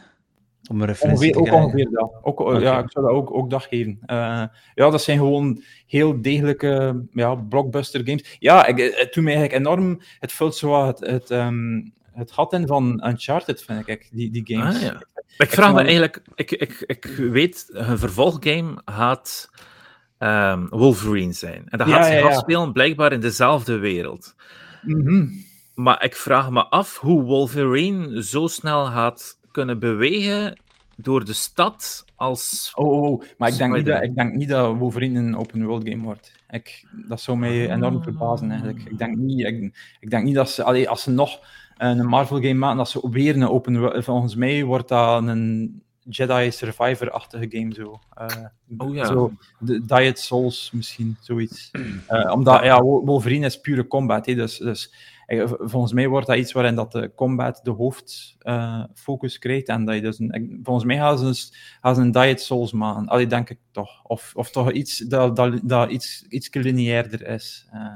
[0.71, 2.13] Om een referentie Ongeveer, te ook ongeveer dat.
[2.23, 2.59] Ook, Oké.
[2.59, 3.99] Ja, ik zou dat ook, ook dat geven.
[4.07, 4.17] Eh,
[4.75, 8.37] ja, dat zijn gewoon heel degelijke ja, blockbuster games.
[8.39, 10.01] Ja, ik, het doet mij eigenlijk enorm...
[10.19, 11.81] Het vult zo wat het, het, ehm,
[12.19, 14.75] het gat in van Uncharted, vind ik, die, die games.
[14.77, 15.03] Ah, ja.
[15.39, 16.23] Ik vraag me eigenlijk...
[16.35, 19.51] Ik, ik, ik weet, een vervolggame gaat
[20.19, 21.65] ehm, Wolverine zijn.
[21.69, 22.27] En dat Ja, gaat zich ja.
[22.27, 24.35] afspelen blijkbaar in dezelfde wereld.
[24.83, 25.27] Mhm.
[25.75, 30.59] Maar ik vraag me af hoe Wolverine zo snel gaat kunnen bewegen
[30.97, 32.73] door de stad als...
[32.75, 35.65] Oh, oh, oh, maar ik denk, niet dat, ik denk niet dat Wolverine een open
[35.65, 36.33] world game wordt.
[36.51, 38.83] Ik, dat zou mij enorm verbazen, eigenlijk.
[38.85, 40.63] Ik denk niet, ik, ik denk niet dat ze...
[40.63, 41.41] Allee, als ze nog
[41.79, 44.05] een Marvel game maken, dat ze weer een open.
[44.05, 48.01] Volgens mij wordt dat een Jedi Survivor-achtige game zo.
[48.15, 48.27] Eh,
[48.79, 49.05] Oh ja.
[49.07, 51.71] Zo, de Diet Souls misschien, zoiets.
[52.07, 54.59] Eh, omdat, ja, Wo- Wolverine is pure combat, hè, dus...
[54.59, 54.95] dus
[55.27, 59.69] eh, Volgens mij wordt dat iets waarin dat de combat de hoofdfocus krijgt.
[59.69, 61.35] En dat je dus een, volgens mij gaan ze een,
[61.81, 63.07] gaan ze een Diet Souls maken.
[63.07, 64.03] Allee, denk ik toch.
[64.03, 67.69] Of, of toch iets dat, dat, dat iets, iets lineairder is.
[67.73, 67.87] Eh,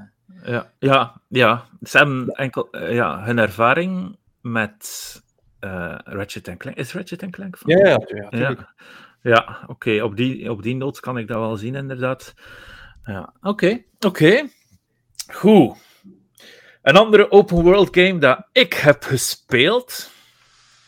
[0.45, 1.65] Ja, ja, ja.
[1.83, 5.23] Ze hebben enkel eh, ja, hun ervaring met
[5.61, 6.77] eh Ratchet Clank.
[6.77, 7.77] Is Ratchet Clank van?
[7.77, 8.27] ja, ja.
[8.31, 8.75] Ja,
[9.23, 10.03] ja oké.
[10.03, 12.35] Op, die, op die noot kan ik dat wel zien, inderdaad.
[13.05, 13.83] Ja, oké.
[14.07, 14.49] Oké.
[15.33, 15.77] Goed.
[16.83, 20.11] Een andere open world game dat ik heb gespeeld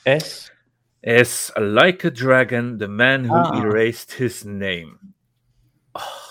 [0.02, 0.52] Is.
[1.00, 3.64] is Like a Dragon, The Man Who Ah.
[3.64, 4.98] Erased His Name.
[5.92, 6.23] Oh,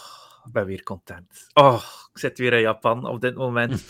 [0.46, 1.48] ik ben weer content.
[1.54, 1.84] Oh,
[2.14, 3.84] ik zit weer in Japan op dit moment.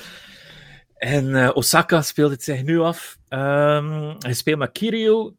[0.93, 3.17] En eh, Osaka speelt het zich nu af.
[3.27, 5.35] Ehm hij speelt met Kiryu,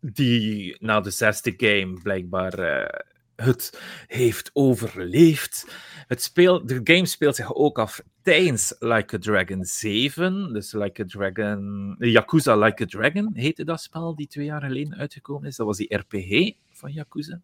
[0.00, 3.00] die na de zesde game blijkbaar eh,
[3.36, 5.66] het heeft overleefd.
[6.06, 10.52] Het speel, de game speelt zich ook af tijdens Like a Dragon 7.
[10.52, 11.96] Dus Like a Dragon...
[11.98, 15.56] Yakuza Like a Dragon heette dat spel, die twee jaar geleden uitgekomen is.
[15.56, 17.40] Dat was die RPG van Yakuza.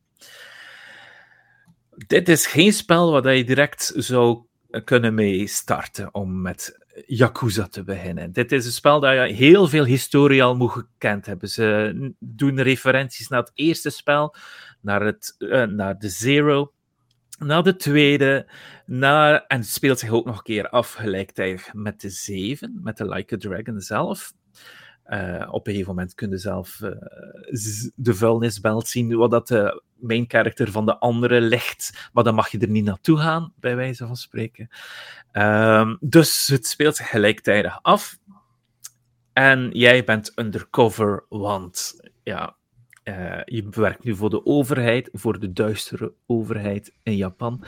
[2.06, 4.44] Dit is geen spel waar je direct zou
[4.84, 8.32] kunnen mee starten om met Yakuza te beginnen.
[8.32, 11.48] Dit is een spel dat je heel veel historie al moet gekend hebben.
[11.48, 14.34] Ze doen referenties naar het eerste spel,
[14.80, 16.72] naar, het, eh, naar de Zero,
[17.38, 18.50] naar de tweede,
[18.86, 22.96] naar, en het speelt zich ook nog een keer af gelijktijdig met de Zeven, met
[22.96, 24.32] de Like a Dragon zelf.
[25.10, 26.90] Eh, op een gegeven moment kun je zelf eh,
[27.50, 32.34] z- de vuilnisbelt zien, wat dat de main character van de andere ligt, maar dan
[32.34, 34.68] mag je er niet naartoe gaan, bij wijze van spreken.
[35.32, 38.18] Ehm, dus het speelt gelijktijdig af.
[39.32, 42.56] En jij bent undercover, want ja,
[43.02, 47.64] eh, je werkt nu voor de overheid, voor de duistere overheid in Japan.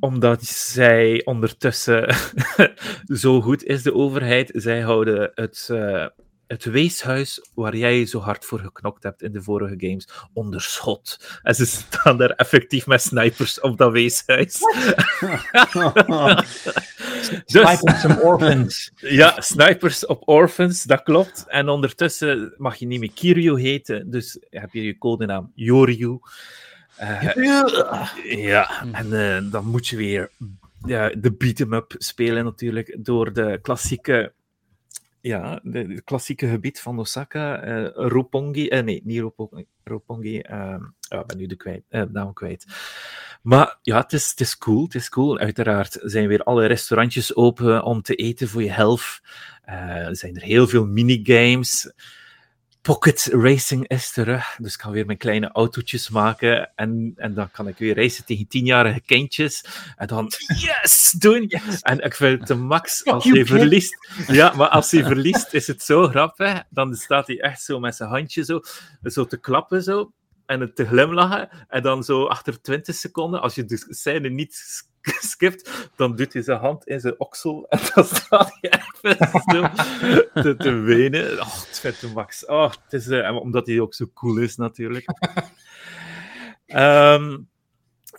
[0.00, 2.14] Omdat zij ondertussen
[3.22, 4.50] zo goed is, de overheid.
[4.54, 6.06] Zij houden het, eh,
[6.48, 11.38] het weeshuis waar jij zo hard voor geknokt hebt in de vorige games onder schot.
[11.42, 14.58] En ze staan daar effectief met snipers op dat weeshuis.
[17.44, 18.92] dus, Sniping some orphans.
[18.96, 21.44] ja, snipers op orphans, dat klopt.
[21.48, 26.18] En ondertussen mag je niet meer Kiryu heten, dus heb je je codenaam Yoryu.
[26.98, 27.32] Eh,
[28.24, 30.30] ja, en eh, dan moet je weer
[30.86, 34.32] ja, de beat-em-up spelen natuurlijk, door de klassieke...
[35.20, 40.42] Ja, de, de klassieke gebied van Osaka, eh Roppongi, eh, nee, niet Roppongi, Roppongi
[41.08, 42.66] ja, ik ben nu de kwijt, eh, naam kwijt.
[43.42, 45.38] Maar ja, het is, het is cool, het is cool.
[45.38, 49.22] Uiteraard zijn weer alle restaurantjes open om te eten voor je helft.
[49.64, 51.92] Er zijn er heel veel minigames.
[52.82, 54.56] Pocket Racing is terug.
[54.58, 56.70] Dus ik ga weer mijn kleine autootjes maken.
[56.74, 59.64] En, en dan kan ik weer racen tegen tienjarige kindjes.
[59.96, 61.50] En dan yes doen.
[61.80, 63.96] En ik vind het de max als hij verliest.
[64.26, 66.62] Ja, maar als hij verliest is het zo grappig.
[66.70, 68.60] Dan staat hij echt zo met zijn handje zo,
[69.02, 70.12] zo te klappen zo.
[70.46, 71.48] En het te glimlachen.
[71.68, 74.84] En dan zo achter 20 seconden, als je de scène niet
[75.96, 77.66] dan doet hij zijn hand in zijn oksel.
[77.68, 78.98] En dan staat hij echt
[79.50, 81.40] zo te, wenen.
[81.40, 82.46] Oh, het de max.
[82.46, 85.04] Oh, het is, eh, omdat hij ook zo cool is, natuurlijk.
[86.66, 87.38] Ehm,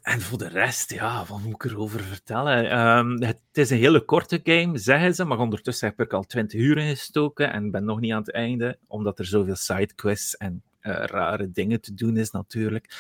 [0.02, 2.70] en voor de rest, ja, wat moet ik erover vertellen?
[2.70, 6.60] Ehm, het is een hele korte game, zeggen ze, maar ondertussen heb ik al 20
[6.60, 11.04] uur ingestoken en ben nog niet aan het einde, omdat er zoveel sidequests en eh,
[11.06, 12.96] rare dingen te doen is, natuurlijk.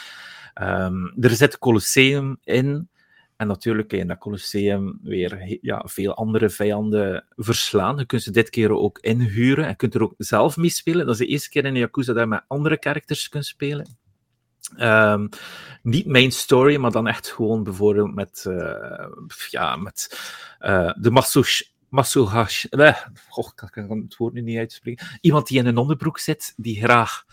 [0.53, 2.89] Ehm, er zit Colosseum in.
[3.39, 7.97] En natuurlijk kun je in dat Colosseum weer ja, veel andere vijanden verslaan.
[7.97, 9.65] Je kunt ze dit keer ook inhuren.
[9.65, 11.05] En kunt er ook zelf mee spelen.
[11.05, 13.97] Dat is de eerste keer in Yakuza dat je met andere characters kunt spelen.
[14.75, 15.27] Ehm,
[15.83, 19.07] niet main story, maar dan echt gewoon bijvoorbeeld met, eh,
[19.49, 20.19] ja, met
[20.59, 21.61] eh, de Masush.
[21.89, 22.65] Masuhash.
[22.65, 22.97] Eh,
[23.29, 25.07] goh, ik kan het woord nu niet uitspreken.
[25.21, 27.25] Iemand die in een onderbroek zit, die graag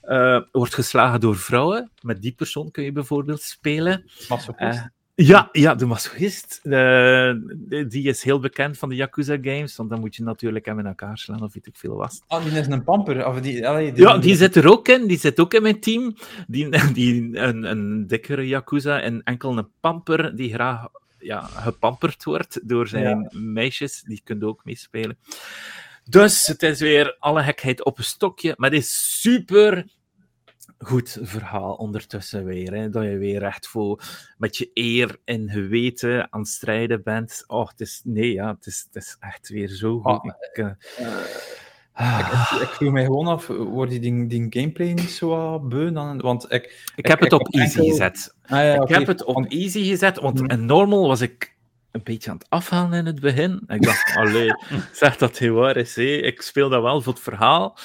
[0.00, 1.90] eh, wordt geslagen door vrouwen.
[2.00, 4.10] Met die persoon kun je bijvoorbeeld spelen.
[4.28, 4.90] Masochist.
[5.26, 6.60] Ja, ja, de masochist.
[6.62, 7.32] eh,
[7.88, 10.86] die is heel bekend van de Yakuza games, want dan moet je natuurlijk hem in
[10.86, 12.22] elkaar slaan of weet ik veel wat.
[12.26, 13.26] Ah, die is een pamper.
[13.26, 15.06] Of die, allee, Ja, die zit er ook in.
[15.06, 16.16] Die zit ook in mijn team.
[16.46, 20.86] Die, die, een, een dikkere Yakuza en enkel een pamper die graag
[21.18, 24.02] ja, gepamperd wordt door zijn meisjes.
[24.02, 25.18] Die kunt ook meespelen.
[26.04, 29.86] Dus het is weer alle gekheid op een stokje, maar het is super
[30.82, 32.74] goed verhaal ondertussen weer.
[32.74, 32.90] Hè?
[32.90, 34.02] Dat je weer echt voor
[34.38, 37.44] met je eer en geweten aan het strijden bent.
[37.46, 40.04] Oh, het is, nee, ja, het is, het is echt weer zo goed.
[40.04, 40.70] Ah, ik, eh,
[42.18, 45.92] Ik, ik vroeg mij gewoon af, wordt die, die, gameplay niet zo beu?
[45.92, 46.90] Dan, want ik...
[46.96, 48.34] ik heb het op easy enkel- gezet.
[48.42, 50.50] Ah, ja, ik heb het op Want- easy gezet, want Mhm.
[50.50, 51.51] in normal was ik
[51.92, 53.62] een beetje aan het afhalen in het begin.
[53.66, 54.54] Ik dacht, allee,
[54.92, 55.96] zeg dat heel is.
[55.96, 57.78] Ik speel dat wel voor het verhaal.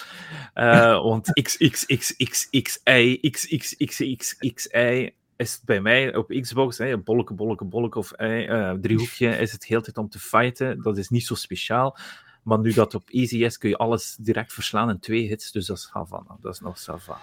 [0.54, 8.70] Eh, want XXXXXI, XXXXXI is bij mij op Xbox, hè, bolleke, bolleke, bolleke of eh,
[8.70, 10.82] eh, driehoekje, is het heel tijd om te fighten.
[10.82, 11.98] Dat is niet zo speciaal.
[12.44, 15.52] Maar nu dat op easy is, kun je alles direct verslaan in twee hits.
[15.52, 16.38] Dus dat is Havana.
[16.42, 17.18] Dat is nog Sava.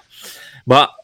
[0.64, 1.03] Maar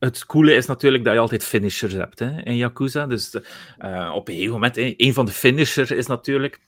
[0.00, 3.06] het coole is natuurlijk dat je altijd finishers hebt hè, in Yakuza.
[3.06, 3.34] Dus
[3.78, 6.60] eh, op een gegeven moment, hè, een van de finishers is natuurlijk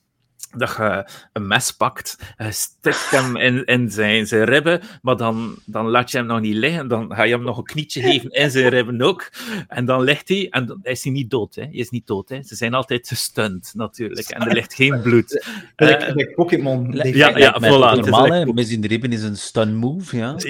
[0.56, 5.58] dat je een mes pakt, je stikt hem in, in zijn, zijn ribben, maar dan,
[5.64, 8.30] dan laat je hem nog niet liggen, dan ga je hem nog een knietje geven
[8.30, 9.30] in zijn ribben ook,
[9.68, 11.62] en dan ligt hij, en dan is hij niet dood, hè.
[11.62, 12.42] hij is niet dood, hè.
[12.42, 15.30] ze zijn altijd gestunt natuurlijk, en er ligt geen bloed.
[15.76, 16.92] Like, Eh, like Pokémon.
[16.92, 20.36] Ja, ja, voilà, Normaal, like- in de ribben is een stun move, ja.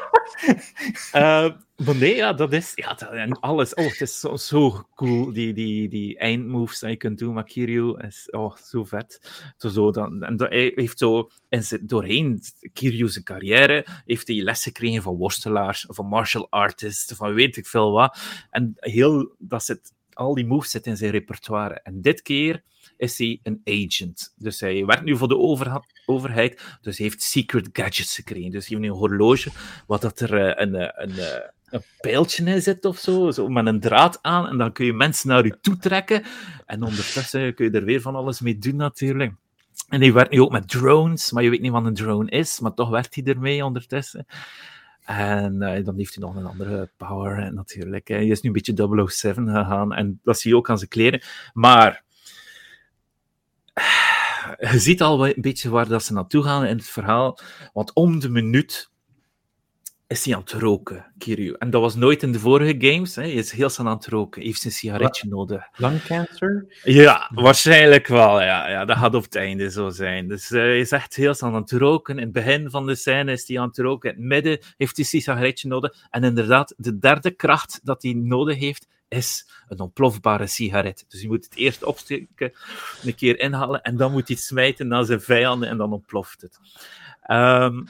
[1.12, 2.72] Eh, maar nee, ja, dat is...
[2.74, 3.74] Ja, en alles.
[3.74, 7.98] Oh, het is zo, cool, die, die, die eindmoves dat je kunt doen met Kiryu.
[7.98, 9.20] Is, oh, zo vet.
[9.56, 11.30] Zo, zo, dan, en hij heeft zo...
[11.48, 12.40] En doorheen
[12.72, 17.66] Kiryu zijn carrière heeft hij les gekregen van worstelaars, van martial artists, van weet ik
[17.66, 18.18] veel wat.
[18.50, 19.34] En heel...
[19.38, 21.80] Dat zit, al die moves zitten in zijn repertoire.
[21.82, 22.62] En dit keer
[23.00, 24.32] is hij een agent.
[24.36, 25.38] Dus hij werkt nu voor de
[26.06, 28.50] overheid, dus hij heeft secret gadgets gekregen.
[28.50, 29.50] Dus hij heeft nu een horloge,
[29.86, 33.48] wat dat er eh, een, eh, een, eh, een pijltje in zit of zo, zo,
[33.48, 36.22] met een draad aan, en dan kun je mensen naar je toe trekken.
[36.66, 39.32] En ondertussen kun je er weer van alles mee doen, natuurlijk.
[39.88, 42.60] En hij werkt nu ook met drones, maar je weet niet wat een drone is,
[42.60, 44.26] maar toch werkt hij ermee ondertussen.
[45.04, 48.08] En dan heeft hij nog een andere power, natuurlijk.
[48.08, 51.20] Hij is nu een beetje 007 gegaan, en dat zie je ook aan zijn kleren.
[51.52, 52.04] Maar
[54.72, 57.38] je ziet al een beetje waar dat ze naartoe gaan in het verhaal.
[57.72, 58.90] Want om de minuut
[60.10, 61.54] is hij aan het roken, Kiryu.
[61.58, 63.16] En dat was nooit in de vorige games.
[63.16, 63.22] Hè.
[63.22, 64.40] Hij is heel snel aan het roken.
[64.40, 65.68] Hij heeft een sigaretje nodig.
[65.76, 66.66] Lung cancer?
[66.82, 68.40] Ja, waarschijnlijk wel.
[68.40, 70.28] Ja, ja, dat gaat op het einde zo zijn.
[70.28, 72.16] Dus eh, hij is echt heel snel aan het roken.
[72.16, 74.10] In het begin van de scène is hij aan het roken.
[74.10, 76.06] In het midden heeft hij een sigaretje nodig.
[76.10, 81.04] En inderdaad, de derde kracht dat hij nodig heeft, is een ontplofbare sigaret.
[81.08, 82.52] Dus je moet het eerst opsteken,
[83.02, 86.40] een keer inhalen, en dan moet hij het smijten naar zijn vijanden, en dan ontploft
[86.40, 86.58] het.
[87.22, 87.84] Ehm,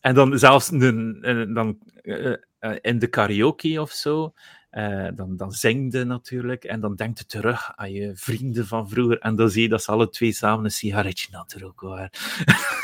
[0.00, 4.34] en dan zelfs een, dan, eh, eh, in de karaoke of zo,
[4.70, 9.18] eh, dan, dan zingde natuurlijk, en dan denkt je terug aan je vrienden van vroeger,
[9.18, 12.10] en dan zie je dat ze alle twee samen een sigaretje roken waren.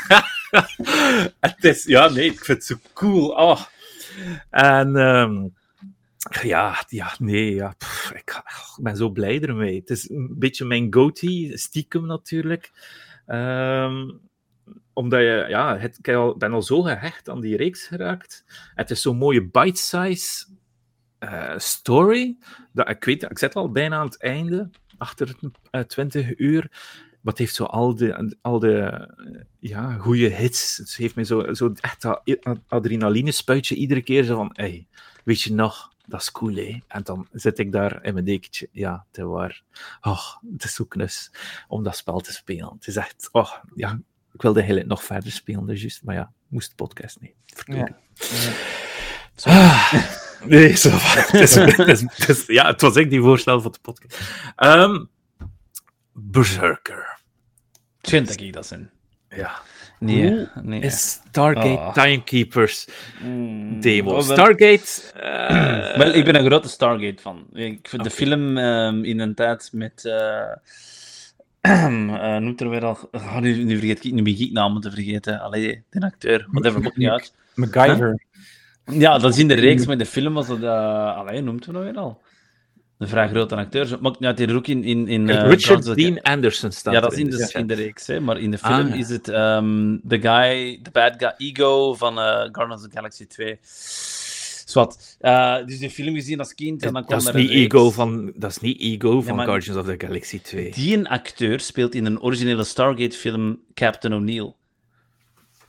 [1.39, 3.29] het is, ja, nee, ik vind het zo cool.
[3.29, 3.61] Oh.
[4.49, 5.47] En ehm,
[6.29, 7.75] ja, ja, nee, ja,
[8.13, 8.41] ik,
[8.81, 9.79] ben zo blij ermee.
[9.79, 12.71] Het is een beetje mijn goatee, stiekem natuurlijk.
[13.25, 14.11] Ehm,
[14.93, 18.43] omdat je, ja, het, ik ben al zo gehecht aan die reeks geraakt.
[18.75, 20.45] Het is zo'n mooie bite-size
[21.19, 22.37] eh, story.
[22.73, 25.35] Dat, ik weet, ik zit al bijna aan het einde, achter
[25.71, 26.71] eh 20 uur.
[27.23, 29.09] Het heeft zo al de, al de
[29.59, 30.77] ja, goede hits.
[30.77, 32.21] Het heeft me zo, zo echt dat
[32.67, 34.23] adrenaline spuitje iedere keer.
[34.23, 34.87] Zo van, hey,
[35.23, 36.79] weet je nog, dat is cool, hè?
[36.87, 38.67] En dan zit ik daar in mijn dekentje.
[38.71, 39.61] Ja, is waar.
[40.01, 41.31] Oh, het is zo knus
[41.67, 42.73] om dat spel te spelen.
[42.75, 43.99] Het is echt, oh, ja,
[44.33, 47.33] ik wilde eigenlijk nog verder spelen, dus juist, maar ja, moest de podcast niet.
[47.45, 47.95] Verdorie.
[49.43, 49.93] Ah,
[50.43, 50.89] nee, zo.
[50.99, 54.19] Het is, het is- het is- ja, het was ik die voorstel voor de podcast.
[54.55, 55.05] Ehm,
[56.13, 57.19] Berserker.
[58.01, 58.91] Vind dat ik dat zijn.
[59.29, 59.61] Ja.
[60.05, 60.79] Nee, nee.
[60.81, 61.93] Is Stargate Ah.
[61.93, 62.87] Timekeepers
[63.23, 64.09] Mm, demo.
[64.09, 65.01] oh, wel- Stargate.
[65.97, 67.45] Wel, ik ben een grote Stargate fan.
[67.53, 68.17] Ik vind de Oké.
[68.17, 70.05] film ehm, in een tijd met.
[70.05, 70.51] eh
[71.61, 72.97] eh, noemt er weer al.
[73.11, 75.39] Oh, nu, nu vergeet ik, nu begin ik namen te vergeten.
[75.39, 76.45] Allee, de acteur.
[76.51, 77.33] Whatever, maakt niet uit.
[77.55, 78.21] MacGyver.
[78.85, 80.61] Ja, dat is in de reeks, in de film was dat.
[80.63, 82.21] eh allee, noemt we nou weer al?
[83.01, 83.97] Een vrij grote acteur.
[84.01, 84.83] Maakt niet uit, die er ook in.
[84.83, 87.59] in, in eh, Richard Dean Anderson staat Ja, dat is in de, ja.
[87.59, 88.19] in de reeks, hè.
[88.19, 88.93] maar in de Ah, film ja.
[88.95, 93.27] is het ehm de guy, de bad guy, Ego van eh Guardians of the Galaxy
[93.27, 93.59] 2.
[94.65, 95.17] Zwat.
[95.19, 97.61] Eh dus de film gezien als kind en dan kwam Dat is er niet reeks.
[97.73, 100.71] Ego van, dat is niet Ego van maar- Guardians of the Galaxy 2.
[100.71, 104.53] Die een acteur speelt in een originele Stargate-film Captain O'Neill.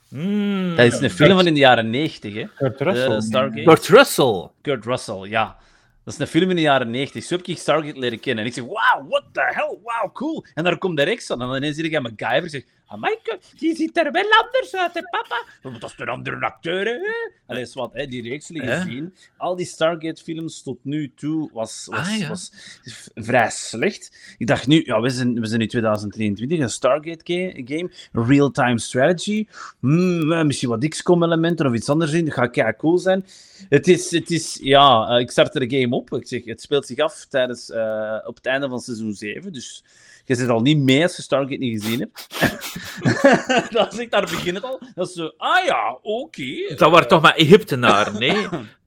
[0.09, 0.75] Mm.
[0.75, 2.43] Dat is een film van in de jaren 90, hè?
[2.57, 3.21] Kurt Russell.
[3.21, 3.63] Stargate.
[3.63, 4.47] Kurt Russell.
[4.61, 5.57] Kurt Russell, ja.
[6.03, 7.23] Dat is een film in de jaren 90.
[7.23, 8.43] Zo heb ik Stargate leren kennen.
[8.43, 10.45] En ik zeg, wow, what the hell, wow, cool.
[10.53, 11.41] En daar komt de reeks aan.
[11.41, 12.49] En dan ineens zie ik aan MacGyver.
[12.49, 12.63] Zeg,
[13.59, 15.43] die ziet er wel anders uit, hè, papa.
[15.61, 16.99] "Maar Dat is een andere acteur, hè.
[17.47, 18.81] Allee, is wat, hè, die reeks jullie Ja.
[18.81, 19.15] gezien.
[19.37, 22.27] Al die Stargate-films tot nu toe was, was, Ah, ja.
[22.27, 22.51] was
[23.15, 24.35] vrij slecht.
[24.37, 29.47] Ik dacht nu, ja, we zijn, we zijn in 2023, een Stargate-game, real-time strategy.
[29.79, 32.25] Hmm, eh, misschien wat XCOM-elementen of iets anders in.
[32.25, 33.25] Dat gaat kei cool zijn.
[33.69, 36.13] Het is, het is ja, eh, ik startte de game op.
[36.13, 39.53] Ik zeg, het speelt zich af tijdens, eh, op het einde van seizoen 7.
[39.53, 39.83] Dus
[40.25, 42.27] je zit al niet mee als je Stargate niet gezien hebt.
[43.73, 44.79] dan zeg ik, daar begint het al.
[44.95, 46.75] Dat is zo, ah ja, oké.
[46.75, 48.47] Dat waren toch maar Egyptenaren, nee?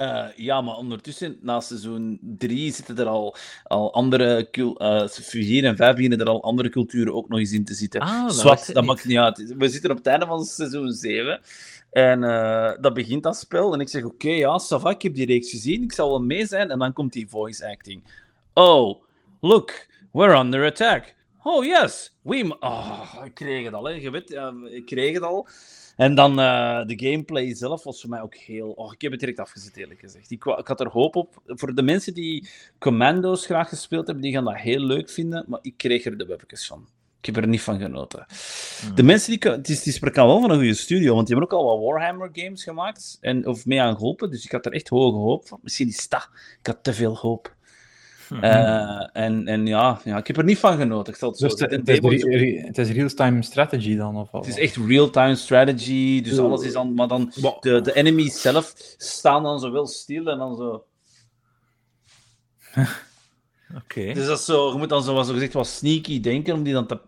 [0.00, 4.50] Eh, ja, maar ondertussen, na seizoen 3, zitten er al, al andere...
[4.50, 7.74] cul- eh 4 en 5 beginnen er al andere culturen ook nog eens in te
[7.74, 8.00] zitten.
[8.00, 8.84] Ah, dat Zwart, dat niet.
[8.84, 9.54] maakt niet uit.
[9.56, 11.40] We zitten op het einde van seizoen 7.
[11.90, 13.72] En eh, dat begint dat spel.
[13.72, 15.82] En ik zeg, oké, ja, Sava, ik heb die reeks gezien.
[15.82, 16.70] Ik zal wel mee zijn.
[16.70, 18.02] En dan komt die voice acting.
[18.54, 19.02] Oh,
[19.40, 21.14] look, we're under attack.
[21.42, 22.16] Oh, yes.
[22.22, 22.56] We...
[22.60, 23.92] Oh, ik kreeg het al, hè.
[23.92, 24.30] Je weet,
[24.70, 25.48] ik kreeg het al.
[25.96, 28.70] En dan eh, de gameplay zelf was voor mij ook heel...
[28.70, 30.30] Oh, ik heb het direct afgezet, eerlijk gezegd.
[30.30, 31.42] Ik, ik had er hoop op.
[31.46, 32.48] Voor de mensen die
[32.78, 35.44] Commando's graag gespeeld hebben, die gaan dat heel leuk vinden.
[35.48, 36.86] Maar ik kreeg er de webjes van.
[37.20, 38.26] Ik heb er niet van genoten.
[38.94, 39.50] De mensen die...
[39.50, 41.90] Het is, die spreken wel van een goede studio, want die hebben ook al wat
[41.90, 43.18] Warhammer-games gemaakt.
[43.20, 45.58] En, of mee aan geholpen, dus ik had er echt hoge hoop van.
[45.62, 46.28] Misschien is dat.
[46.60, 47.58] Ik had te veel hoop.
[48.40, 51.12] Eh, en, en ja, ja, ik heb er niet van genoten.
[51.12, 51.78] Ik zal het zo Dus het, zeggen.
[52.10, 54.16] het, is, re- real-time strategy dan?
[54.16, 54.46] Of wat?
[54.46, 56.94] het is echt real-time strategy, dus alles is dan...
[56.94, 60.84] Maar dan de, de enemies zelf staan dan zo wel stil en dan zo...
[63.76, 64.12] Oké.
[64.12, 66.86] Dus dat is zo, je moet dan zo, gezegd wat sneaky denken om die dan
[66.86, 66.98] te...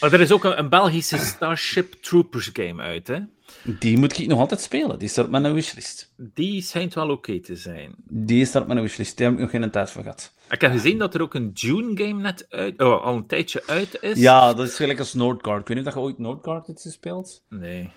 [0.00, 3.18] Maar er is ook een, een Belgische Starship Troopers game uit, hè?
[3.62, 4.98] Die moet ik nog altijd spelen.
[4.98, 6.12] Die staat op mijn wishlist.
[6.16, 7.94] Die schijnt wel oké te zijn.
[8.08, 9.16] Die staat op mijn wishlist.
[9.16, 10.32] Daar heb ik nog geen tijd voor gehad.
[10.50, 13.98] Ik heb gezien dat er ook een Dune-game net uit, oh, al een tijdje uit
[14.00, 14.18] is.
[14.18, 15.60] Ja, dat is gelijk als Nordcard.
[15.60, 17.42] Ik weet niet of je ooit Nordcard hebt gespeeld.
[17.48, 17.90] Nee.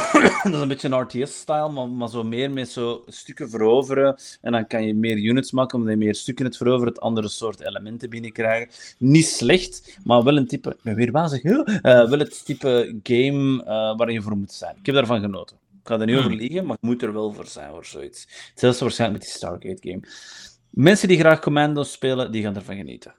[0.42, 4.16] Dat is een beetje een RTS-style, maar, maar zo meer met zo stukken veroveren.
[4.40, 7.28] En dan kan je meer units maken, omdat je meer stukken het veroveren, het andere
[7.28, 8.68] soort elementen binnenkrijgen.
[8.98, 10.70] Niet slecht, maar wel een type...
[10.70, 11.42] Ik ben weer wazig.
[11.42, 11.62] hè?
[11.62, 14.76] Eh, wel het type game eh, waar je voor moet zijn.
[14.78, 15.56] Ik heb daarvan genoten.
[15.82, 18.26] Ik ga er niet over liegen, maar je moet er wel voor zijn voor zoiets.
[18.50, 20.00] Hetzelfde waarschijnlijk met die Stargate-game.
[20.70, 23.14] Mensen die graag Commando's spelen, die gaan ervan genieten.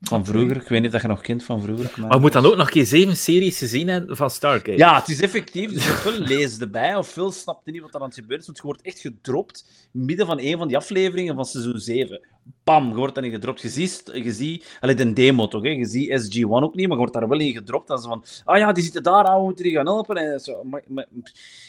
[0.00, 1.92] Van vroeger, ik weet niet of je nog kent van vroeger.
[2.00, 4.76] Maar je moet dan ook nog een keer zeven series gezien hebben van Stargate.
[4.76, 5.72] Ja, het is effectief.
[5.72, 8.46] Dus ofwel lees erbij, ofwel snapt je niet wat er aan het gebeuren is.
[8.46, 12.20] Want je wordt echt gedropt midden van een van die afleveringen van seizoen 7.
[12.64, 13.60] Bam, je wordt daarin gedropt.
[13.60, 15.68] Je ziet, je ziet de demo toch, hè?
[15.68, 17.88] je ziet SG-1 ook niet, maar je wordt daar wel in gedropt.
[17.88, 20.16] Dan zo van, ah ja, die zitten daar, ah, we moeten die gaan helpen.
[20.16, 21.08] En zo, maar, maar-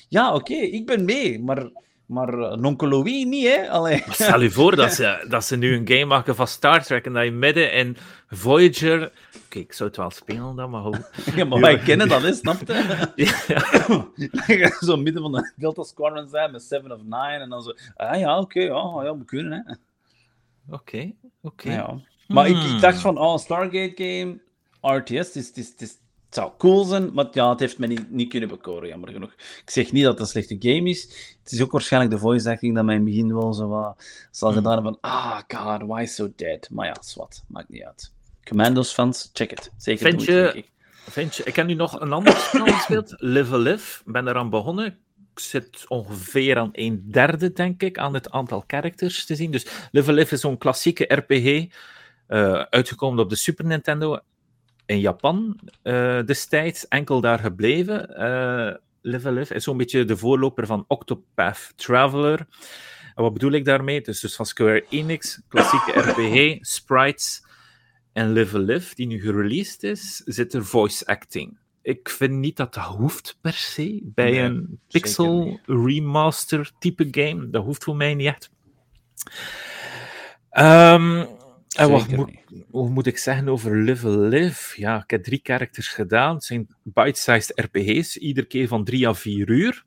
[0.10, 1.70] ja, oké, ik ben mee, maar,
[2.12, 3.70] maar uh, Louis niet, hè?
[3.70, 4.04] Allee.
[4.10, 7.14] Stel je voor dat ze, dat ze nu een game maken van Star Trek en
[7.14, 7.98] dat je midden in
[8.30, 9.12] Voyager...
[9.46, 11.12] Oké, ik zou het wel spelen dan, maar goed.
[11.36, 13.14] Ja, maar wij kennen dat, hè, snap je?
[14.48, 14.78] Ja.
[14.80, 18.20] zo midden van de Delta Squadron zijn met Seven of Nine en dan zo, ah
[18.20, 19.74] ja, oké, ja, ja, we kunnen, hè.
[20.76, 21.72] Oké, oké.
[21.72, 22.00] Ja.
[22.28, 22.76] Maar ik, Hmm.
[22.76, 24.40] ik dacht van, oh, Stargate game,
[24.82, 26.01] RTS, het is, het is, het is
[26.32, 29.32] Het zou cool zijn, maar ja, het heeft me niet, niet kunnen bekoren, jammer genoeg.
[29.34, 31.02] Ik zeg niet dat het een slechte game is.
[31.44, 34.04] Het is ook waarschijnlijk de voice acting dat mij in het begin wel zo wat
[34.32, 34.58] zal Hmm.
[34.58, 36.70] gedaan hebben van ah, god, why so dead?
[36.72, 38.12] Maar ja, zwart, maakt niet uit.
[38.44, 39.72] Commandos fans, check het.
[39.78, 40.70] Zeker Vind je- denk ik.
[41.10, 44.02] Vind je, ik heb nu nog een ander spel gespeeld, Live a Live.
[44.06, 44.86] Ik ben eraan begonnen.
[45.34, 49.52] Ik zit ongeveer aan een derde, denk ik, aan het aantal characters te zien.
[49.52, 51.68] Dus Live a Live is zo'n klassieke RPG,
[52.28, 54.20] eh, uitgekomen op de Super Nintendo
[54.92, 58.16] in Japan eh, destijds, enkel daar gebleven.
[58.16, 62.48] Eh Live Live is zo'n beetje de voorloper van Octopath Traveler.
[63.16, 63.96] En wat bedoel ik daarmee?
[63.96, 67.46] Het is dus van Square Enix, klassieke RPG, sprites
[68.14, 71.58] en Live Live, die nu gereleased is, zit er voice acting.
[71.82, 77.50] Ik vind niet dat dat hoeft per se bij Nee, een pixel remaster type game.
[77.50, 78.50] Dat hoeft voor mij niet echt.
[80.50, 81.26] Ehm,
[81.78, 82.66] en wat moet, niet.
[82.70, 84.82] wat moet ik zeggen over Live Live?
[84.82, 86.34] Ja, ik heb drie characters gedaan.
[86.36, 89.86] Het zijn bite-sized RPG's, iedere keer van drie à vier uur.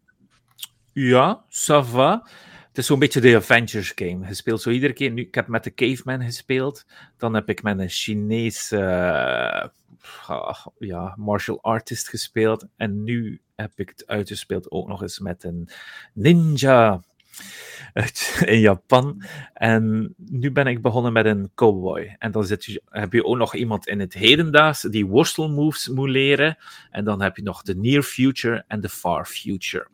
[0.93, 2.29] Ja, ça va.
[2.69, 4.27] Het is zo'n beetje de Avengers game.
[4.27, 5.11] Je speelt zo iedere keer.
[5.11, 6.87] Nu, ik heb met de Caveman gespeeld.
[7.17, 9.69] Dan heb ik met een Chinese eh,
[10.27, 12.67] ah, ja, martial artist gespeeld.
[12.77, 15.69] En nu heb ik het uitgespeeld ook nog eens met een
[16.13, 17.01] ninja
[18.45, 19.23] in Japan.
[19.53, 22.17] En nu ben ik begonnen met een cowboy.
[22.19, 26.09] En dan zit je, heb je ook nog iemand in het hedendaags die worstelmoves moet
[26.09, 26.57] leren.
[26.91, 29.89] En dan heb je nog de near future en de far future.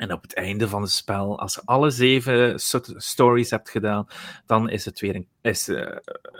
[0.00, 4.06] En op het einde van het spel, als je alle zeven sto- stories hebt gedaan,
[4.46, 5.96] dan is het weer is, eh,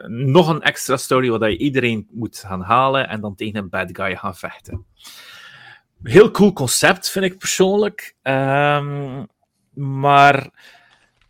[0.07, 3.89] nog een extra story waar je iedereen moet gaan halen en dan tegen een bad
[3.93, 4.85] guy gaan vechten.
[6.03, 8.17] Heel cool concept, vind ik persoonlijk.
[8.23, 9.25] Ehm,
[9.81, 10.45] maar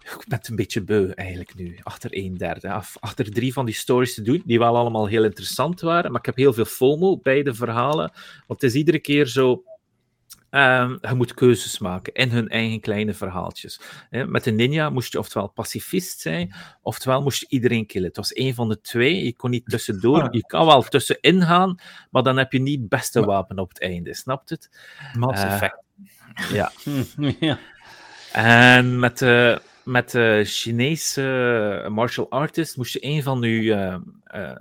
[0.02, 2.82] ik ben het een beetje beu eigenlijk nu, achter een derde.
[3.00, 6.26] Achter drie van die stories te doen, die wel allemaal heel interessant waren, maar ik
[6.26, 8.12] heb heel veel FOMO bij de verhalen,
[8.46, 9.62] want het is iedere keer zo...
[10.50, 13.80] Ehm, je moet keuzes maken in hun eigen kleine verhaaltjes.
[14.10, 18.08] Met de ninja moest je oftewel pacifist zijn, oftewel moest je iedereen killen.
[18.08, 19.24] Het was één van de twee.
[19.24, 20.22] Je kon niet tussendoor.
[20.22, 20.32] Ah.
[20.32, 21.80] Je kan wel tussenin gaan,
[22.10, 24.14] maar dan heb je niet het beste wapen op het einde.
[24.14, 24.70] Snapt het?
[25.18, 25.82] Mass Eh, Effect.
[26.52, 26.72] Ja.
[27.40, 27.58] Ja.
[28.32, 30.10] En met de, met
[30.44, 33.72] Chinese martial artist moest je een van je.
[33.74, 34.56] eh, eh,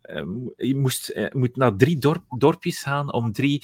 [0.00, 0.26] eh,
[0.56, 3.62] je moest, moet naar drie dorp, dorpjes gaan om drie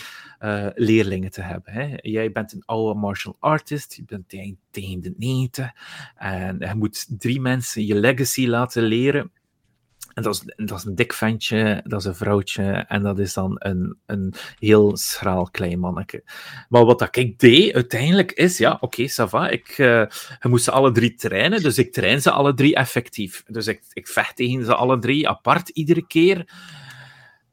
[0.74, 1.72] leerlingen te hebben.
[1.72, 1.94] Hè.
[1.96, 4.28] Jij bent een oude martial artist, je bent
[4.70, 5.70] tegen de 90
[6.16, 9.32] en je moet drie mensen je legacy laten leren.
[10.14, 13.32] En dat is, dat is een dik ventje, dat is een vrouwtje en dat is
[13.32, 16.22] dan een, een heel schraal klein manneke.
[16.68, 20.06] Maar wat dat ik deed uiteindelijk is, ja, oké, ça va, ik, eh,
[20.42, 23.42] moest ze alle drie trainen, dus ik train ze alle drie effectief.
[23.46, 26.48] Dus ik, ik vecht tegen ze alle drie apart iedere keer.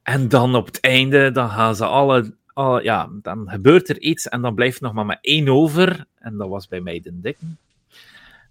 [0.03, 4.27] En dan op het einde, dan gaan ze alle, alle ja, dan gebeurt er iets
[4.27, 6.05] en dan blijft nog maar maar één over.
[6.15, 7.45] En dat was bij mij de dikke.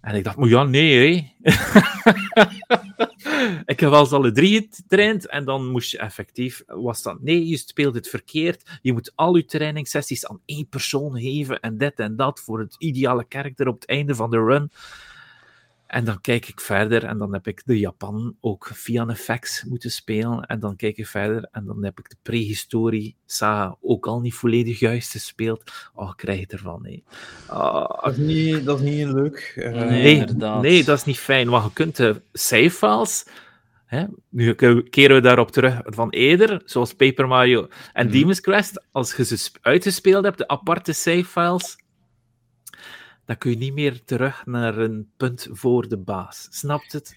[0.01, 1.35] En ik dacht, ja, nee,
[3.65, 7.47] ik heb wel eens alle drie getraind en dan moest je effectief, was dat, nee,
[7.47, 8.79] je speelt het verkeerd.
[8.81, 12.75] Je moet al je trainingssessies aan één persoon geven en dit en dat voor het
[12.77, 14.71] ideale karakter op het einde van de run.
[15.91, 19.63] En dan kijk ik verder en dan heb ik de Japan ook via een fax
[19.63, 20.45] moeten spelen.
[20.45, 24.33] En dan kijk ik verder en dan heb ik de prehistorie saga ook al niet
[24.33, 25.71] volledig juist gespeeld.
[25.93, 27.03] Oh, ik krijg het ervan, nee.
[27.47, 29.53] Ah, Dat is niet, dat is niet leuk.
[29.55, 29.85] Eh, Nee.
[29.89, 30.61] Nee, inderdaad.
[30.61, 31.49] nee, dat is niet fijn.
[31.49, 33.25] Want je kunt de save-files...
[33.85, 38.15] Hè, nu ke- keren we daarop terug van eerder, zoals Paper Mario en Mhm.
[38.15, 38.83] Demon's Quest.
[38.91, 41.77] Als je ze sp- uitgespeeld hebt, de aparte save-files,
[43.31, 46.47] dan kun je niet meer terug naar een punt voor de baas.
[46.49, 47.15] Snapt het?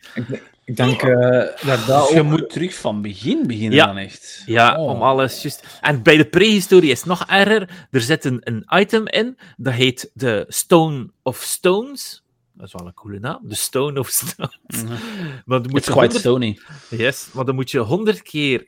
[0.65, 2.27] Ik denk eh, dat dat Dus je ook...
[2.27, 3.87] moet terug van begin beginnen Ja.
[3.87, 4.43] dan echt.
[4.47, 4.89] Ja, Oh.
[4.91, 5.79] om alles juist...
[5.81, 7.87] En bij de prehistorie is het nog erger.
[7.91, 12.23] Er zit een, een item in, dat heet de Stone of Stones.
[12.53, 13.41] Dat is wel een coole naam.
[13.43, 14.59] De Stone of Stones.
[15.45, 16.59] Maar dan moet It's je quite 100 Sony.
[16.91, 18.67] Yes, maar dan moet je honderd keer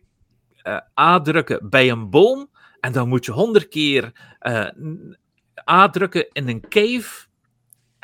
[0.63, 2.51] eh A drukken bij een boom.
[2.81, 5.17] En dan moet je honderd keer eh, n-
[5.71, 7.26] A drukken in een cave.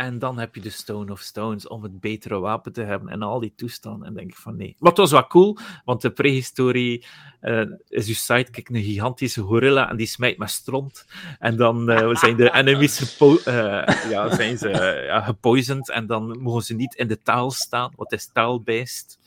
[0.03, 3.09] En dan heb je de Stone of Stones om het betere wapen te hebben.
[3.09, 4.09] En al die toestanden.
[4.09, 4.77] En denk ik van nee.
[4.79, 7.07] Maar het was wel cool, want de prehistorie
[7.41, 9.91] eh, is je sidekick een gigantische gorilla.
[9.91, 11.07] En die smijt met stront.
[11.39, 14.69] En dan eh, zijn de enemies gepo eh, ja, zijn ze,
[15.07, 15.91] ja, gepoisoned.
[15.91, 19.19] En dan mogen ze niet in de taal staan, wat is taal-based.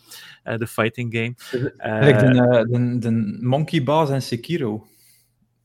[0.43, 1.36] eh, de fighting game.
[2.05, 4.88] Like de, de, de Monkey Bass en Sekiro.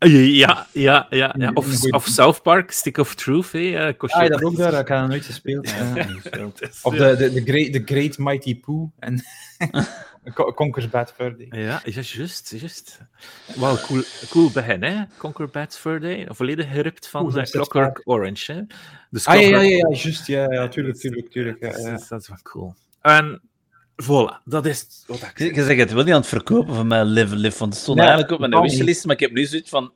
[0.09, 1.35] Ja, ja, ja.
[1.39, 1.51] ja.
[1.55, 3.51] Of, of South Park, Stick of Truth.
[3.51, 4.81] Kost je Ah, ja, dat ook daar.
[4.81, 5.69] Ik heb dat nooit gespeeld.
[5.71, 6.07] Ja,
[6.83, 9.25] Of de, de, de, great, the great Mighty Pooh en
[10.35, 11.61] Con- Conker's Bad Fur Day.
[11.63, 13.01] Ja, juist, juist.
[13.57, 15.05] Wel cool, cool begin, hè?
[15.17, 16.27] Conquer Bad Fur Day.
[16.31, 18.61] Volledig gerupt van Oeh, eh, Clockwork Orange, hè?
[19.11, 20.27] Dus Ah, ja, ja, ja, juist.
[20.27, 21.61] Ja, ja, tuurlijk, tuurlijk, tuurlijk.
[21.61, 21.91] Ja, ja.
[21.91, 22.75] Dat, is, dat is wel cool.
[23.01, 23.41] En
[24.03, 26.87] voilà, dat is wat ik Je je zegt het wel niet aan het verkopen van
[26.87, 29.45] mij, Live Live, want het stond Nee, eigenlijk op mijn wishlist, maar ik heb nu
[29.45, 29.93] zoiets van...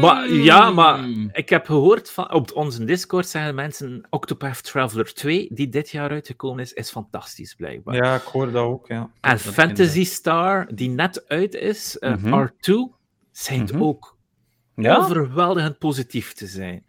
[0.00, 1.28] Maar, ja, maar Mm.
[1.32, 6.10] ik heb gehoord van, op onze Discord zeggen mensen Octopath Traveler 2, die dit jaar
[6.10, 7.94] uitgekomen is, is fantastisch blijkbaar.
[7.94, 9.10] ja, ik hoor dat ook, ja.
[9.20, 12.34] en dat Fantasy Star, die net uit is, eh, Mhm.
[12.46, 12.72] R2,
[13.32, 13.82] schijnt Mhm.
[13.82, 14.16] ook
[14.76, 16.84] Ja, overweldigend positief te zijn.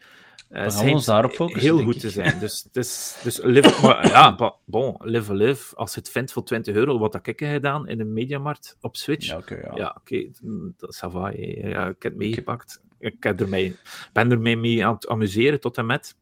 [0.50, 2.02] Eh, gaan we schijnt ons daarop focussen, Heel goed ik.
[2.02, 2.40] te zijn.
[2.46, 5.76] Dus, dus, dus live, maar, ja, bon, live live.
[5.76, 8.96] Als je het vindt voor 20 euro, wat heb ik gedaan in de Mediamarkt op
[8.96, 9.26] Switch?
[9.28, 9.72] ja oké, ja.
[9.76, 11.30] Ja, oké, mm, dat is va.
[11.36, 12.82] Ja, ik heb het meegepakt.
[13.00, 13.76] Ik heb ermee,
[14.14, 16.16] ben ermee mee aan het amuseren tot en met.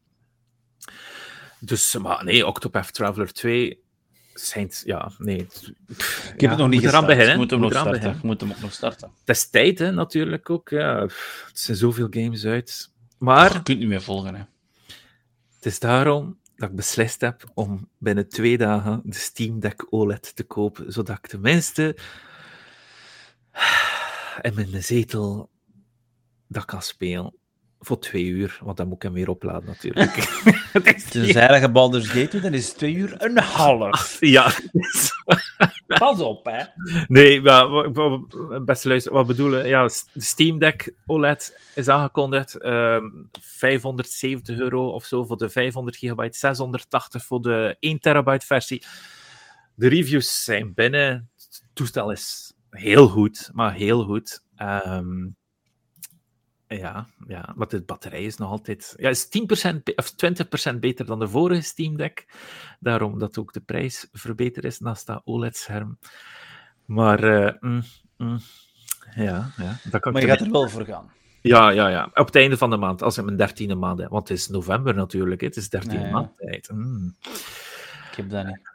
[1.60, 3.82] Dus, maar nee, Octopath Traveler 2
[4.34, 5.36] zijn, ja, nee.
[5.38, 7.06] het- pff, Ik heb ja, het nog niet gestart.
[7.06, 7.32] beginnen.
[7.32, 8.10] Ik moet hem moet nog starten.
[8.16, 9.10] Ik moet hem ook nog starten.
[9.24, 10.68] Het is tijd, hè, natuurlijk ook.
[10.68, 11.04] Ja.
[11.06, 12.94] Pff, Het zijn zoveel games uit.
[13.26, 14.42] Maar Je kunt niet meer volgen, hè.
[15.54, 20.36] het is daarom dat ik beslist heb om binnen twee dagen de Steam Deck OLED
[20.36, 21.96] te kopen, zodat ik tenminste
[24.40, 25.50] in mijn zetel
[26.48, 27.34] dat kan spelen.
[27.80, 30.14] Voor twee uur, want dan moet ik hem weer opladen natuurlijk.
[30.72, 33.42] Het is Dus eigenlijk een Baldur's Gate doet, dan is het twee uur en een
[33.42, 34.16] half.
[34.20, 34.52] ja,
[35.98, 36.64] Pas op, hè.
[37.06, 37.90] nee, maar
[38.64, 39.68] beste luister, wat bedoelen?
[39.68, 39.82] Ja,
[40.12, 42.54] de Steam Deck OLED is aangekondigd.
[42.54, 43.04] ehm
[43.40, 48.82] 570 euro of zo voor de 500 gigabyte, 680 voor de 1 terabyte versie.
[49.74, 51.30] De reviews zijn binnen.
[51.36, 54.42] Het toestel is heel goed, maar heel goed.
[54.56, 55.26] Ehm,
[56.68, 58.94] ja, ja, maar de batterij is nog altijd...
[58.96, 60.12] Ja, is 10% be- of
[60.74, 62.26] 20% beter dan de vorige Steam Deck.
[62.80, 65.98] Daarom dat ook de prijs verbeterd is naast dat OLED-scherm.
[66.84, 67.82] Maar, mm,
[68.16, 68.38] mm,
[69.14, 71.12] ja, ja, dat kan Maar je gaat er wel voor gaan.
[71.42, 72.10] ja, ja, ja.
[72.14, 74.10] Op het einde van de maand, als ik mijn dertiende maand heb.
[74.10, 76.10] Want het is november natuurlijk, het is dertiende ja.
[76.10, 76.70] maand tijd.
[76.72, 77.16] Mm.
[78.10, 78.74] Ik heb dat niet.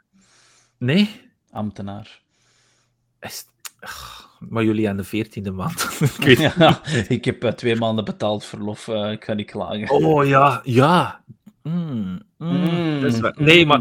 [0.78, 1.30] Nee?
[1.50, 2.20] Ambtenaar.
[3.20, 3.46] Is...
[4.48, 5.88] Maar jullie aan de veertiende maand.
[6.18, 6.38] ik weet...
[6.38, 8.88] Ja, ik heb eh, twee maanden betaald verlof.
[8.88, 9.90] eh, ik ga niet klagen.
[9.90, 11.24] Oh ja, ja.
[11.62, 13.34] Mm, mm, Mm, dat is waar.
[13.36, 13.78] Nee, maar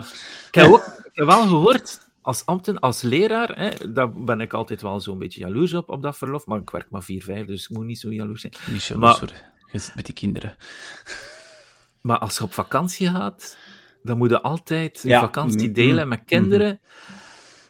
[0.47, 4.54] ik heb, ook, ik heb wel gehoord, als ambten, als leraar, hè, daar ben ik
[4.54, 6.45] altijd wel zo'n beetje jaloers op, op dat verlof.
[6.45, 8.54] Maar ik werk maar 4, 5, dus ik moet niet zo jaloers zijn.
[8.68, 9.34] Niet zo, Maar- sorry.
[9.72, 10.56] Je zit met die kinderen.
[12.02, 13.58] Maar als je op vakantie gaat,
[14.04, 15.20] dan moet je altijd je Ja.
[15.20, 16.80] vakantie Mm, delen met kinderen.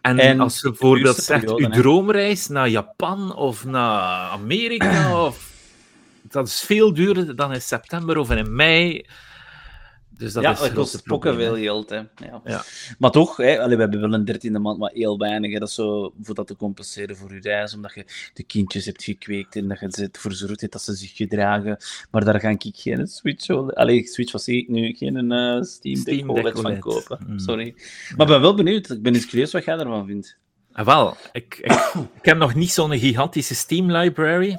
[0.02, 5.50] En, En als je bijvoorbeeld zegt, je droomreis naar Japan of naar Amerika, of,
[6.22, 9.06] dat is veel duurder dan in september of in mei.
[10.18, 10.94] Dus dat ja, is dat het kost
[11.24, 11.56] hè.
[11.64, 11.90] geld.
[11.90, 11.96] Hè.
[11.96, 12.42] Ja.
[12.44, 12.64] Ja.
[12.98, 15.52] Maar toch, hè, allee, we hebben wel een dertiende maand, maar heel weinig.
[15.52, 15.60] Hè.
[15.60, 19.04] Dat is zo voor dat te compenseren voor je reis, omdat je de kindjes hebt
[19.04, 21.78] gekweekt en dat je ze ervoor zorgt dat ze zich gedragen.
[22.12, 26.04] Maar daar ga ik geen Switch, OLED- allee, Switch was ik nu, geen eh, Steam
[26.04, 26.80] Deck Steam OLED van OLED.
[26.80, 27.20] kopen.
[27.28, 27.40] Mm.
[27.40, 27.74] Sorry.
[28.18, 28.90] Maar ik ben wel benieuwd.
[28.90, 30.38] Ik ben eens curieus wat jij ervan vindt.
[30.72, 31.72] Ah, wel, ik, ik,
[32.22, 34.58] ik heb nog niet zo'n gigantische Steam library.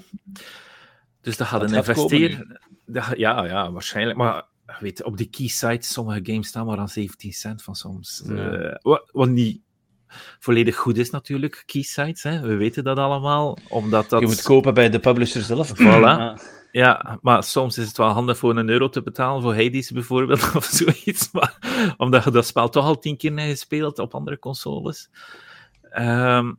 [1.20, 2.60] Dus dat gaat Dat een investeer.
[3.16, 4.18] Ja, ja, waarschijnlijk.
[4.18, 4.44] Maar
[4.80, 8.22] weet, op die key sites, sommige games staan maar aan 17 cent van soms.
[8.26, 8.34] Ja.
[8.34, 9.60] Eh, wat, wat niet
[10.38, 12.22] volledig goed is natuurlijk, key sites.
[12.22, 12.40] Hè.
[12.40, 13.58] We weten dat allemaal.
[13.68, 14.20] Omdat dat...
[14.20, 15.72] Je moet kopen bij de publisher zelf.
[15.80, 15.84] Voilà.
[15.84, 16.38] Ja.
[16.72, 20.50] Ja, maar soms is het wel handig voor een euro te betalen voor Hades bijvoorbeeld,
[20.56, 21.28] of zoiets.
[21.32, 21.58] Maar,
[21.96, 25.10] omdat je dat spel toch al tien keer hebt gespeeld op andere consoles.
[25.90, 26.52] Ehm,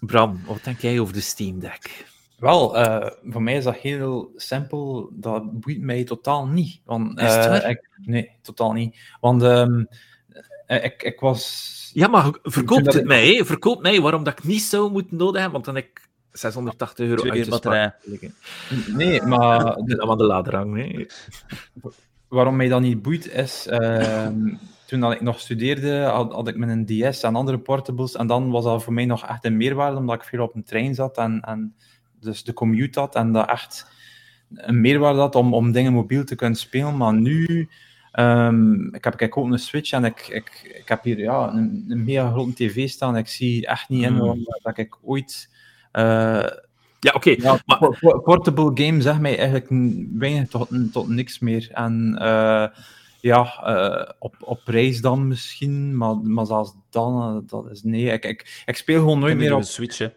[0.00, 2.06] Bram, wat denk jij over de Steam Deck?
[2.40, 5.10] Wel, eh, voor mij is dat heel simpel.
[5.12, 6.80] Dat boeit mij totaal niet.
[6.84, 7.70] Want, Is het eh, waar?
[7.70, 8.96] ik, nee, totaal niet.
[9.20, 9.84] Want ehm,
[10.66, 11.90] eh, ik, ik was...
[11.94, 13.44] Ja, maar verkoopt het ik- mij, hè?
[13.44, 17.06] verkoopt mij waarom dat ik niet zou moeten nodig hebben, want dan heb ik 680
[17.06, 17.94] euro Twee uit te sparen.
[18.96, 20.76] Nee, maar Dat de laderang.
[20.76, 21.06] Hè?
[22.28, 23.66] waarom mij dat niet boeit is...
[23.66, 24.54] ehm,
[24.86, 28.14] toen dat ik nog studeerde, had, had ik met een DS en andere portables.
[28.14, 30.64] En dan was dat voor mij nog echt een meerwaarde, omdat ik veel op een
[30.64, 31.74] trein zat en, en
[32.20, 33.14] dus de commute had.
[33.14, 33.86] En dat echt
[34.54, 36.96] een meerwaarde had om, om dingen mobiel te kunnen spelen.
[36.96, 37.68] Maar nu...
[38.12, 41.84] ehm, ik heb kijk, ook een Switch en ik, ik, ik heb hier ja, een,
[41.88, 43.16] een mega grote tv staan.
[43.16, 44.18] Ik zie echt niet in Mm.
[44.18, 45.48] waarom dat ik ooit...
[45.92, 46.46] eh,
[47.00, 47.30] Ja, oké.
[47.30, 49.66] ja, maar- portable game zegt mij eigenlijk
[50.18, 51.68] weinig tot, tot niks meer.
[51.72, 52.66] En eh,
[53.20, 58.04] ja, eh, op, op reis dan misschien, maar, maar zelfs dan, dat is nee.
[58.12, 59.62] Ik, ik, ik speel gewoon nooit meer op.
[59.62, 60.08] Switch, hè.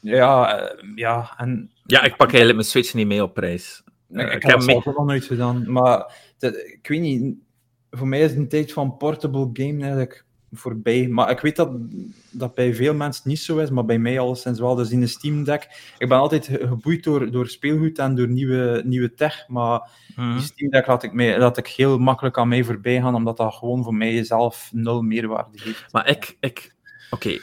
[0.00, 3.82] Ja, eh, ja, en Ja, ik pak eigenlijk mijn Switch niet mee op prijs.
[4.08, 5.72] Ik, Eh, ik heb mee- ook nog nooit gedaan.
[5.72, 7.34] Maar dat- ik weet niet,
[7.90, 11.08] voor mij is een tijd van portable game eigenlijk voorbij.
[11.08, 11.70] Maar ik weet dat
[12.30, 14.74] dat bij veel mensen niet zo is, maar bij mij alleszins wel.
[14.74, 18.28] Dus in de Steam Deck, ik ben altijd ge- geboeid door, door speelgoed en door
[18.28, 20.32] nieuwe, nieuwe tech, maar Mhm.
[20.36, 23.36] die Steam Deck laat ik, mij, laat ik heel makkelijk aan mij voorbij gaan, omdat
[23.36, 25.92] dat gewoon voor mij zelf nul meerwaarde geeft.
[25.92, 26.74] Maar ik, ik
[27.10, 27.38] oké.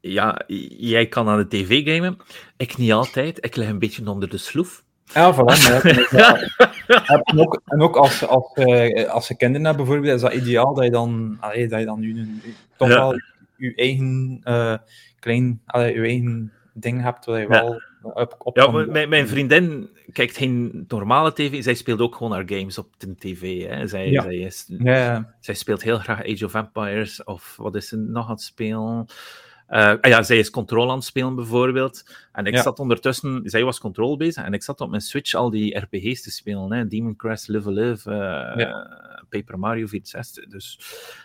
[0.00, 0.40] Ja,
[0.78, 2.16] jij kan aan de tv gamen.
[2.56, 3.44] Ik niet altijd.
[3.44, 4.84] Ik lig een beetje onder de sloef.
[5.14, 6.10] Ja, voilà.
[6.10, 6.40] Ja,
[7.24, 10.74] en ook, en ook als, als, eh, als je kinderen hebt, bijvoorbeeld, is dat ideaal
[10.74, 13.14] dat je dan, allee, dat je dan je- toch wel
[13.56, 14.74] je eigen eh,
[15.18, 19.88] klein, allee, je eigen ding hebt waar je wel op, op Ja, mijn, mijn vriendin
[20.12, 21.62] kijkt geen normale tv.
[21.62, 23.66] Zij speelt ook gewoon haar games op de tv.
[23.66, 23.86] Hè.
[23.86, 27.24] Zij, zij, is, speelt heel graag Age of Empires.
[27.24, 29.06] Of wat is ze nog aan het spelen?
[29.66, 32.14] Eh, ah ja, zij is Control aan het spelen bijvoorbeeld.
[32.32, 32.62] En ik Ja.
[32.62, 34.44] zat ondertussen, zij was Control bezig.
[34.44, 36.72] En ik zat op mijn Switch al die RPG's te spelen.
[36.72, 36.86] Hè.
[36.86, 38.76] Demon Crest, Live Live, eh,
[39.28, 40.46] Paper Mario 64.
[40.46, 40.78] Dus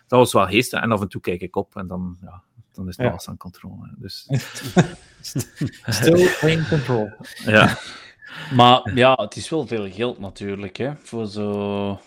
[0.07, 0.81] dat was wel geestig.
[0.81, 2.41] En af en toe kijk ik op en dan, ja,
[2.75, 3.93] dan is het alles aan controle.
[3.97, 4.27] Dus
[5.87, 7.09] Still playing control.
[7.45, 7.77] ja.
[8.53, 11.99] Maar ja, het is wel veel geld natuurlijk, hè, voor zo...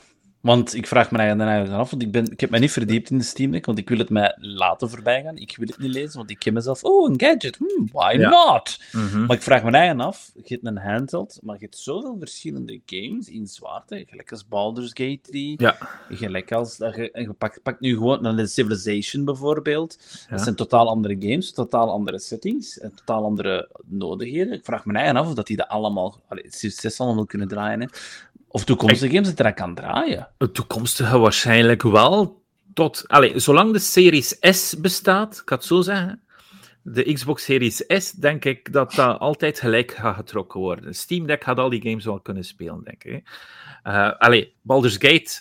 [0.49, 3.11] Want ik vraag me eigenlijk eigenlijk af, want ik, ben, ik heb me niet verdiept
[3.11, 5.37] in de Steam Deck, want ik wil het mij laten voorbij gaan.
[5.37, 8.29] Ik wil het niet lezen, want ik ken mezelf, oh, een gadget, hmm, why Ja.
[8.29, 8.81] not?
[8.93, 9.27] Mhm.
[9.27, 12.81] Maar ik vraag me eigen af, je hebt een handheld, maar je hebt zoveel verschillende
[12.87, 15.77] games in zwaarte, gelijk als Baldur's Gate 3, Ja.
[16.09, 20.31] gelijk als, je, je pakt, pakt nu gewoon een Civilization bijvoorbeeld, Ja.
[20.37, 24.53] dat zijn totaal andere games, totaal andere settings, en totaal andere nodigheden.
[24.53, 27.81] Ik vraag me eigen af of dat die dat allemaal, allee, succes allemaal kunnen draaien,
[27.81, 27.87] hè.
[28.49, 30.29] Of toekomstige games het eraan kan draaien.
[30.39, 32.43] Het toekomstige waarschijnlijk wel.
[32.75, 36.23] Tot, allez, zolang de Series S bestaat, ik het zo zeggen.
[36.83, 40.95] De Xbox Series S, denk ik dat dat altijd gelijk gaat getrokken worden.
[40.95, 43.29] Steam Deck gaat al die games wel kunnen spelen, denk ik.
[43.83, 45.41] Eh allee, Baldur's Gate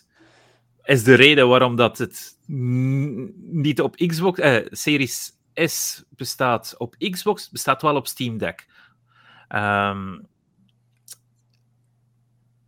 [0.83, 6.75] is de reden waarom dat het niet op Xbox eh, Series S bestaat.
[6.77, 8.67] Op Xbox bestaat wel op Steam Deck.
[9.47, 10.17] Ehm,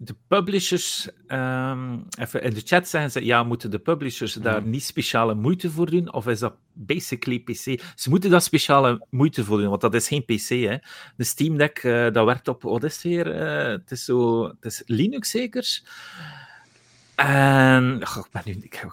[0.01, 4.83] de publishers, ehm, even in de chat zeggen ze, ja, moeten de publishers daar niet
[4.83, 6.13] speciale moeite voor doen?
[6.13, 7.81] Of is dat basically PC?
[7.95, 10.77] Ze moeten daar speciale moeite voor doen, want dat is geen PC, hè.
[11.15, 13.31] De Steam Deck, eh, dat werkt op, wat is het weer?
[13.31, 15.81] Eh, het is zo, het is Linux zeker?
[17.27, 18.51] En, ach, ik ben nu...
[18.51, 18.85] Ik,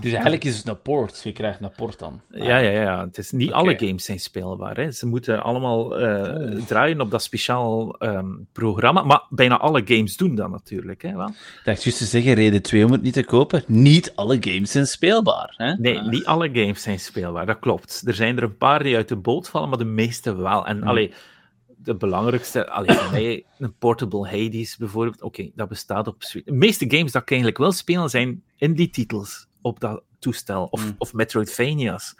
[0.00, 2.20] Dus eigenlijk is het een port, je krijgt een port dan.
[2.30, 3.04] ja, ja, ja.
[3.04, 4.76] Het is niet alle games zijn speelbaar.
[4.76, 4.90] Hè.
[4.90, 6.66] Ze moeten allemaal eh, Oh.
[6.66, 9.02] draaien op dat speciaal ehm, programma.
[9.02, 11.02] Maar bijna alle games doen dat natuurlijk.
[11.02, 11.28] Hè, wel.
[11.28, 13.62] Ik dacht juist te zeggen, reden 2 om het niet te kopen.
[13.66, 15.54] Niet alle games zijn speelbaar.
[15.56, 15.74] Hè?
[15.74, 16.08] Nee, Ah.
[16.08, 17.46] niet alle games zijn speelbaar.
[17.46, 18.02] Dat klopt.
[18.06, 20.66] Er zijn er een paar die uit de boot vallen, maar de meeste wel.
[20.66, 20.88] En Hmm.
[20.88, 21.12] allee,
[21.82, 25.22] de belangrijkste, allee, voor mij, een Portable Hades bijvoorbeeld.
[25.22, 26.46] Oké, dat bestaat op Switch.
[26.46, 30.64] De meeste games dat ik eigenlijk wil spelen zijn indie-titels op dat toestel.
[30.70, 30.94] Of, Hmm.
[30.98, 32.14] of Metroidvania's.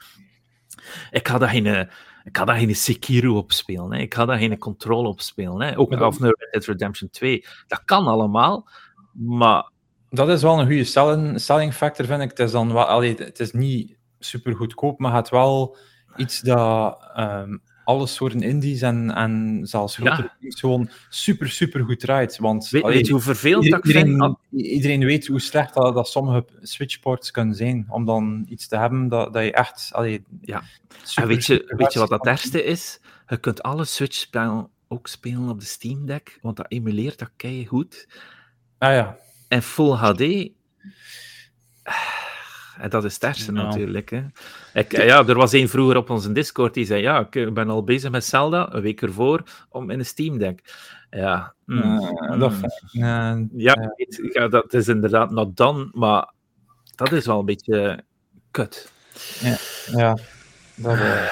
[1.11, 1.81] Ik ga daar geen, eh,
[2.25, 3.93] ik ga daar geen Sekiro op spelen.
[3.93, 3.99] Hè.
[3.99, 5.61] Ik ga daar geen Control op spelen.
[5.61, 5.79] Hè.
[5.79, 7.45] Ook of een Red Dead Redemption 2.
[7.67, 8.69] Dat kan allemaal,
[9.13, 9.71] maar
[10.11, 12.31] Dat is wel een goede selling, selling factor, vind ik.
[12.31, 15.77] Het is, dan wel, allee, het is niet super goedkoop, maar het wel
[16.17, 20.05] iets dat ehm, alle soorten indies en, en zelfs Ja.
[20.05, 22.39] grotere games gewoon super, super goed draait.
[22.39, 24.07] Want weet, allee, weet je hoe vervelend dat ik vind?
[24.07, 27.87] iedereen, iedereen weet hoe slecht dat, dat sommige switchports kunnen zijn.
[27.89, 29.89] Om dan iets te hebben dat, dat je echt...
[29.93, 30.63] Allee, Ja.
[31.03, 33.01] super, en weet je, weet je wat dat ergste is?
[33.29, 37.67] Je kunt alle Switch-spellen ook spelen op de Steam Deck, want dat emuleert dat kei
[37.67, 38.09] goed.
[38.79, 39.17] Ah ja.
[39.49, 40.21] En Full HD.
[42.83, 43.51] En dat is Ja.
[43.51, 44.11] natuurlijk.
[44.11, 44.25] Hè.
[44.75, 47.85] Ik, ja, er was één vroeger op onze Discord die zei: Ja, ik ben al
[47.85, 50.61] bezig met Zelda, een week ervoor, om in een Steam Deck.
[51.11, 53.03] Ja, mm, Eh, dat, mm.
[53.03, 56.33] eh, ja, weet, ja, dat is inderdaad not done, maar
[56.95, 58.05] dat is wel een beetje
[58.51, 58.93] kut.
[59.87, 60.19] ja.
[60.75, 61.29] Dat, eh,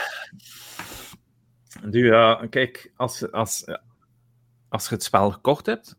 [1.83, 3.65] Nu ja, kijk, als, als,
[4.69, 5.97] als je het spel gekocht hebt,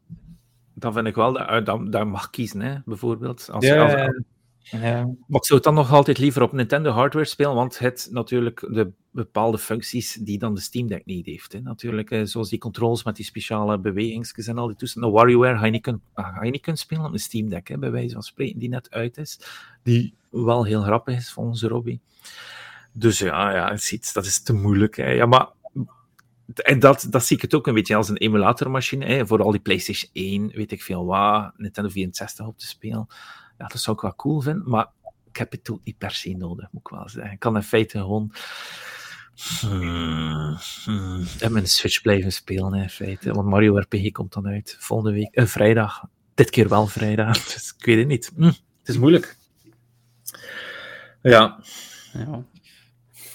[0.73, 3.49] dan vind ik wel dat dan, dan mag kiezen, hè, bijvoorbeeld.
[3.51, 4.21] Als, ja, als,
[4.63, 8.07] ja, maar ik zou het dan nog altijd liever op Nintendo hardware spelen, want het
[8.11, 11.53] natuurlijk de bepaalde functies die dan de Steam Deck niet heeft.
[11.53, 11.61] Hè.
[11.61, 15.11] Natuurlijk, eh, zoals die controls met die speciale bewegingsjes en al die toestanden.
[15.11, 17.77] WarioWare ga je niet kunnen, ah, ga je niet spelen op de Steam Deck, hè,
[17.77, 19.39] bij wijze van spreken, die net uit is.
[19.83, 21.99] Die wel heel grappig is onze Robbie.
[22.91, 24.95] Dus ja, ja het is iets, dat is te moeilijk.
[24.95, 25.09] Hè.
[25.09, 25.49] Ja, maar
[26.55, 29.05] en dat, dat zie ik het ook een beetje als een emulatormachine.
[29.05, 33.07] Hè, voor al die PlayStation 1, weet ik veel wat, Nintendo 64 op te spelen.
[33.61, 34.87] Ja, dat zou ik wel cool vinden, maar
[35.29, 37.31] ik heb het niet per se nodig, moet ik wel zeggen.
[37.31, 38.33] Ik kan in feite gewoon.
[39.59, 41.25] Hmm, hmm.
[41.39, 43.33] En mijn Switch blijven spelen, in feite.
[43.33, 46.03] Want Mario RPG komt dan uit volgende week, eh, vrijdag.
[46.33, 48.31] Dit keer wel vrijdag, dus ik weet het niet.
[48.35, 49.37] Hm, het is moeilijk.
[51.21, 51.59] Ja.
[52.13, 52.43] Ja.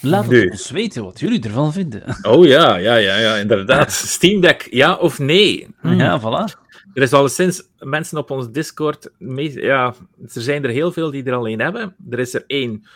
[0.00, 0.50] Laat Nee.
[0.50, 2.16] ons weten wat jullie ervan vinden.
[2.22, 3.92] Oh ja, ja, ja, ja, inderdaad.
[3.92, 5.68] Steam Deck, ja of nee?
[5.80, 5.92] Hm.
[5.92, 6.65] Ja, voilà.
[6.96, 9.10] Er is alleszins mensen op ons Discord.
[9.54, 9.94] Ja,
[10.34, 11.96] er zijn er heel veel die er al een hebben.
[12.10, 12.86] Er is er één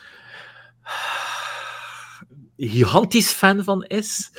[2.57, 4.31] gigantisch fan van is.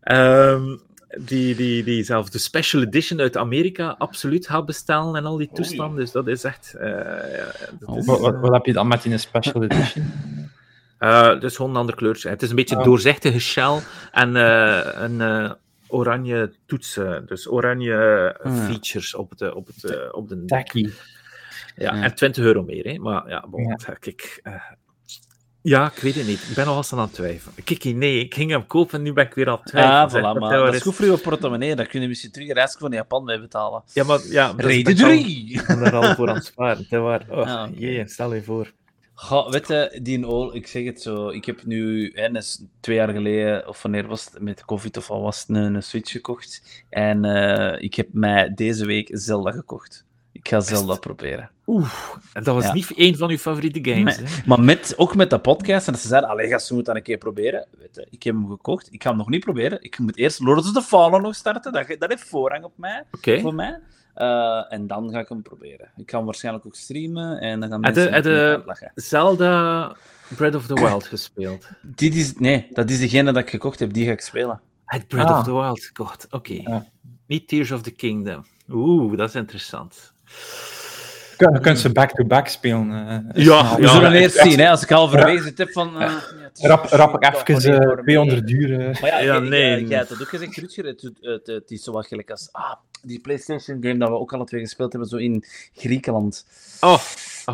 [0.00, 0.76] Ehm,
[1.18, 5.50] die, die, die zelf de special edition uit Amerika absoluut gaat bestellen en al die
[5.52, 5.96] toestanden.
[6.00, 6.74] Dus dat is echt.
[6.74, 6.88] eh,
[7.36, 7.46] ja,
[7.80, 10.04] dat is, Wat, wat, eh, wat heb je dan met een special edition?
[10.98, 12.28] eh, het is gewoon een ander kleurtje.
[12.28, 12.84] Het is een beetje Ah.
[12.84, 13.78] doorzichtige shell
[14.12, 15.56] en een
[15.94, 17.26] oranje toetsen.
[17.26, 17.94] Dus oranje
[18.42, 18.62] Ah, ja.
[18.62, 20.90] features op, de, op, het, eh, op de Tacky.
[21.76, 22.02] Ja, Ja.
[22.02, 22.98] en 20 euro meer, hè.
[22.98, 23.94] Maar ja, bon, Ja.
[24.00, 24.40] kijk...
[24.42, 24.54] eh,
[25.62, 26.46] ja, ik weet het niet.
[26.48, 27.64] Ik ben nog aan het twijfelen.
[27.64, 30.24] Kijk, nee, ik ging hem kopen en nu ben ik weer aan het twijfelen.
[30.24, 31.74] Ah, voilà, maar dat is goed voor je portemonnee.
[31.76, 33.82] Dan kun je misschien terug een van Japan mee betalen.
[33.92, 34.52] Ja, maar ja...
[34.56, 35.52] Reden ik ben al- 3!
[35.52, 36.86] Ik ben daar al voor aan het sparen.
[37.02, 37.26] Waar.
[37.30, 38.72] Oh, Ah, jee, stel je voor.
[39.14, 42.28] Ga, weet je, die Ol, ik zeg het zo, ik heb nu, hè,
[42.80, 45.82] twee jaar geleden, of wanneer was het, met COVID of al was het, een, een
[45.82, 46.62] Switch gekocht.
[46.90, 50.04] En eh, ik heb mij deze week Zelda gekocht.
[50.32, 51.50] Ik ga Zelda proberen.
[51.66, 51.90] Oeh,
[52.32, 52.72] en dat was Ja.
[52.72, 54.22] niet één van uw favoriete games, hè?
[54.46, 56.96] Maar met, ook met de podcast, en dat ze zeiden, allee, gast, je moet dat
[56.96, 57.66] een keer proberen.
[57.78, 59.82] Weet je, ik heb hem gekocht, ik ga hem nog niet proberen.
[59.82, 63.04] Ik moet eerst Lords of the Fallen nog starten, dat, dat heeft voorrang op mij,
[63.12, 63.40] Oké.
[63.40, 63.80] voor mij.
[64.14, 65.90] Eh, en dan ga ik hem proberen.
[65.96, 68.90] Ik ga hem waarschijnlijk ook streamen, en dan gaan de- mensen en de-.
[68.94, 69.92] Zelda
[70.36, 71.68] Breath of the Wild gespeeld.
[71.82, 74.60] Dit is, nee, dat is degene dat ik gekocht heb, die ga ik spelen.
[74.84, 75.38] Het Breath Ah.
[75.38, 76.52] of the Wild, god, oké.
[76.52, 76.86] Ja.
[77.26, 78.44] Niet Tears of the Kingdom.
[78.70, 80.12] Oeh, dat is interessant.
[80.24, 83.08] Je kunt- je kunt ze back-to-back spelen.
[83.08, 83.44] eh.
[83.44, 86.00] Ja, We ja, zullen eerst zien, hè, als ik halverwege zit heb van...
[86.00, 86.12] eh,
[86.54, 88.98] ja, Rap, rap ik even wanneer eh, worden 200 duur.
[89.00, 89.86] Maar ja, nee.
[89.86, 90.84] jij, hebt dat ook gezegd, Rutger.
[90.84, 92.48] Het, het, het, het is zo wat gelijk als...
[92.52, 92.72] Ah,
[93.04, 95.44] die PlayStation-game dat we ook alle twee gespeeld hebben, zo in
[95.74, 96.46] Griekenland.
[96.80, 97.00] Oh,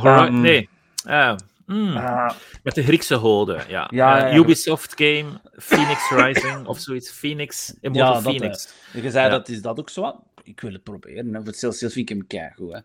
[0.04, 0.68] Um, nee.
[1.04, 1.36] Ah,
[1.66, 2.30] mm, Ah,
[2.62, 3.88] met de Griekse goden, ja.
[3.90, 4.34] Ja, Eh, ja, ja.
[4.36, 7.10] Ubisoft game, Phoenix Rising of zoiets.
[7.10, 8.68] Phoenix, Immortal Ja, dat, Phoenix.
[8.92, 9.30] je zei Ja.
[9.30, 10.00] dat is dat ook zo.
[10.00, 10.16] wat?
[10.44, 11.26] Ik wil het proberen.
[11.26, 11.38] hè.
[11.38, 12.78] Voor hetzelfde vind ik hem keigoed, hè.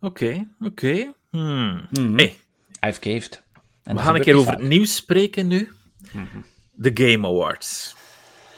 [0.00, 1.12] Oké, oké.
[1.30, 1.86] Hmm.
[2.16, 2.36] Hey,
[2.86, 3.42] I've caved.
[3.82, 5.72] En we gaan een keer over het nieuws spreken nu.
[6.12, 6.26] Mhm.
[6.72, 7.94] De Game Awards.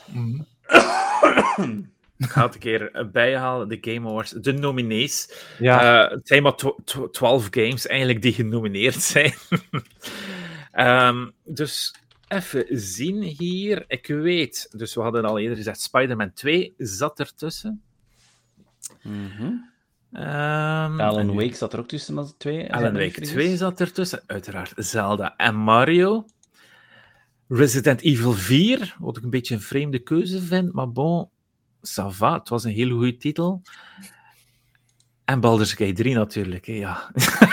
[0.06, 0.40] Mhm.
[2.22, 4.30] Ik ga het een keer bijhalen, de Game Awards.
[4.30, 5.44] De nominees.
[5.58, 9.34] Ja, Eh, het zijn maar tw- tw- 12 games eigenlijk die genomineerd zijn.
[10.72, 11.94] Ehm, dus
[12.28, 13.84] even zien hier.
[13.88, 17.82] Ik weet, dus we hadden al eerder gezegd, Spider-Man 2 zat ertussen.
[19.02, 19.52] Mhm.
[20.12, 22.72] Ehm, Alan Wake zat er ook tussen als twee.
[22.74, 24.22] Alan Wake 2 zat ertussen.
[24.26, 26.26] Uiteraard Zelda en Mario.
[27.48, 31.28] Resident Evil 4, wat ik een beetje een vreemde keuze vind, maar bon,
[31.90, 33.62] ça va, het was een hele goede titel.
[35.24, 37.10] En Baldur's Gate 3 natuurlijk, hè, ja.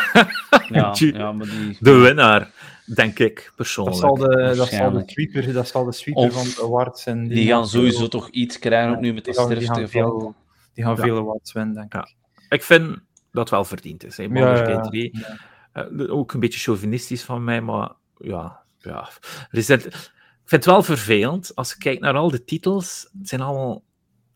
[0.70, 1.78] Ja, ja, maar die...
[1.80, 2.52] De winnaar,
[2.96, 3.98] denk ik, dat persoonlijk.
[3.98, 7.28] zal de, dat zal de sweeper, dat zal de sweeper Of van de awards zijn.
[7.28, 10.36] Die gaan sowieso toch iets krijgen, ook nu met de sterfte van...
[10.74, 11.02] die gaan Ja.
[11.02, 12.00] veel awards winnen, denk Ja.
[12.00, 12.16] ik.
[12.50, 12.88] Ik vind
[13.32, 14.18] dat het wel verdiend is.
[14.18, 14.28] Hè.
[14.30, 15.18] Baldur's Gate 3.
[15.20, 15.38] ja.
[15.72, 18.60] Eh, ook een beetje chauvinistisch van mij, maar ja.
[18.80, 19.10] ja.
[19.50, 19.86] Resident...
[19.86, 23.84] Ik vind het wel vervelend, als je kijkt naar al de titels, het zijn allemaal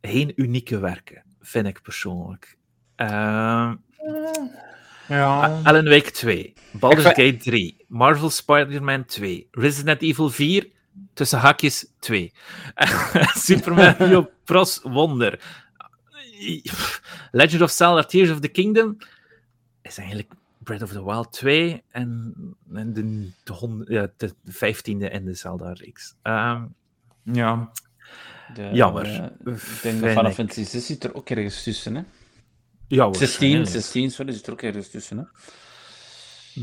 [0.09, 2.57] geen unieke werken, vind ik persoonlijk.
[2.95, 3.75] Ehm,
[5.07, 10.67] Ja, Alan Wake 2, Baldur's Ik Gate 3, Marvel Spider-Man 2, Resident Evil 4,
[11.13, 12.33] tussen haakjes 2,
[13.47, 14.79] Super Mario Bros.
[14.83, 15.39] Wonder,
[17.31, 18.97] Legend of Zelda Tears of the Kingdom
[19.81, 22.33] is eigenlijk Breath of the Wild 2 en,
[22.73, 26.15] en de, de, hond- ja, de vijftiende in de Zelda-reeks.
[26.21, 26.65] Ehm,
[27.23, 27.71] ja.
[28.55, 29.05] De, Jammer.
[29.05, 30.33] eh, ik denk dat Final ik.
[30.33, 32.01] Fantasy 6 zit er ook ergens tussen, hè?
[32.87, 33.69] ja, 16, waarschijnlijk.
[33.69, 35.23] 16, sorry, zit er ook ergens tussen, hè?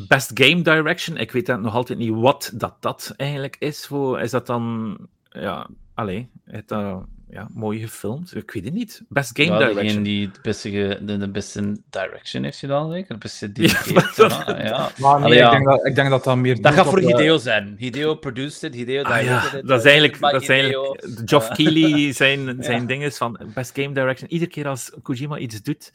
[0.08, 1.16] Best Game Direction.
[1.16, 3.86] Ik weet dat nog altijd niet wat dat, dat eigenlijk is.
[3.86, 4.96] Voor, is dat dan...
[5.28, 8.34] Ja, allee, het, dat, ja, mooi gefilmd.
[8.36, 9.02] Ik weet het niet.
[9.08, 9.84] Best Game ja, Direction.
[9.86, 13.14] degene die het beste, ge- de, de beste direction heeft gedaan, zeker?
[13.14, 13.72] De beste Ja,
[14.16, 14.90] dat- ja, ja.
[14.98, 15.44] Maar nee, Allee, ja.
[15.46, 16.60] ik, denk dat, ik denk dat dat meer...
[16.62, 17.74] Dat gaat voor Hideo zijn.
[17.78, 19.66] Hideo produced it, Hideo Ah, directed ja, it.
[19.66, 20.62] dat is eh, eigenlijk, dat is Hideo.
[20.62, 22.86] eigenlijk de Geoff Keighley zijn, zijn Ja.
[22.86, 24.30] ding is van Best Game Direction.
[24.30, 25.92] Iedere keer als Kojima iets doet,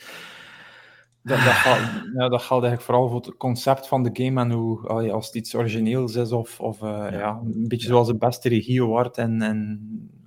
[1.22, 1.80] Dat, dat, gaat,
[2.18, 5.36] ja, dat gaat eigenlijk vooral voor het concept van de game en hoe, als het
[5.36, 7.40] iets origineels is of, of eh, ja.
[7.44, 9.80] een beetje zoals de beste regie award en, en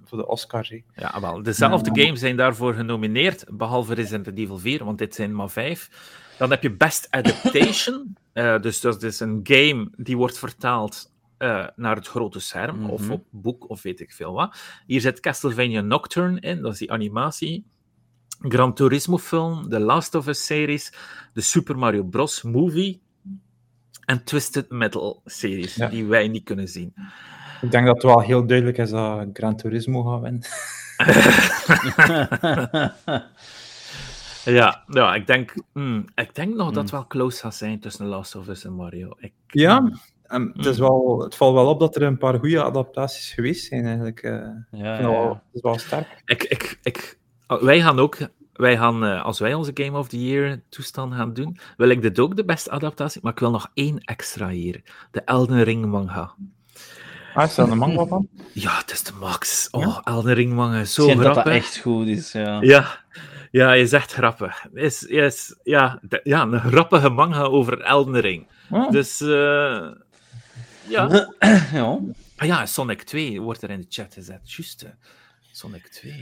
[0.08, 0.72] voor de Oscars.
[0.96, 1.42] Ja, wel.
[1.42, 5.90] Dezelfde games zijn daarvoor genomineerd, behalve Resident Evil 4, want dit zijn maar vijf.
[6.38, 8.06] Dan heb je Best Adaptation.
[8.32, 13.00] Eh, dus dat is een game die wordt vertaald eh, naar het grote scherm, of
[13.02, 13.10] Mhm.
[13.10, 14.56] op boek, of weet ik veel wat.
[14.86, 17.66] Hier zit Castlevania Nocturne in, dat is die animatie.
[18.40, 20.92] Gran Turismo film, The Last of Us series,
[21.32, 22.42] de Super Mario Bros.
[22.42, 23.00] movie
[24.04, 25.88] en Twisted Metal series, Ja.
[25.88, 26.94] die wij niet kunnen zien.
[27.60, 30.42] Ik denk dat het wel heel duidelijk is dat Gran Turismo gaat winnen.
[34.44, 36.98] Ja, ja ik, denk, hmm, ik denk nog dat het Hmm.
[36.98, 39.10] wel close gaat zijn tussen The Last of Us en Mario.
[39.18, 39.90] Ik, Ja,
[40.22, 43.66] en het, is wel, het valt wel op dat er een paar goede adaptaties geweest
[43.66, 44.22] zijn, eigenlijk.
[44.22, 44.46] eh.
[44.70, 45.28] ja, wel- ja.
[45.28, 46.22] Het is wel sterk.
[46.24, 48.16] Ik, ik, ik, oh, wij gaan ook,
[48.52, 52.02] wij gaan, eh, als wij onze Game of the Year toestand gaan doen, wil ik
[52.02, 54.82] dit ook de beste adaptatie, maar ik wil nog één extra hier.
[55.10, 56.34] De Elden Ring manga.
[57.34, 58.28] Ah, is daar een manga van?
[58.52, 59.68] Ja, het is de max.
[59.70, 61.52] Oh, Elden Ring manga, is zo Ik denk dat grappig.
[61.52, 62.60] dat echt goed is, ja.
[62.60, 62.98] Ja,
[63.50, 64.66] ja, je zegt grappig.
[64.72, 68.46] Is, is, ja, de- ja, een grappige manga over Elden Ring.
[68.70, 69.90] Oh, Dus, eh,
[70.88, 71.28] ja.
[71.72, 71.98] ja.
[72.36, 74.52] Ah ja, Sonic 2 wordt er in de chat gezet.
[74.54, 74.86] Juist.
[75.52, 76.12] Sonic 2.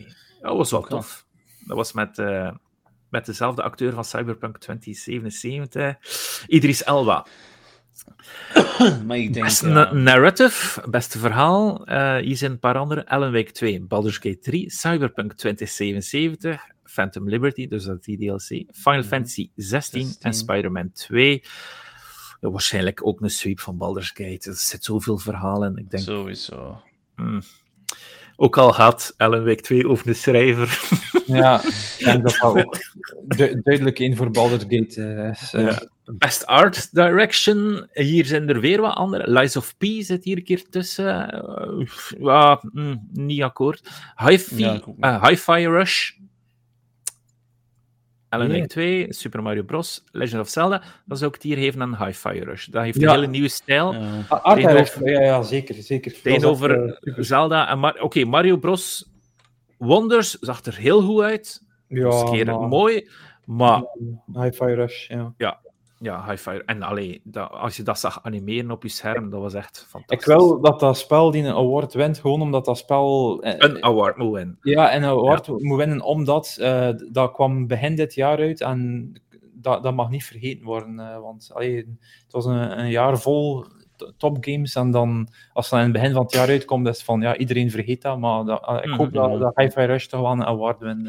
[0.41, 0.99] Ja, dat was wel Ook wel.
[0.99, 1.25] tof.
[1.67, 2.51] Dat was met, eh,
[3.11, 5.97] met dezelfde acteur van Cyberpunk 2077,
[6.47, 7.27] Idris Elba.
[9.07, 9.45] Maar ik denk...
[9.45, 9.73] Beste ja.
[9.75, 11.87] na- narrative, beste verhaal.
[11.87, 13.07] eh hier zijn een paar andere.
[13.09, 18.47] Alan Wake 2, Baldur's Gate 3, Cyberpunk 2077, Phantom Liberty, dus dat is die DLC,
[18.77, 19.09] Final Mhm.
[19.09, 20.33] Fantasy 16 en 16.
[20.35, 21.43] Spider-Man 2.
[22.41, 24.51] Ja, waarschijnlijk ook een sweep van Baldur's Gate.
[24.51, 25.77] Er zit zoveel verhalen in.
[25.85, 26.83] Ik denk, Sowieso.
[27.17, 27.43] Hmm.
[28.37, 30.81] Ook al gaat Ellen Week 2 over de schrijver.
[31.27, 31.61] ja,
[32.05, 32.77] denk dat ook
[33.27, 35.67] du- duidelijk één voor Baldur's Gate eh, eh.
[35.71, 35.83] Ja.
[36.05, 37.87] Best Art Direction.
[37.93, 39.31] Hier zijn er weer wat andere.
[39.31, 41.45] Lies of P zit hier een keer tussen.
[42.73, 43.89] Hmm, niet akkoord.
[44.17, 45.19] Hi-Fi, Ja,
[45.69, 46.11] Rush.
[48.29, 48.57] Alan Nee.
[48.57, 50.05] Wake 2, Super Mario Bros.
[50.13, 50.83] Legend of Zelda.
[51.05, 52.67] Dat zou ik het hier geven aan Hi-Fi Rush.
[52.67, 53.09] Dat heeft Ja.
[53.09, 53.93] een hele nieuwe stijl.
[53.93, 53.99] Ja.
[54.01, 55.75] Ah, Art Tegenover- Direction, ja, ja, zeker.
[55.75, 56.21] zeker.
[56.23, 57.25] Tegenover eh, super.
[57.25, 58.03] Zelda en Mario.
[58.03, 59.11] Oké, Mario Bros.
[59.79, 61.63] Wonders zag er heel goed uit.
[61.89, 63.09] ja, keer maar- mooi.
[63.45, 63.83] Maar
[64.33, 65.33] Hi-Fi Rush, ja.
[65.37, 65.61] Ja,
[65.99, 66.63] high five.
[66.67, 70.19] En allee, dat, als je dat zag animeren op je scherm, dat was echt fantastisch.
[70.19, 73.41] Ik wil dat dat spel die een award wint, gewoon omdat dat spel...
[73.43, 74.59] eh, Een award moet winnen.
[74.63, 79.13] Ja, en een award moet winnen omdat eh, dat kwam begin dit jaar uit en
[79.53, 80.99] dat, dat mag niet vergeten worden.
[81.01, 81.77] eh, want allee,
[82.25, 83.65] het was een, een jaar vol
[84.17, 87.21] topgames en dan, als dat in het begin van het jaar uitkomt, is het van
[87.21, 88.19] ja, iedereen vergeet dat.
[88.19, 89.15] Maar dat, ik hoop Mhm.
[89.31, 91.09] dat, dat Hi-Fi Rush toch wel een award wint.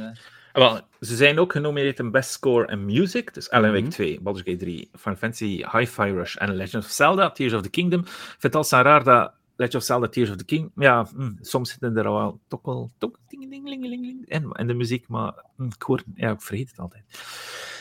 [0.57, 0.71] Eh.
[0.71, 3.33] Wel, ze zijn ook genomineerd in Best Score en Music.
[3.33, 3.89] Dus Alan Wake Mhm.
[3.91, 7.69] 2, Baldur's Gate 3, Final Fantasy, Hi-Fi Rush en Legend of Zelda, Tears of the
[7.69, 8.03] Kingdom.
[8.51, 10.71] Al zo raar dat Legend of Zelda, Tears of the Kingdom...
[10.75, 12.89] Ja, hm, soms zitten er wel toch wel...
[12.97, 16.03] Toch, ding, ding, ding, ding, ding, in, in de muziek, maar hm, ik hoor...
[16.15, 17.03] Ja, ik vergeet het altijd.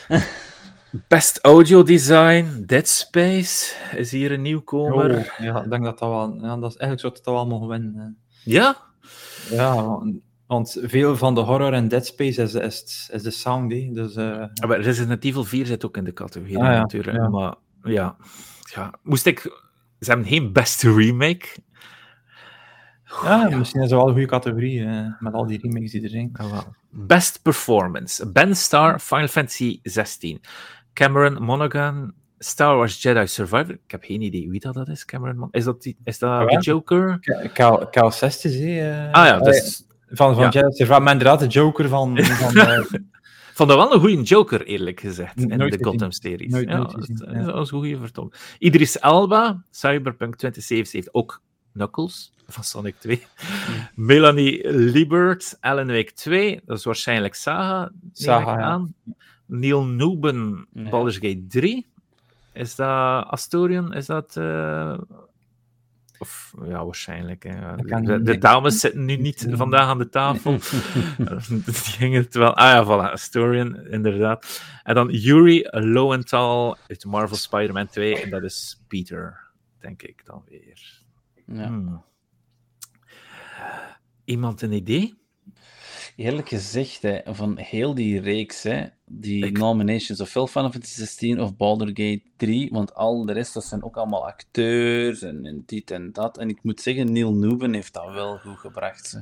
[1.07, 5.17] Best Audio Design, Dead Space is hier een nieuwkomer.
[5.17, 6.33] Oh, ja, ik denk dat dat wel...
[6.41, 8.17] Ja, dat is, eigenlijk zou het dat wel mogen winnen.
[8.43, 8.77] Ja?
[9.49, 9.99] Ja,
[10.47, 13.89] want- veel van de horror en Dead Space is, is, is de sound, hè.
[13.93, 14.15] dus...
[14.15, 17.17] eh, Maar Resident Evil 4 zit ook in de categorie, Ah, ja, natuurlijk.
[17.17, 17.29] ja.
[17.29, 18.15] Maar ja.
[18.73, 19.39] ja, moest ik...
[19.99, 21.47] Ze hebben geen beste remake.
[23.23, 26.09] ja, misschien is het wel een goede categorie, eh, met al die remakes die er
[26.09, 26.29] zijn.
[26.33, 26.63] Ah, wel.
[26.89, 28.31] Best Performance.
[28.31, 30.41] Ben Star, Final Fantasy 16.
[30.93, 33.69] Cameron Monaghan, Star Wars Jedi Survivor.
[33.85, 36.29] Ik heb geen idee wie dat, dat is, Cameron Mon- Is dat, die, is dat
[36.29, 36.59] Ah, de.
[36.61, 37.19] Joker?
[37.53, 39.05] Cal, Cal Cestus, hè.
[39.05, 39.85] eh, Ah ja, dus...
[40.09, 40.51] Van, van Ja.
[40.51, 42.17] Survivor, maar inderdaad de Joker van...
[42.23, 42.79] van eh,
[43.53, 45.83] vond dat wel een goede Joker, eerlijk gezegd, in Nooit de.
[45.83, 46.51] Gotham-series.
[46.51, 47.43] Nooit- ja, nooit gezien, dat- ja.
[47.43, 48.41] dat was een goede vertolking.
[48.59, 51.41] Idris Elba, Cyberpunk 2077, ook
[51.73, 53.25] Knuckles van Sonic 2.
[53.95, 58.93] Melanie Liebert, Alan Wake 2, dat is waarschijnlijk Saga, Saga, aan.
[59.45, 60.89] Neil Newben, Ja.
[60.89, 61.85] Baldur's Gate 3.
[62.53, 63.93] Is dat Astorion?
[63.93, 64.37] Is dat...
[64.37, 64.97] eh,
[66.19, 67.43] Of, ja, waarschijnlijk.
[67.43, 67.75] Hè.
[67.75, 70.51] De, de dames zitten nu niet vandaag aan de tafel.
[71.65, 72.55] Die gingen het wel.
[72.55, 74.61] Ah ja, voilà, Astorian, inderdaad.
[74.83, 78.21] En dan Yuri Lowenthal uit Marvel Spider-Man 2.
[78.21, 81.03] En dat is Peter, denk ik dan weer.
[81.45, 81.67] Ja.
[81.67, 82.03] Hmm.
[84.25, 85.26] Iemand een idee?
[86.17, 91.41] Eerlijk gezegd, hè, van heel die reeks, hè, die Ik- nominations, ofwel Final Fantasy 16
[91.41, 95.63] of Baldur's Gate 3, want al de rest, dat zijn ook allemaal acteurs en, en
[95.65, 96.37] dit en dat.
[96.37, 99.11] En ik moet zeggen, Neil Newben heeft dat wel goed gebracht.
[99.11, 99.19] Hè.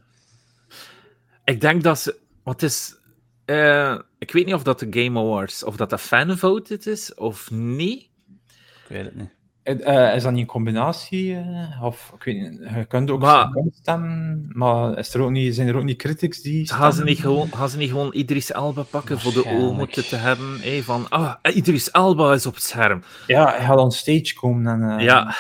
[1.44, 2.20] Ik denk dat ze.
[2.44, 2.98] Wat is.
[3.46, 5.64] eh, ik weet niet of dat de Game Awards.
[5.64, 8.02] of dat de fanvoted is of niet.
[8.02, 9.34] Ik weet het niet.
[9.66, 11.36] Eh, is dat niet een combinatie?
[11.36, 15.30] eh, of, ik weet niet, je kunt ook Maar- maar, stemmen, maar is er ook
[15.32, 18.14] niet, zijn er ook niet critics die Gaan ze, niet gewoon, gaan ze niet gewoon
[18.14, 20.60] Idris Elba pakken voor de oormoeten te hebben?
[20.62, 23.04] hé, van, ah, Idris Elba is op het scherm.
[23.28, 24.98] Ja, hij gaat on stage komen en...
[24.98, 25.36] eh, ja.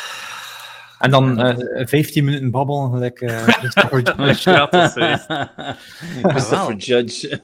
[1.06, 4.52] En dan uh, 15 minuten babbelen, gelijk uh, Christopher Judge.
[4.52, 5.26] ja, dat is juist.
[6.22, 7.41] Christopher Judge.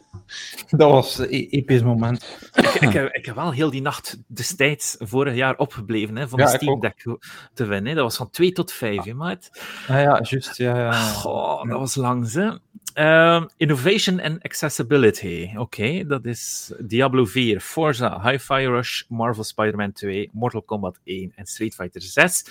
[0.69, 2.37] Dat was een episch moment.
[2.55, 6.39] ik, ik, heb, ik heb wel heel die nacht destijds, vorig jaar, opgebleven hè, van
[6.39, 6.79] Ja, de ik Steam.
[6.79, 7.17] Deck
[7.53, 7.85] te winnen.
[7.89, 7.93] hè.
[7.93, 9.49] Dat was van 2 tot 5, hè, maat.
[9.87, 10.57] Ja, ja, juist.
[10.57, 10.91] Ja, ja.
[10.91, 12.49] Goh, dat was langs, hè.
[12.93, 15.49] Ehm, innovation and accessibility.
[15.57, 21.45] Oké, dat is Diablo 4, Forza, Hi-Fi Rush, Marvel Spider-Man 2, Mortal Kombat 1 en
[21.45, 22.45] Street Fighter 6.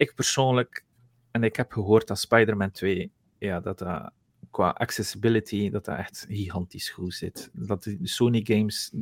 [0.00, 0.84] Ik persoonlijk,
[1.30, 4.10] en ik heb gehoord dat Spider-Man 2, ja, dat dat
[4.50, 7.50] qua accessibility, dat dat echt gigantisch goed zit.
[7.52, 8.92] Dat de Sony games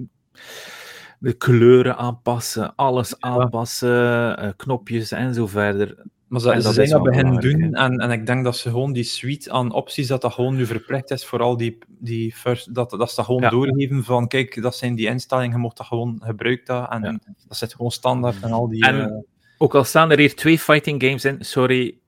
[1.18, 6.04] de kleuren aanpassen, alles aanpassen, eh, knopjes en zo verder.
[6.26, 8.56] Maar ze, En ze dat zijn dat beginnen belangrijk, doen en, en ik denk dat
[8.56, 11.78] ze gewoon die suite aan opties, dat dat gewoon nu verplicht is voor al die,
[11.88, 13.48] die first, dat, dat ze dat gewoon Ja.
[13.50, 17.18] doorgeven van kijk, dat zijn die instellingen, je mocht dat gewoon gebruiken dat en Ja.
[17.48, 18.84] dat zit gewoon standaard en al die...
[18.84, 19.16] En- eh,
[19.60, 21.98] Ook al staan er hier twee fighting games in, sorry,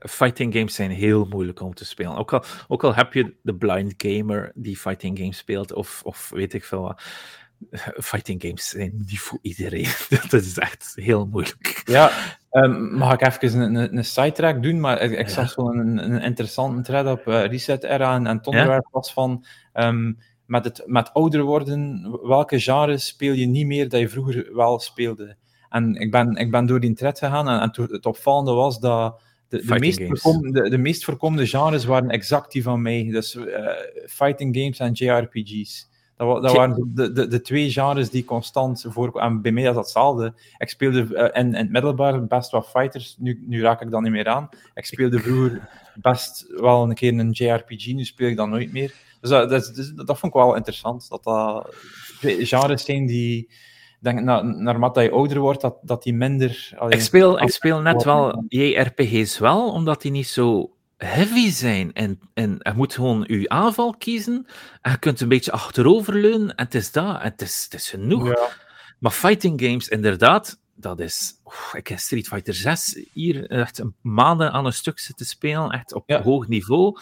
[0.00, 2.16] fighting games zijn heel moeilijk om te spelen.
[2.16, 6.30] Ook al, ook al heb je de blind gamer die fighting games speelt, of, of
[6.34, 7.02] weet ik veel wat.
[8.00, 9.88] Fighting games zijn niet voor iedereen.
[10.30, 11.82] Dat is echt heel moeilijk.
[11.84, 12.10] Ja,
[12.50, 14.80] ehm, mag ik even een, een, een sidetrack doen?
[14.80, 18.46] Maar ik, zag zo'n een, een interessante thread op eh, Reset Era en, en het
[18.46, 20.12] onderwerp was van ehm,
[20.46, 24.78] met, het, met ouder worden, welke genres speel je niet meer dat je vroeger wel
[24.78, 25.36] speelde?
[25.70, 28.80] En ik ben, ik ben door die thread gegaan en, en to- het opvallende was
[28.80, 29.98] dat de, de, meest
[30.52, 33.08] de, de meest voorkomende genres waren exact die van mij.
[33.10, 33.66] Dus eh,
[34.06, 35.86] fighting games en JRPG's.
[36.16, 39.30] Dat, dat waren de, de, de twee genres die constant voorkwamen.
[39.36, 40.34] En bij mij is dat hetzelfde.
[40.58, 43.16] Ik speelde eh, in, in het middelbaar best wel fighters.
[43.18, 44.48] Nu, nu raak ik dat niet meer aan.
[44.74, 47.86] Ik speelde vroeger best wel een keer een JRPG.
[47.86, 48.94] Nu speel ik dat nooit meer.
[49.20, 51.08] Dus dat, dat, is- dat vond ik wel interessant.
[51.08, 51.74] Dat dat
[52.18, 53.48] twee genres zijn die...
[54.00, 56.70] Denk, na, naarmate je ouder wordt, dat, dat die minder...
[56.76, 61.92] allee, Ik speel, ik speel net wel JRPG's wel, omdat die niet zo heavy zijn.
[61.92, 64.46] En, en je moet gewoon je aanval kiezen.
[64.82, 66.54] En je kunt een beetje achteroverleunen.
[66.54, 67.20] En het is dat.
[67.20, 68.28] En het is, het is genoeg.
[68.28, 68.48] ja.
[68.98, 71.40] Maar fighting games, inderdaad, dat is.
[71.44, 75.70] oef, ik heb Street Fighter 6 hier echt een maanden aan een stuk zitten spelen,
[75.70, 76.22] echt op Ja.
[76.22, 76.98] hoog niveau.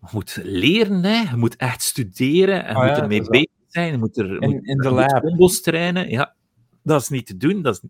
[0.00, 1.30] Je moet leren, hè.
[1.30, 3.98] je moet echt studeren en Ah je ja, moet ermee bezig zijn.
[3.98, 5.20] Moet er In- moet- in de lab.
[5.22, 6.10] combos trainen.
[6.10, 6.34] Ja,
[6.82, 7.62] dat is niet te doen.
[7.62, 7.80] Dat is,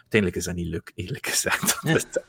[0.00, 1.78] uiteindelijk is dat niet leuk, eerlijk gezegd.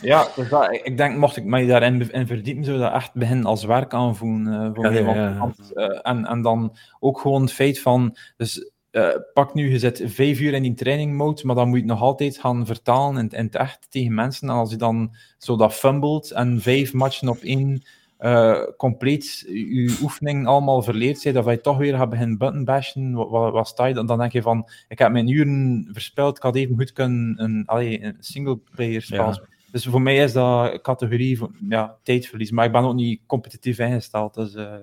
[0.00, 3.44] Ja, dus dat, ik- denk, mocht ik mij daarin in verdiepen, zou dat echt beginnen
[3.46, 7.80] als werk aanvoelen eh, voor Ja, ja, eh, en, en dan ook gewoon het feit
[7.80, 11.66] van, dus eh, pak nu, je zit vijf uur in die training mode, maar dan
[11.68, 14.48] moet je het nog altijd gaan vertalen in, in het echt tegen mensen.
[14.48, 17.86] En als je dan zo dat fumbelt en vijf matchen op één
[18.18, 23.12] eh, compleet je oefening allemaal verleerd zijn, dat je toch weer gaat beginnen button bashen,
[23.12, 24.06] wat, wat, sta je dan?
[24.06, 27.62] Dan denk je van, ik heb mijn uren verspild, ik had even goed kunnen een,
[27.66, 29.40] allee, een single-player Ja.
[29.70, 32.50] Dus voor mij is dat categorie van ja, tijdverlies.
[32.50, 34.34] Maar ik ben ook niet competitief ingesteld.
[34.34, 34.74] Dus, eh,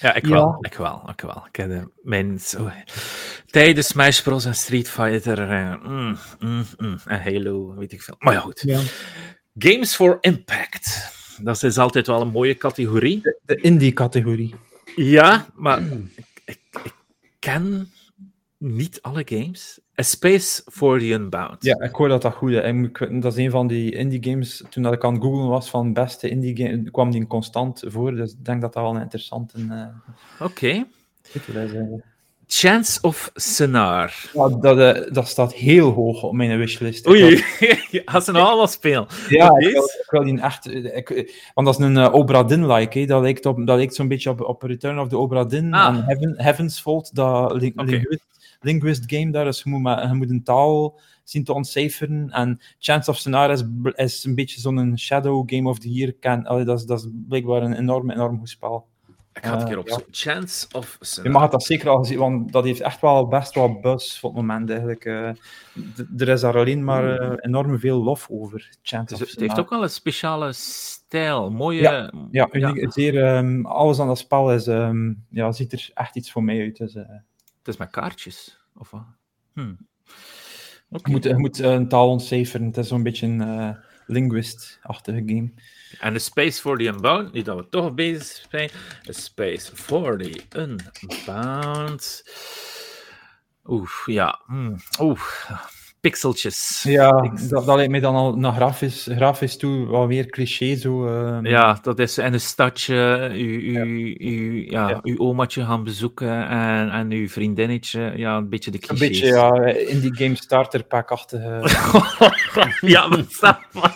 [0.00, 0.30] Ja, ik Ja.
[0.32, 0.56] wel.
[0.60, 1.02] Ik wel.
[1.10, 1.44] Ik wel.
[1.48, 2.70] Ik heb de- mijn zo,
[3.46, 4.44] tijdens Smash Bros.
[4.44, 8.14] en Street Fighter eh, mm, mm, mm, en Halo, weet ik veel.
[8.18, 8.64] Maar ja, goed.
[9.58, 11.14] Games for Impact.
[11.42, 13.20] Dat is altijd wel een mooie categorie.
[13.20, 14.54] de, de indie-categorie.
[14.96, 15.80] Ja, maar
[16.14, 16.94] ik, ik, ik
[17.38, 17.90] ken
[18.58, 19.80] niet alle games.
[20.00, 21.64] A Space for the Unbound.
[21.64, 22.88] Ja, ik hoor dat dat goed is.
[23.20, 24.64] Dat is een van die indie-games.
[24.68, 28.14] Toen dat ik aan het googlen was van beste indie-game, kwam die constant voor.
[28.14, 30.86] Dus ik denk dat dat wel een interessante eh Oké.
[32.48, 34.14] Chance of Scenar.
[34.32, 37.08] Ja, dat, eh, dat staat heel hoog op mijn wishlist.
[37.08, 37.44] Oei,
[38.04, 39.06] als ze nou allemaal spelen.
[39.28, 40.66] Ja, ik wil, ik wil die echt...
[40.70, 42.98] Ik, want dat is een eh, Obra Dinn-like.
[42.98, 43.06] hè.
[43.06, 45.74] Dat lijkt, op, dat lijkt zo'n beetje op, op Return of the Obra Dinn.
[45.74, 45.86] Ah.
[45.86, 48.26] En Heaven, Heaven's Fault, dat linguist,
[48.60, 49.44] linguist game daar.
[49.44, 52.30] Dus je moet, maar, je moet een taal zien te ontcijferen.
[52.30, 53.64] En Chance of Scenario is,
[53.94, 56.14] is een beetje zo'n Shadow Game of the Year.
[56.44, 58.86] Allee, dat, is, dat is blijkbaar een enorm, enorm goed spel.
[59.36, 60.14] Ik ga het een keer Eh, opzoeken.
[60.14, 63.54] Chance of Je mag het dat zeker al gezien, want dat heeft echt wel best
[63.54, 65.04] wel buzz voor het moment eigenlijk.
[65.04, 65.28] eh.
[66.18, 68.70] Er is daar alleen maar eh, enorm veel lof over.
[68.82, 71.50] Chance Dus of het heeft ook wel een speciale stijl.
[71.50, 71.80] Mooie.
[71.80, 76.16] Ja, Ja, uniek, Zeer, ehm, alles aan dat spel is, ehm, ja, ziet er echt
[76.16, 76.76] iets voor mij uit.
[76.76, 78.58] Dus, Het is met kaartjes.
[78.76, 79.04] Of wat?
[79.54, 79.74] Hm.
[80.88, 82.66] Je, moet, je moet een taal ontcijferen.
[82.66, 83.76] Het is zo'n beetje een eh,
[84.06, 85.50] linguist-achtige game.
[86.00, 88.70] En de Space for the Unbound, niet dat we toch bezig zijn.
[89.08, 92.22] A Space for the Unbound.
[93.64, 94.40] Oeh, ja.
[94.46, 95.20] hm, Oeh,
[96.00, 96.82] pixeltjes.
[96.88, 97.10] Ja,
[97.48, 100.74] dat, dat lijkt mij dan al naar grafisch, grafisch toe wat meer cliché.
[100.76, 101.46] Zo, ehm.
[101.46, 105.00] Ja, dat is en een stadje, uw, uw, uw, ja, Ja.
[105.02, 108.12] uw omaatje gaan bezoeken en, en uw vriendinnetje.
[108.16, 109.08] Ja, een beetje de Een clichés.
[109.08, 111.60] beetje ja, indie game starter pack-achtige.
[112.80, 113.94] ja, snap maar.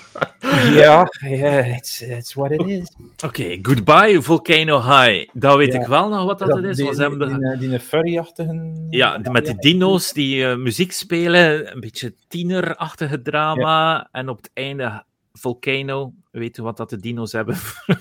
[0.73, 2.93] Ja, ja, it's, it's what it is.
[3.25, 5.29] Oké, Goodbye Volcano High.
[5.33, 5.81] Dat weet Ja.
[5.81, 6.77] ik wel nog wat dat, het is.
[6.77, 8.73] die, de- die, die, die furry-achtige...
[8.91, 14.09] Ja, de- met die dino's die eh, muziek spelen, een beetje tienerachtige drama.
[14.13, 15.05] En op het einde
[15.41, 17.57] Volcano, weet je wat dat de dino's hebben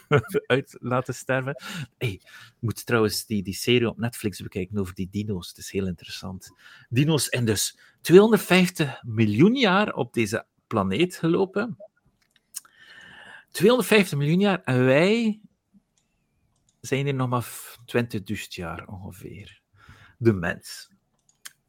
[0.48, 1.64] uit laten sterven?
[1.98, 2.22] Hey,
[2.60, 5.48] moet trouwens die, die serie op Netflix bekijken over die dino's.
[5.48, 6.52] Het is heel interessant.
[6.90, 11.78] Dino's en dus 250 miljoen jaar op deze planeet gelopen.
[13.52, 15.40] 250 miljoen jaar en wij
[16.82, 19.62] zijn hier nog maar 20.000 jaar ongeveer
[20.18, 20.90] de mens.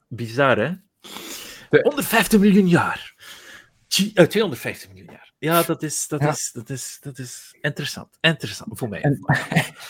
[0.08, 0.72] Bizar, hè?
[1.82, 3.14] 150 miljoen jaar.
[3.86, 5.29] Tji- eh, 250 miljoen jaar.
[5.40, 6.28] Ja, dat is, dat, Ja.
[6.28, 8.18] Is, dat, is, dat is interessant.
[8.20, 9.00] Interessant voor mij.
[9.00, 9.20] En,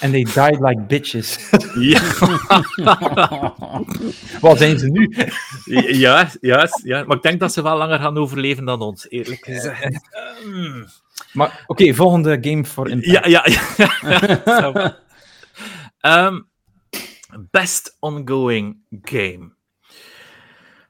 [0.11, 1.51] they died like bitches.
[1.75, 2.01] Ja.
[4.41, 5.15] Wat zijn ze nu?
[6.05, 9.45] ja, ja, ja, maar ik denk dat ze wel langer gaan overleven dan ons, eerlijk
[9.45, 10.09] gezegd.
[10.45, 10.87] Mm.
[11.33, 13.27] Maar oké, volgende game voor Impact.
[13.27, 13.47] Ja, ja,
[13.77, 14.99] ja.
[16.01, 16.41] Ehm,
[17.51, 19.53] best ongoing game.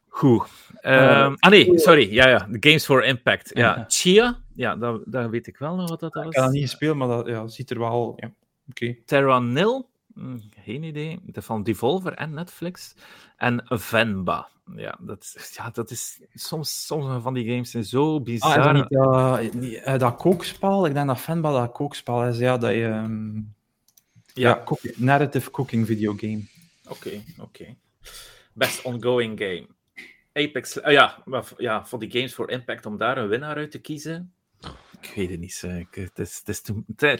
[0.08, 0.48] Goed.
[0.80, 2.12] Ehm, ah nee, sorry.
[2.12, 2.46] Ja, ja.
[2.50, 3.50] De Games for Impact.
[3.54, 4.38] Ja, Chia.
[4.60, 6.34] Ja, dat, dat weet ik wel nog wat dat Ik heb was.
[6.44, 8.12] dat niet gespeeld, maar dat ja, ziet er wel...
[8.16, 8.32] Ja.
[9.04, 9.88] Terra Nil.
[10.14, 11.18] Hm, Geen idee.
[11.22, 12.94] De van Devolver en Netflix.
[13.36, 14.48] En Venba.
[14.76, 16.20] Ja, dat, is- ja, dat is...
[16.34, 18.62] Soms, soms van die games zijn zo Ah, bizar.
[18.62, 20.86] dat niet dat, eh, kookspel?
[20.86, 22.38] Ik denk dat Fanba dat kookspel is.
[22.38, 22.84] Ja, dat je...
[22.86, 23.36] ehm,
[24.34, 26.42] ja, ja, narrative cooking video game.
[26.88, 27.76] Oké, oké.
[28.52, 29.66] Best ongoing game.
[30.32, 30.82] Apex.
[30.82, 31.22] ah ja,
[31.56, 34.32] ja, voor die Games for Impact om daar een winnaar uit te kiezen.
[35.01, 35.62] Ik weet het niet.
[35.78, 37.18] Ik- Het is, het is te- te-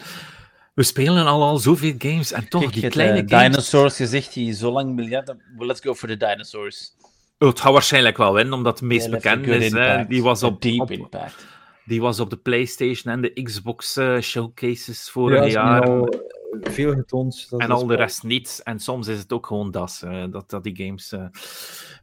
[0.73, 3.49] we spelen al, al zoveel games en toch Kijk, die kleine eh, games.
[3.49, 5.41] dinosaurs gezegd die zo lang miljarden...
[5.57, 6.95] Well, let's go for the dinosaurs.
[7.39, 9.71] Oh, het gaat waarschijnlijk wel winnen, omdat het meest Yeah, bekend is.
[9.71, 10.05] Hè.
[10.07, 11.45] Die, was op, deep op- impact.
[11.85, 15.81] die was op de PlayStation en de Xbox eh, showcases vorig Ja, jaar.
[15.89, 16.19] al eh,
[16.61, 17.49] veel getoond.
[17.49, 18.61] Dat En al de rest niet.
[18.63, 21.11] En soms is het ook gewoon dat, eh, dat, dat die games...
[21.11, 21.25] eh,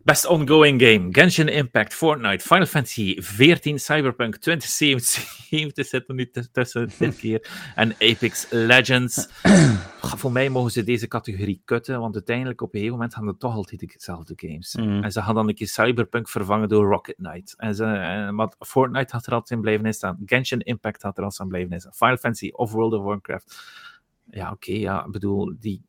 [0.03, 1.09] Best ongoing game.
[1.11, 7.49] Genshin Impact, Fortnite, Final Fantasy 14, Cyberpunk 2077 zit er nu tussen dit keer.
[7.75, 9.29] En Apex Legends.
[10.17, 13.41] Voor mij mogen ze deze categorie kutten, want uiteindelijk op een gegeven moment gaan het
[13.41, 14.75] toch altijd dezelfde games.
[14.75, 15.03] Mm.
[15.03, 17.55] En ze gaan dan een keer Cyberpunk vervangen door Rocket Knight.
[17.57, 20.19] En ze, en, maar Fortnite had er altijd in blijven in staan.
[20.25, 21.95] Genshin Impact had er altijd aan blijven in staan.
[21.95, 23.63] Final Fantasy of World of Warcraft.
[24.31, 25.83] Ja, oké, ja, ik bedoel, die...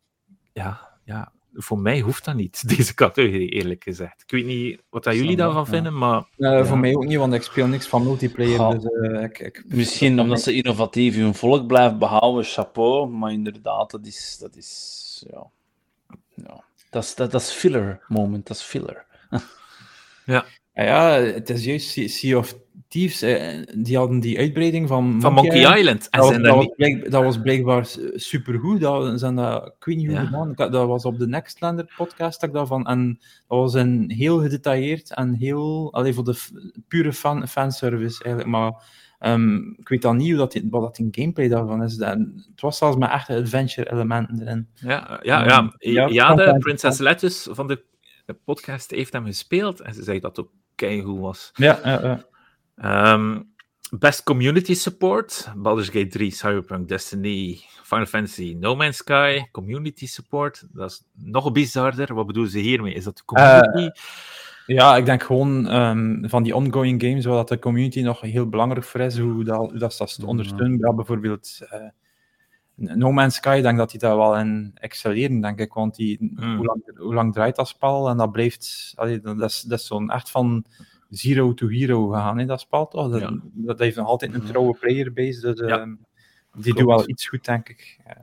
[0.53, 4.21] Ja, ja, voor mij hoeft dat niet, deze categorie, eerlijk gezegd.
[4.21, 5.69] Ik weet niet wat dat jullie daarvan ja.
[5.69, 6.17] vinden, maar...
[6.17, 6.65] Eh, Ja.
[6.65, 8.79] Voor mij ook niet, want ik speel niks van multiplayer.
[8.79, 13.09] Dus, eh, ik, ik, Misschien omdat ze innovatief hun volk blijven behouden, chapeau.
[13.09, 14.37] Maar inderdaad, dat is...
[14.39, 15.49] Dat is ja.
[16.35, 16.63] ja.
[16.89, 19.05] Dat is, dat, dat is filler moment, dat is filler.
[20.25, 20.45] Ja,
[20.85, 22.57] ja, het is juist Sea- of
[22.87, 23.21] Thieves.
[23.21, 26.09] eh, die hadden die uitbreiding van, Van Monkey Island.
[26.09, 26.75] En Dat was, dat, was niet...
[26.75, 28.79] blijk- dat was blijkbaar supergoed.
[28.81, 30.25] Dat, zijn dat, ik weet niet hoe Ja.
[30.25, 30.51] gedaan.
[30.51, 32.85] Ik had- Dat was op de Nextlander podcast dat ik daarvan.
[32.87, 35.93] En dat was een heel gedetailleerd en heel.
[35.93, 36.37] Alleen voor de
[36.87, 38.53] pure fan, fanservice eigenlijk.
[38.55, 38.73] Maar
[39.19, 41.97] ehm, ik weet dan niet hoe dat, wat dat in gameplay daarvan is.
[41.97, 44.67] En het was zelfs met echte adventure-elementen erin.
[44.73, 45.45] Ja, ja,
[45.79, 46.07] ja.
[46.07, 46.55] ja, de.
[46.59, 47.83] Princess Lettuce van de
[48.45, 49.79] podcast heeft hem gespeeld.
[49.81, 50.49] En ze zei dat ook
[50.79, 51.51] keigoed was.
[51.53, 52.25] Ja, ja, ja.
[52.75, 53.41] Ehm,
[53.89, 55.51] best Community Support.
[55.55, 59.47] Baldur's Gate 3, Cyberpunk, Destiny, Final Fantasy, No Man's Sky.
[59.51, 60.67] Community Support.
[60.71, 62.13] Dat is nog bizarder.
[62.13, 62.93] Wat bedoelen ze hiermee?
[62.93, 63.89] Is dat de community?
[64.65, 68.49] Ja, ik denk gewoon ehm, van die ongoing games waar dat de community nog heel
[68.49, 70.77] belangrijk voor is, hoe dat, hoe dat, ze dat ondersteunen.
[70.79, 71.79] Ja, bijvoorbeeld eh,
[72.79, 75.73] No Man's Sky, ik denk dat die daar wel in excelleren, denk ik.
[75.73, 76.55] Want die, Mm.
[76.55, 78.09] hoe, lang, hoe lang draait dat spel?
[78.09, 78.93] En dat blijft...
[78.95, 80.65] allee, dat is, dat is zo'n echt van
[81.09, 83.11] zero to hero gegaan, hè, dat spel, toch?
[83.11, 83.39] Dat, Ja.
[83.53, 84.47] dat heeft nog altijd een Mhm.
[84.49, 85.79] trouwe playerbase, dus Ja.
[85.79, 85.95] ehm,
[86.53, 87.99] die doet wel iets goed, denk ik.
[88.05, 88.17] Ja.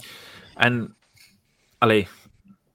[0.54, 0.96] En,
[1.78, 2.08] allee,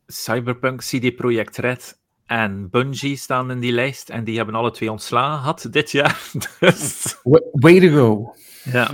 [0.07, 4.09] Cyberpunk, CD Projekt Red en Bungie staan in die lijst.
[4.09, 6.29] En die hebben alle twee ontslagen gehad dit jaar.
[6.59, 8.33] Dus, Wa- Way to go!
[8.63, 8.91] ja.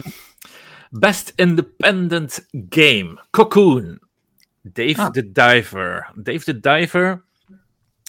[0.90, 3.20] Best Independent Game.
[3.30, 4.00] Cocoon.
[4.62, 5.10] Dave Ah.
[5.10, 6.12] the Diver.
[6.16, 7.24] Dave the Diver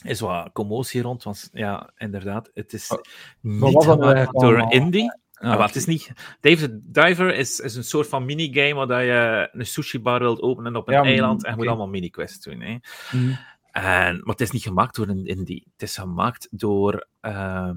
[0.05, 3.09] is wat commotie rond, want ja, inderdaad, het is Wat
[3.41, 5.13] niet dat gemaakt door een indie.
[5.35, 6.13] Ah, Ah, het is niet...
[6.41, 10.41] Dave the Diver is, is een soort van minigame waar dat je een sushi-bar wilt
[10.41, 12.61] openen op een Ja, mm, eiland en je moet allemaal mini-quests doen.
[12.61, 12.77] Hè.
[13.13, 13.35] Mhm.
[13.73, 15.67] En, maar het is niet gemaakt door een indie.
[15.73, 17.07] Het is gemaakt door...
[17.21, 17.77] ehm,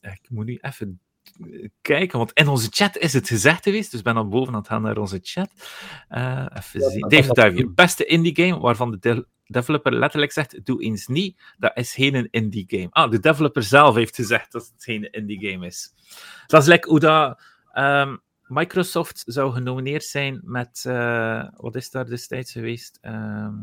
[0.00, 1.00] ik moet nu even
[1.80, 4.68] kijken, want in onze chat is het gezegd geweest, dus ben dan boven aan het
[4.68, 5.50] gaan naar onze chat.
[6.08, 7.08] Eh, even Ja, zien.
[7.08, 11.94] Diver, beste indie game, waarvan de de- developer letterlijk zegt, doe eens niet, dat is
[11.94, 12.88] geen indie game.
[12.90, 15.92] Ah, de developer zelf heeft gezegd dat het geen indie game is.
[16.46, 17.42] Dat is lekker hoe dat...
[17.72, 18.16] ehm,
[18.46, 22.98] Microsoft zou genomineerd zijn met, eh, wat is daar destijds geweest?
[23.00, 23.54] Ehm,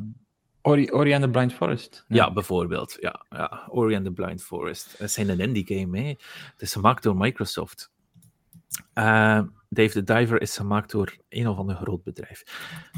[0.62, 2.06] Ori, Ori and the Blind Forest.
[2.08, 2.98] ja, bijvoorbeeld.
[3.00, 3.68] Ja, ja.
[3.70, 4.96] Ori and the Blind Forest.
[4.98, 6.08] Dat is een indie game, hè.
[6.52, 7.92] Het is gemaakt door Microsoft.
[8.94, 12.44] Eh, Dave the Diver is gemaakt door een of ander groot bedrijf.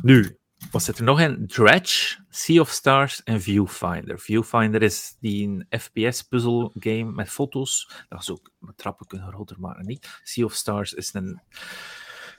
[0.02, 0.38] Nu,
[0.72, 1.48] wat zit er nog in?
[1.48, 4.20] Dredge, Sea of Stars en Viewfinder.
[4.20, 7.92] Viewfinder is die FPS-puzzle game met foto's.
[8.10, 10.20] Dat is ook met trappen kunnen groter maken, niet?
[10.24, 11.42] Sea of Stars is een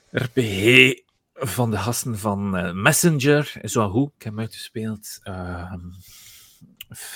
[0.09, 0.93] RPG
[1.43, 3.51] van de gasten van eh, Messenger.
[3.73, 4.11] Goed.
[4.15, 5.19] Ik heb hem uitgespeeld.
[5.23, 5.79] ehm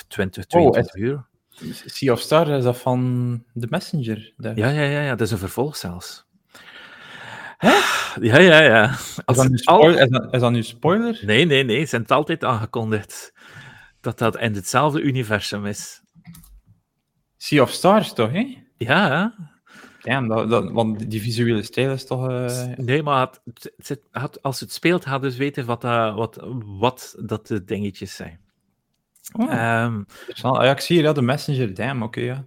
[0.07, 1.25] 20, 22 uur.
[1.85, 4.33] Sea of Stars is dat van The Messenger.
[4.37, 4.57] daar.
[4.57, 6.25] Ja, ja, ja, ja, dat is een vervolg zelfs.
[8.21, 8.91] Ja, ja, ja.
[8.91, 11.19] Is, dat nu al- spoiler, is, dat, is dat nu spoiler?
[11.25, 11.75] Nee, nee, nee.
[11.85, 13.33] Ze hebben het altijd aangekondigd
[14.01, 16.01] dat dat in hetzelfde universum is.
[17.37, 18.57] Sea of Stars toch, hè?
[18.77, 19.33] Ja?
[20.05, 22.29] Ja, dat, dat, want die visuele stijl is toch...
[22.29, 26.15] eh, nee, maar het, het, het- het- als het speelt, gaat dus weten wat, dat-
[26.15, 28.39] wat, wat dat de dingetjes zijn.
[29.39, 30.03] oh, Ehm.
[30.41, 31.73] Ah, ja, ik zie hier ja, de Messenger.
[31.73, 32.45] Damn, oké, ja.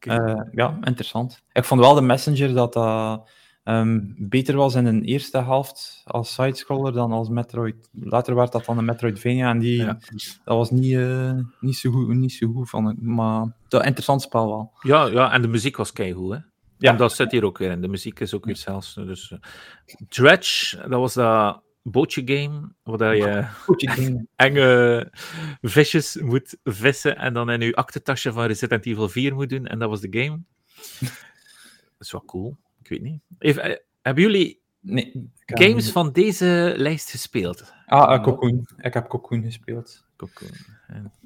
[0.00, 1.42] Eh, ja, interessant.
[1.52, 3.28] Ik vond wel de Messenger dat dat
[3.64, 7.88] ehm, beter was in een eerste helft als sidescroller dan als Metroid.
[7.92, 9.98] Later werd dat dan een Metroidvania en die, Ja.
[10.44, 14.46] dat was niet, eh, niet, zo goed, niet zo goed van Maar dat interessant spel
[14.48, 14.72] wel.
[14.82, 16.38] ja, ja, en de muziek was keigoed, hè?
[16.78, 16.90] Ja.
[16.90, 17.80] En dat zit hier ook weer in.
[17.80, 18.94] De muziek is ook weer zelfs.
[18.94, 19.38] Dus, eh,
[20.08, 23.46] Dredge, dat was dat bootje game, waar je
[23.76, 24.28] ding.
[24.36, 25.08] enge
[25.62, 29.66] visjes moet vissen en dan in je aktentasje van Resident Evil 4 moet doen.
[29.66, 30.40] En dat was de game.
[31.00, 32.56] Dat is wel cool.
[32.82, 33.20] Ik weet niet.
[33.38, 35.30] Even, eh, hebben jullie Nee.
[35.46, 37.72] games van deze lijst gespeeld?
[37.86, 38.68] Ah, eh, Cocoon.
[38.76, 40.04] Ik heb Cocoon gespeeld.
[40.16, 40.50] Cocoon.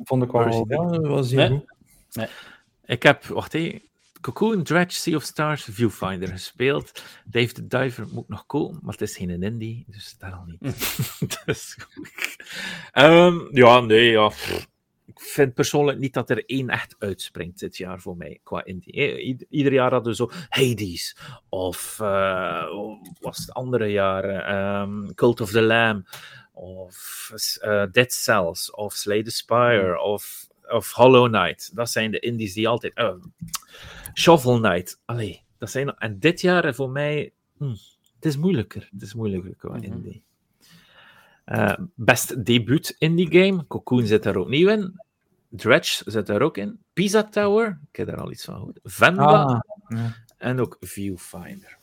[0.05, 1.59] Vond ik wel, Resident ja, dat was heel Nee.
[1.59, 2.31] goed.
[2.85, 3.81] Ik heb, wacht even.
[4.21, 7.03] Cocoon, Dredge, Sea of Stars, Viewfinder gespeeld.
[7.25, 10.61] Dave the Diver moet nog komen, maar het is geen indie, dus daar al niet.
[11.45, 11.77] dus,
[12.93, 14.31] Ehm, ja, nee, ja.
[15.07, 18.93] Ik vind persoonlijk niet dat er één echt uitspringt dit jaar voor mij qua indie.
[18.93, 21.17] Eh, ied- Ieder jaar hadden we zo Hades
[21.49, 22.65] of eh,
[23.21, 26.07] was het andere jaren ehm, Cult of the Lamb
[26.53, 27.31] of
[27.61, 31.71] eh, Dead Cells of Slay the Spire of, of Hollow Knight.
[31.77, 32.95] Dat zijn de indies die altijd...
[32.95, 33.15] eh,
[34.15, 35.01] Shovel Knight.
[35.05, 35.97] Allee, dat zijn...
[35.97, 37.33] En dit jaar voor mij...
[37.59, 37.71] hm,
[38.15, 38.89] het is moeilijker.
[38.93, 39.83] Het is moeilijker qua Mhm.
[39.85, 40.23] indie.
[41.45, 43.67] Eh, best debuut indie game.
[43.67, 45.01] Cocoon zit daar ook nieuw in.
[45.49, 46.79] Dredge zit daar ook in.
[46.93, 47.81] Pizza Tower.
[47.91, 48.79] Ik heb daar al iets van gehoord.
[48.83, 49.43] Venba.
[49.43, 50.15] Ah, ja.
[50.37, 51.77] En ook Viewfinder.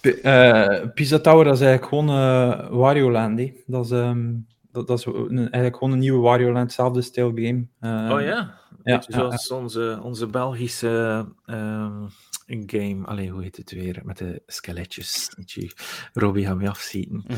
[0.00, 3.50] P- eh, Pizza Tower dat is eigenlijk gewoon eh, Wario Land.
[3.66, 4.32] Dat is, ehm,
[4.74, 7.66] dat, dat is een- eigenlijk gewoon een nieuwe Wario Land, hetzelfde stijl game.
[7.80, 8.58] Eh, oh ja?
[8.84, 12.06] ja, zoals onze, onze Belgische ehm,
[12.46, 13.00] game.
[13.04, 14.00] Allee, hoe heet het weer?
[14.04, 15.28] Met de skeletjes.
[15.44, 15.72] Tjie,
[16.12, 17.24] Robbie gaat me afzieten.
[17.26, 17.36] Mm.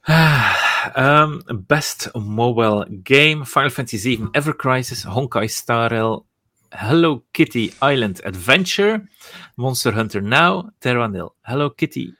[0.00, 0.54] Ah,
[0.94, 3.46] ehm, best mobile game.
[3.46, 5.02] Final Fantasy VII Ever Crisis.
[5.04, 6.26] Honkai Star Rail.
[6.68, 9.08] Hello Kitty Island Adventure.
[9.54, 10.68] Monster Hunter Now.
[10.78, 11.34] Terranil.
[11.40, 12.12] Hello Kitty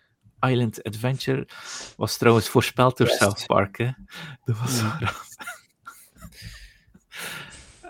[0.50, 1.48] Island Adventure.
[1.96, 3.18] Was trouwens voorspeld door Best.
[3.18, 3.78] South Park.
[3.78, 3.90] Hè?
[4.44, 4.98] Dat was zo Ja.
[5.00, 5.22] raar.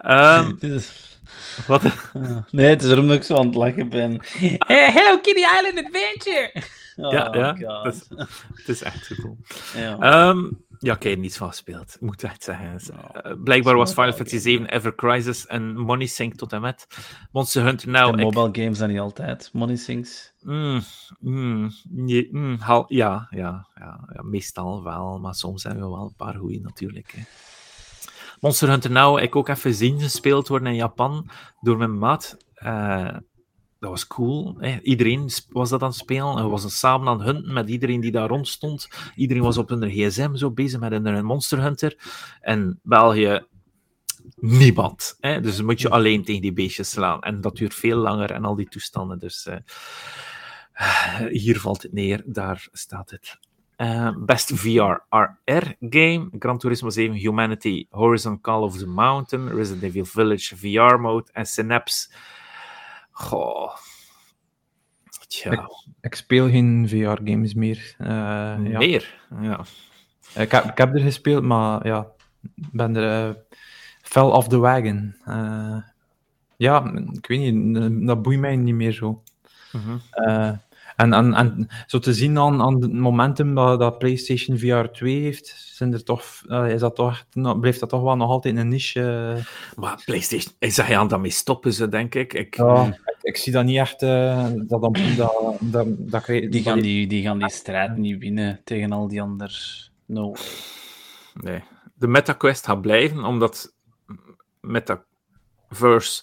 [0.42, 1.18] Ehm, Dit is-
[1.66, 1.82] wat?
[2.12, 2.44] Ja.
[2.50, 4.20] Nee, het is erom dat ik zo aan het lachen ben.
[4.26, 6.52] Hey, Hello Kitty Island Adventure!
[6.96, 7.94] Oh, Ja, ja, God.
[7.94, 8.08] is-
[8.54, 9.38] Het is echt zo cool.
[9.74, 9.98] Ja.
[9.98, 10.38] Ehm,
[10.78, 11.94] ja, ik heb er niets van gespeeld.
[11.94, 12.80] Ik moet echt zeggen.
[13.12, 16.86] Eh, blijkbaar was Final Fantasy VII Ever Crisis en Money Sync tot en met.
[17.32, 18.12] Monster Hunter Now.
[18.12, 19.50] En ik- mobile games zijn niet altijd.
[19.52, 20.32] Money sinks.
[20.44, 20.80] Mm,
[21.20, 21.70] mm,
[22.30, 26.60] mm, ja, ja, ja, ja, meestal wel, maar soms hebben we wel een paar goeie
[26.60, 27.12] natuurlijk.
[27.12, 27.22] Hè.
[28.40, 31.30] Monster Hunter Now, ik ook even zien gespeeld worden in Japan
[31.60, 32.36] door mijn maat.
[32.54, 33.16] Eh,
[33.78, 34.56] dat was cool.
[34.58, 34.78] Hè.
[34.82, 36.36] Iedereen was dat aan het spelen.
[36.36, 38.88] En we waren samen aan het hunten met iedereen die daar rond stond.
[39.14, 41.96] Iedereen was op hun gsm zo bezig met een Monster Hunter.
[42.40, 43.46] En België,
[44.36, 45.16] niemand.
[45.20, 45.40] Hè.
[45.40, 47.20] Dus moet je alleen tegen die beestjes slaan.
[47.20, 49.18] En dat duurt veel langer en al die toestanden.
[49.18, 49.56] Dus eh,
[51.42, 53.38] hier valt het neer, daar staat het.
[53.76, 56.28] Eh, best VR-RR-game.
[56.38, 62.08] Gran Turismo 7 Humanity, Horizon Call of the Mountain, Resident Evil Village VR-mode en Synapse.
[63.10, 63.76] Goh.
[65.28, 65.68] Tja,
[66.00, 67.94] Ik speel geen VR-games meer.
[67.98, 69.26] Eh, meer.
[69.40, 69.64] Ja.
[70.34, 72.06] Ik, heb, ik heb er gespeeld, maar ja,
[72.56, 73.34] ik ben er eh
[74.02, 75.16] fell off the wagon.
[75.24, 75.78] Eh,
[76.56, 79.22] ja, ik weet niet, dat boeit mij niet meer zo.
[80.10, 80.52] Eh,
[80.96, 85.20] en, en, en zo te zien aan, aan het momentum dat, dat PlayStation VR 2
[85.22, 88.56] heeft, zijn er toch, eh, is dat toch, nou, blijft dat toch wel nog altijd
[88.56, 89.34] een niche.
[89.36, 89.44] eh.
[89.76, 92.32] Maar PlayStation, is hij aan daarmee stoppen ze, denk ik.
[92.32, 94.02] ik Ja, ik ik zie dat niet echt.
[94.02, 97.96] eh, dat, dat, dat, dat, dat krijg- Die gaan dat- die, die gaan die strijd
[97.96, 99.90] niet winnen tegen al die anders.
[100.06, 100.34] No.
[101.40, 101.62] Nee.
[101.94, 103.74] De MetaQuest gaat blijven, omdat
[105.74, 106.22] Metaverse...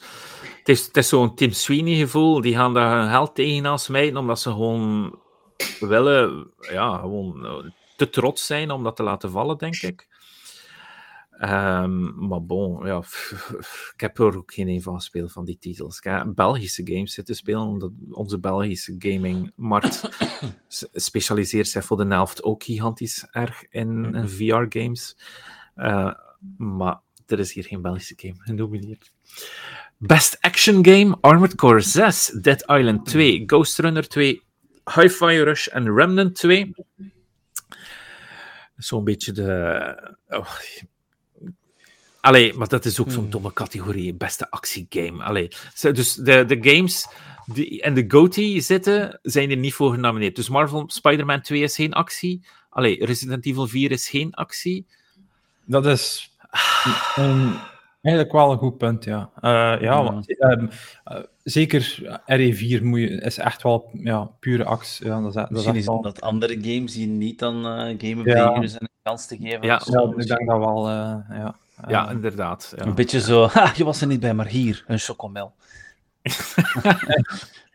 [0.60, 2.41] Het is, het is zo'n Tim Sweeney gevoel.
[2.41, 5.19] Die gaan daar hun geld tegenaan smijten, omdat ze gewoon
[5.80, 6.53] willen...
[6.60, 10.07] Ja, gewoon eh, te trots zijn om dat te laten vallen, denk ik.
[11.32, 13.03] Ehm, maar bon, ja,
[13.94, 15.98] ik heb er ook geen een van gespeeld van die titels.
[15.98, 20.10] Ik heb Belgische games zitten spelen, omdat onze Belgische gamingmarkt
[20.94, 25.18] specialiseert zich voor de helft ook gigantisch erg in, in VR-games.
[25.76, 26.14] Eh,
[26.57, 29.14] maar er is hier geen Belgische game genomineerd.
[29.97, 34.41] Best Action Game, Armored Core 6, Dead Island 2, Ghost Runner 2,
[34.95, 36.73] Hi-Fi Rush en Remnant 2.
[38.77, 40.13] Zo'n beetje de...
[40.27, 40.47] oh,
[42.21, 45.23] Allee, maar dat is ook zo'n domme categorie, beste actiegame.
[45.23, 47.07] Allee, dus de, de games
[47.45, 50.35] die in de GOTY zitten, zijn er niet voor genomineerd.
[50.35, 52.45] Dus Marvel Spider-Man 2 is geen actie.
[52.69, 54.85] Allee, Resident Evil 4 is geen actie.
[55.65, 56.31] Dat is
[57.15, 57.55] een,
[58.02, 59.30] eigenlijk wel een goed punt, ja.
[59.41, 60.03] Eh, ja, Ja.
[60.03, 60.68] want, ehm,
[61.03, 65.06] eh, zeker RE4 moet je, is echt wel ja, pure actie.
[65.06, 68.26] Ja, dat is, Misschien is wel, dat andere games die niet dan eh Game of
[68.26, 68.48] Ja.
[68.48, 69.61] the Year zijn een kans te geven.
[69.65, 69.76] Ja.
[69.76, 70.07] of zo.
[70.07, 71.56] ja, ik denk dat wel, eh, ja.
[71.88, 72.73] Ja, inderdaad.
[72.78, 72.86] Ja.
[72.86, 75.53] Een beetje zo, ha, je was er niet bij, maar hier, een chocomel.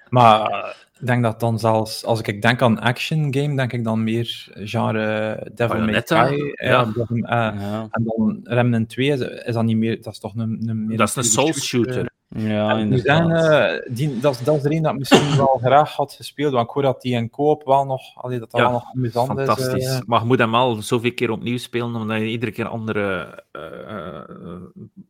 [0.09, 4.05] Maar ik denk dat dan zelfs, als ik denk aan action game, denk ik dan
[4.05, 6.55] meer genre Devil May Cry.
[6.55, 6.71] ja.
[6.71, 10.19] Ja, Devil- eh, Ja, En dan Remnant 2 is, is dat niet meer, dat is
[10.19, 12.11] toch een, een meer Dat is een soul shooter.
[12.29, 13.81] ja En zijn, inderdaad.
[13.85, 16.53] eh, die, dat, is- dat is er een dat ik misschien wel graag had gespeeld,
[16.53, 18.91] want ik hoor dat die in koop wel nog, allee, dat dat Ja, wel nog
[18.95, 19.45] amusant is.
[19.47, 19.87] Fantastisch.
[19.87, 19.99] eh.
[20.07, 23.63] Maar je moet hem al zoveel keer opnieuw spelen, omdat je iedere keer andere eh,
[23.89, 24.23] eh,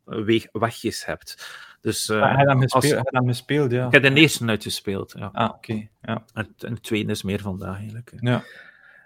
[0.04, 1.46] weg, wegjes hebt.
[1.86, 3.86] Dus Maar hij had hem gespeeld, ja.
[3.86, 5.14] ik heb de eerste uitgespeeld.
[5.18, 5.30] Ja.
[5.32, 5.88] Ah, oké.
[6.02, 6.24] Ja.
[6.34, 8.12] En, en de tweede is meer vandaag eigenlijk.
[8.20, 8.42] Ja.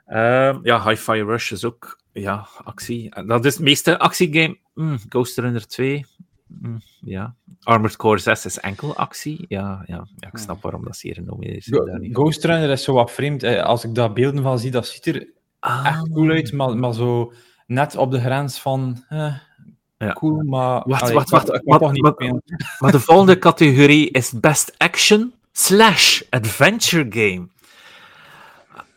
[0.07, 3.25] Ehm, ja, Hi-Fi Rush is ook ja, actie.
[3.27, 4.59] Dat is het meeste actiegame.
[4.75, 6.07] Mm, Ghost Runner 2.
[6.47, 7.35] Mm, ja.
[7.63, 9.45] Armored Core 6 is enkel actie.
[9.49, 12.15] Ja, ja, ja ik snap waarom dat ze hier genomineerd Go- niet.
[12.15, 13.45] Ghost Runner is zo wat vreemd.
[13.45, 15.29] Als ik daar beelden van zie, dat ziet er
[15.59, 17.33] Ah, echt cool uit, maar, maar zo
[17.67, 19.35] net op de grens van eh,
[20.07, 20.13] Ja.
[20.13, 20.83] cool, maar...
[20.89, 21.65] Wacht, allee, wacht, wacht.
[22.79, 27.49] Maar de volgende categorie is Best Action slash Adventure Game.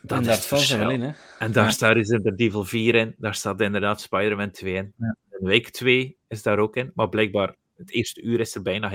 [0.00, 1.12] Dat en is daar wel in, hè.
[1.38, 1.70] En daar Ja.
[1.70, 4.92] staat Resident Evil 4 in, daar staat inderdaad Spider-Man 2 in.
[4.98, 5.16] Ja.
[5.30, 8.90] En Week 2 is daar ook in, maar blijkbaar het eerste uur is er bijna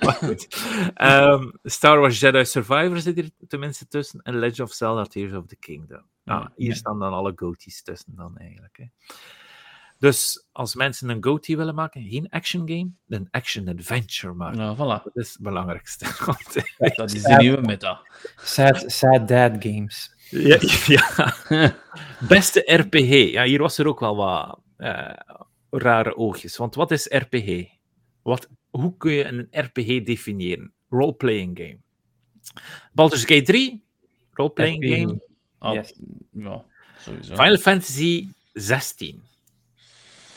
[0.00, 0.48] maar goed.
[0.94, 5.46] Ehm, Star Wars Jedi Survivor zit hier tenminste tussen en Legend of Zelda Tears of
[5.46, 6.02] the Kingdom.
[6.24, 8.76] Nou, hier staan dan alle goaties tussen dan eigenlijk.
[8.76, 8.84] Hè.
[10.02, 14.58] Dus als mensen een goatee willen maken, geen action game, een action adventure maken.
[14.58, 15.02] Nou, voilà.
[15.04, 16.06] Dat is het belangrijkste.
[16.96, 18.00] Dat is de nieuwe meta.
[18.36, 20.14] Sad, sad Dad Games.
[20.30, 21.76] ja, ja.
[22.28, 23.30] Beste RPG.
[23.32, 25.12] Ja, hier was er ook wel wat eh,
[25.70, 26.56] rare oogjes.
[26.56, 27.68] Want wat is RPG?
[28.22, 30.72] Wat, hoe kun je een RPG definiëren?
[30.88, 31.78] Role-playing game.
[32.92, 33.84] Baldur's Gate 3,
[34.32, 35.20] role-playing game.
[35.58, 35.94] Ah, Yes.
[36.32, 36.64] Ja,
[36.98, 37.34] sowieso.
[37.34, 39.22] Final Fantasy 16.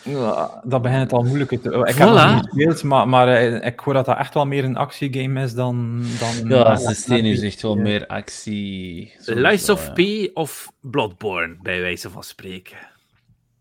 [0.06, 1.70] Ja, dat begint al moeilijker te...
[1.88, 4.64] Ik heb nog niet gespeeld, maar, maar eh, ik hoor dat dat echt wel meer
[4.64, 6.04] een actiegame is dan...
[6.20, 9.14] dan Ja, 16 is echt wel meer actie.
[9.26, 10.28] Lies of ja.
[10.30, 12.78] P of Bloodborne, bij wijze van spreken.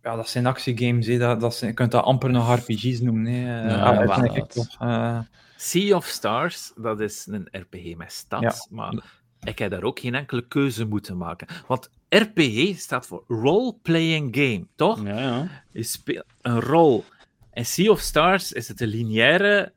[0.02, 1.06] Ja, dat zijn actiegames.
[1.06, 1.18] hè.
[1.18, 3.26] Dat, dat zijn, je kunt dat amper nog RPG's noemen.
[3.32, 3.68] Hè.
[3.68, 5.18] Ja, Ah, dat toch, eh,
[5.56, 9.02] Sea of Stars, dat is een RPG met stads, maar
[9.44, 11.46] ik heb daar ook geen enkele keuze moeten maken.
[11.66, 15.04] Want RPG staat voor Role Playing Game, toch?
[15.04, 15.64] Ja, ja.
[15.72, 17.04] Je speelt een rol.
[17.50, 19.72] En Sea of Stars is het een lineaire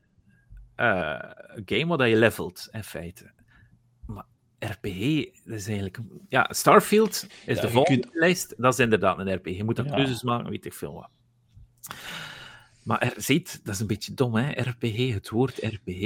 [0.74, 1.20] eh,
[1.64, 3.30] game waar je levelt, in feite.
[4.06, 4.24] Maar
[4.58, 5.98] RPG, dat is eigenlijk...
[6.28, 8.54] Ja, Starfield is Ja, de volgende kunt- lijst.
[8.56, 9.56] Dat is inderdaad een RPG.
[9.56, 11.08] Je moet dan keuzes maken, weet ik veel wat.
[12.88, 14.50] Maar er, ziet, dat is een beetje dom, hè?
[14.50, 16.00] RPG, het woord RPG.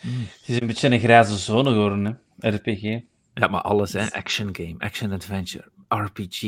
[0.00, 0.26] mm.
[0.40, 2.04] Het is een beetje een grijze zone geworden,
[2.38, 2.50] hè.
[2.50, 3.00] RPG.
[3.34, 4.12] Ja, maar alles, hè?
[4.12, 6.42] Action game, action adventure, RPG.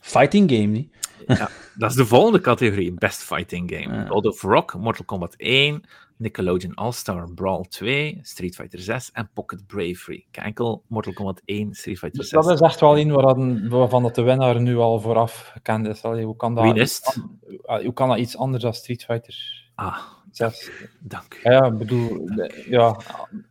[0.00, 0.94] Fighting game, niet?
[1.26, 4.06] Ja, dat is de volgende categorie, Best Fighting Game.
[4.06, 5.82] God of Rock, Mortal Kombat 1,
[6.18, 10.24] Nickelodeon All-Star Brawl 2, Street Fighter 6 en Pocket Bravery.
[10.30, 12.44] Ik enkel Mortal Kombat 1, Street Fighter Dus 6.
[12.44, 16.02] dat is echt wel een waarvan dat de winnaar nu al vooraf gekend is.
[16.02, 17.24] Allee, hoe, kan dat, Wie is het?
[17.64, 19.98] Ah, hoe kan dat iets anders dan Street Fighter Ah,
[20.30, 20.70] 6?
[21.00, 21.38] dank u.
[21.42, 22.28] Ja, ja, ik bedoel,
[22.68, 23.00] ja,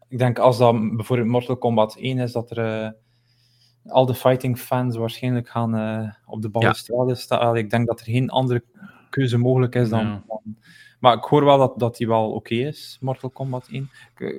[0.08, 2.90] ik denk als dat bijvoorbeeld Mortal Kombat 1 is, dat er eh,
[3.92, 7.40] al de fighting fans waarschijnlijk gaan eh, op de balustrade staan.
[7.40, 8.64] Allee, Ik denk dat er geen andere
[9.10, 10.24] keuze mogelijk is dan, Ja.
[10.28, 10.56] dan
[10.99, 13.89] Maar ik hoor wel dat, dat die wel oké is, Mortal Kombat 1.
[14.15, 14.38] Ik, eh,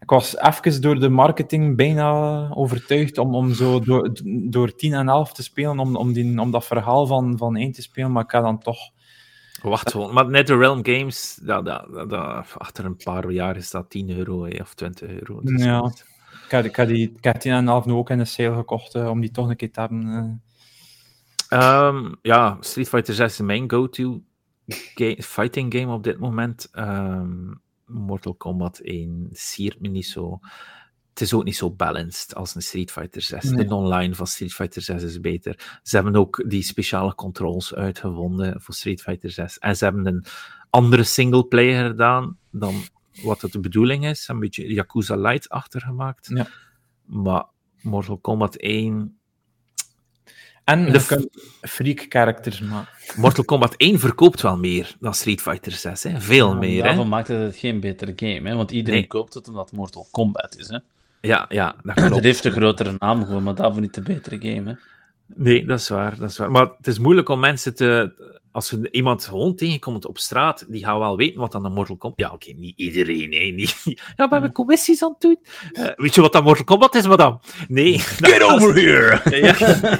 [0.00, 5.08] ik was even door de marketing bijna overtuigd om, om zo door, door 10 en
[5.08, 8.24] 11 te spelen, om, om, die, om dat verhaal van, van 1 te spelen, maar
[8.24, 8.78] ik ga dan toch...
[9.62, 10.14] Wacht gewoon.
[10.14, 14.74] Maar NetherRealm Games, dat, dat, dat, achter een paar jaar is dat 10 euro of
[14.74, 15.40] 20 euro.
[15.42, 15.92] Dus Ja.
[16.44, 18.54] Ik heb, ik heb die ik heb 10 en 11 nu ook in de sale
[18.54, 20.40] gekocht, eh, om die toch een keer te hebben.
[21.48, 21.58] eh.
[21.58, 24.20] Ehm, ja, Street Fighter 6 is mijn go-to
[25.18, 26.68] fighting game op dit moment.
[26.72, 27.52] Ehm,
[27.86, 30.38] Mortal Kombat 1 siert me niet zo.
[31.08, 33.44] Het is ook niet zo balanced als een Street Fighter 6.
[33.44, 33.66] Nee.
[33.66, 35.80] De online van Street Fighter 6 is beter.
[35.82, 39.58] Ze hebben ook die speciale controls uitgevonden voor Street Fighter 6.
[39.58, 40.24] En ze hebben een
[40.70, 42.74] andere singleplayer gedaan dan
[43.22, 44.28] wat het de bedoeling is.
[44.28, 46.30] Een beetje Yakuza Light achtergemaakt.
[46.34, 46.46] Ja.
[47.04, 47.44] Maar
[47.82, 49.19] Mortal Kombat 1
[50.70, 51.28] En De
[51.60, 52.88] freak characters maken.
[53.16, 56.20] Mortal Kombat 1 verkoopt wel meer dan Street Fighter 6, hè?
[56.20, 56.82] Veel meer.
[56.82, 57.08] Daarvan Hè?
[57.10, 58.54] maakt het het geen betere game, hè?
[58.54, 59.08] want iedereen Nee.
[59.08, 60.68] koopt het omdat het Mortal Kombat is.
[60.68, 60.78] Hè?
[61.20, 62.22] Ja, ja, dat Het klopt.
[62.24, 64.70] heeft een grotere naam gewoon, maar daarvoor niet de betere game.
[64.70, 64.74] Hè?
[65.34, 66.50] Nee, dat is waar, dat is waar.
[66.50, 68.12] Maar het is moeilijk om mensen te...
[68.52, 71.96] Als je iemand gewoon tegenkomt op straat, die gaan wel weten wat dan een Mortal
[71.96, 72.18] Kombat...
[72.18, 73.50] Ja, oké, niet iedereen, hè.
[73.50, 73.82] Niet...
[74.16, 75.38] Ja, we hebben commissies aan het doen.
[75.72, 77.38] Eh, weet je wat dat Mortal Kombat is, madame?
[77.68, 77.98] Nee.
[78.30, 79.20] Get over here!
[79.40, 79.98] Ja.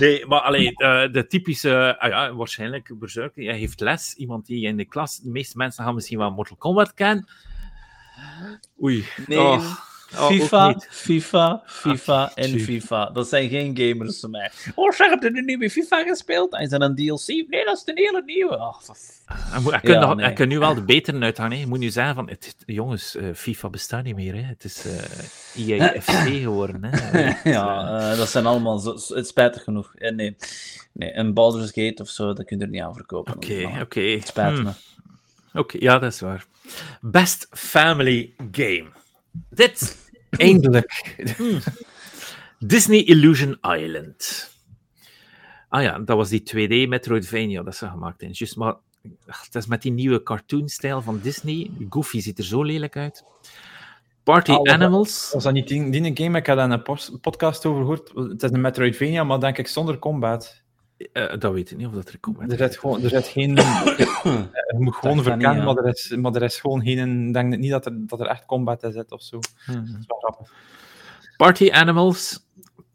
[0.00, 0.74] Nee, maar alleen
[1.12, 5.30] de typische, ah ja, waarschijnlijk Berserker, hij heeft les, iemand die in de klas, de
[5.30, 7.28] meeste mensen gaan misschien wel Mortal Kombat kennen.
[8.82, 9.04] Oei.
[9.26, 9.38] Nee.
[9.38, 9.76] Oh,
[10.14, 10.80] oh, FIFA.
[10.90, 12.60] FIFA, FIFA en tjie.
[12.64, 13.06] FIFA.
[13.10, 14.50] Dat zijn geen gamers voor mij.
[14.74, 16.54] Oh, zeg, heb je de nieuwe FIFA gespeeld?
[16.58, 17.26] Is dat een DLC?
[17.26, 18.56] Nee, dat is de hele nieuwe.
[18.56, 18.74] Oh,
[19.26, 20.24] Hij, moet, hij, kan Ja, nog- nee.
[20.24, 21.52] hij kan nu wel de betere uithangen.
[21.52, 21.58] hè.
[21.58, 24.34] Je moet nu zeggen van, het, jongens, eh, FIFA bestaat niet meer.
[24.34, 24.40] Hè.
[24.42, 24.84] Het is
[25.54, 26.10] eh EAFC
[26.42, 26.84] geworden.
[26.84, 27.32] Hè.
[27.50, 29.94] Ja, eh, dat zijn allemaal zo, zo- het spijtig genoeg.
[29.94, 30.36] Eh, nee.
[30.92, 33.34] nee, een Baldur's Gate of zo, dat kun je er niet aan verkopen.
[33.34, 34.00] Oké, oké.
[34.00, 34.62] Het spijt Hmm.
[34.64, 34.70] me.
[35.60, 36.44] Oké, ja, dat is waar.
[37.00, 38.86] Best Family Game.
[39.50, 39.96] Dit
[40.30, 41.16] Eindelijk.
[42.58, 44.50] Disney Illusion Island.
[45.68, 48.38] Ah ja, dat was die 2D Metroidvania dat ze gemaakt hebben.
[48.38, 48.74] Just, maar
[49.26, 51.70] het is met die nieuwe cartoonstijl van Disney.
[51.90, 53.24] Goofy ziet er zo lelijk uit.
[54.22, 55.30] Party Ah, was dat- Animals.
[55.32, 56.38] Was dat niet die, die game?
[56.38, 56.82] Ik heb daar een
[57.20, 58.30] podcast over gehoord.
[58.30, 60.62] Het is een Metroidvania, maar denk ik zonder combat.
[61.12, 62.52] Eh, dat weet ik niet of dat er komt.
[62.52, 63.54] Er zit, gewoon, er zit geen...
[63.56, 65.72] je moet gewoon verkennen, niet, ja.
[65.72, 67.26] maar, er is, maar er is gewoon geen...
[67.26, 69.38] Ik denk niet dat er, dat er echt combat in zit of zo.
[69.64, 70.04] Hmm.
[70.06, 70.50] Dat.
[71.36, 72.46] Party Animals.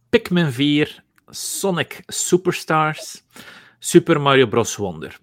[0.09, 1.03] Pikmin 4.
[1.27, 3.23] Sonic Superstars.
[3.79, 4.75] Super Mario Bros.
[4.75, 5.19] Wonder.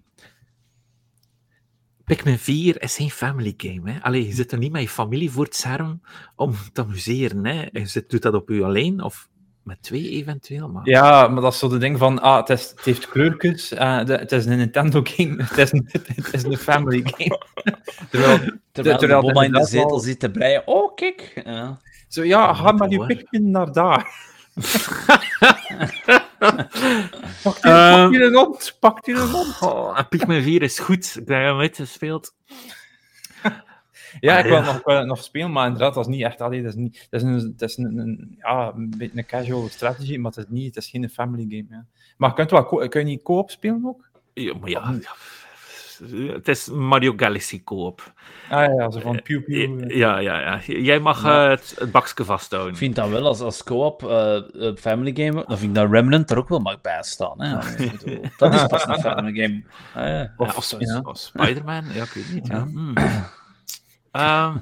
[2.05, 3.91] Pikmin 4 is geen family game.
[3.91, 4.01] Hè?
[4.01, 6.01] Allee, je zit er niet met je familie voor het scherm
[6.35, 7.45] om te amuseren.
[7.45, 7.67] Hè?
[7.71, 9.28] Je zit, doet dat op je alleen of
[9.69, 10.67] met twee eventueel.
[10.69, 10.87] Maar...
[10.89, 12.21] Ja, maar dat is zo de ding van...
[12.21, 13.71] Ah, het, is, het heeft kleurtjes.
[13.71, 15.43] eh, de- het is een Nintendo game.
[15.43, 17.41] Het is een, het is een family game.
[18.09, 18.37] Terwijl...
[18.71, 20.67] Terwijl, terwijl de bomma in de zetel wel- zit te breien.
[20.67, 21.41] Oh, kijk.
[21.45, 21.79] Ja.
[22.07, 23.05] Zo, ja, ga maar je.
[23.05, 24.27] Pikmin naar daar.
[27.43, 28.77] Pak die, Eh, pak die een hond.
[28.79, 29.61] Pak die een hond.
[29.61, 31.05] Oh, en Pikmin 4 is goed.
[31.05, 32.33] Ik heb hem uitgespeeld.
[34.19, 34.61] Ja, ik wil Ja.
[34.65, 36.41] nog, wil nog spelen, maar inderdaad, dat is niet echt...
[36.41, 39.25] Allee, dat is, niet, dat is, een, dat is een, een- ja, een beetje een
[39.25, 41.65] casual strategy, maar het is, niet, het is geen family game.
[41.69, 41.85] Ja.
[42.17, 44.09] Maar je kunt wel kun je niet co-op spelen ook?
[44.33, 45.11] Ja, maar ja, ja.
[46.33, 48.13] Het is Mario Galaxy Co-op.
[48.49, 49.83] Ah ja, zo van pew pew.
[49.83, 49.97] eh.
[49.97, 50.59] Ja, ja, ja.
[50.65, 51.43] Jij mag Ja.
[51.43, 52.71] eh, het, het bakje vasthouden.
[52.71, 55.91] Ik vind dat wel als, als co-op eh, eh, family game, dan vind ik dat
[55.91, 57.41] Remnant er ook wel mag bij staan.
[57.41, 57.51] Hè?
[58.37, 59.63] Dat is pas een family game.
[59.95, 60.33] Ah, ja.
[60.79, 62.47] Ja, Of- Spider-Man, ja, ik weet niet.
[62.47, 62.67] Ja,
[64.11, 64.49] Ja.
[64.49, 64.57] Ehm,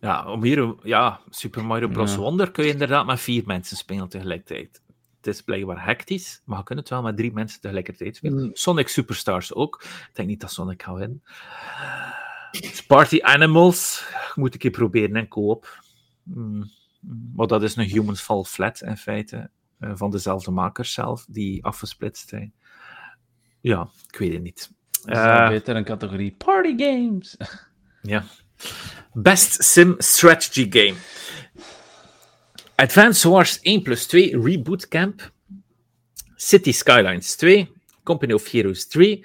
[0.00, 2.12] ja om hier, ja, Super Mario Bros.
[2.12, 2.18] Ja.
[2.18, 4.82] Wonder kun je inderdaad met vier mensen spelen tegelijkertijd.
[5.16, 8.44] Het is blijkbaar hectisch, maar je kunt het wel met drie mensen tegelijkertijd spelen.
[8.44, 8.50] Mm.
[8.52, 9.82] Sonic Superstars ook.
[9.82, 11.22] Ik denk niet dat Sonic gaat winnen.
[12.86, 15.82] Party Animals moet ik keer proberen in co-op.
[16.22, 16.70] Hmm.
[17.34, 19.50] Maar dat is een Humans Fall Flat in feite.
[19.78, 22.54] eh, van dezelfde makers zelf, die afgesplitst zijn.
[23.60, 24.72] Ja, ik weet het niet.
[25.04, 27.36] Dat is Eh, beter een categorie party games.
[28.02, 28.24] ja.
[29.12, 30.94] Best Sim Strategy Game.
[32.76, 35.32] Advance Wars 1 plus 2 Reboot Camp.
[36.36, 37.68] City Skylines 2.
[38.02, 39.24] Company of Heroes 3.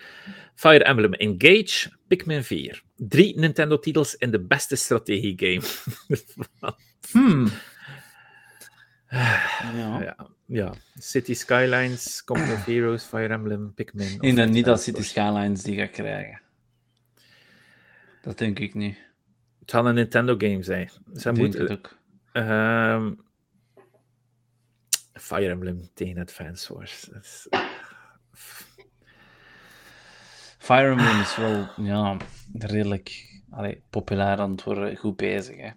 [0.56, 1.90] Fire Emblem Engage.
[2.08, 2.82] Pikmin 4.
[2.96, 5.62] Drie Nintendo-titels in de beste strategie-game.
[7.12, 7.48] Hmm.
[9.10, 10.02] Ja.
[10.02, 10.16] ja,
[10.50, 10.74] ja.
[10.98, 14.18] City Skylines, Company of Heroes, Fire Emblem, Pikmin.
[14.20, 15.02] Ik denk niet dat City.
[15.02, 16.42] Skylines die gaat krijgen.
[18.22, 18.98] Dat denk ik niet.
[19.60, 20.90] Het zal een Nintendo-game zijn.
[20.90, 21.98] Ze Ik denk moeten, het ook.
[22.32, 23.14] Ehm,
[25.14, 27.10] Fire Emblem tegen Advance Wars.
[27.10, 27.48] Is-
[30.58, 32.18] Fire Emblem is wel ja,
[32.54, 35.58] redelijk allee, populair aan het worden, goed bezig.
[35.58, 35.70] Hè.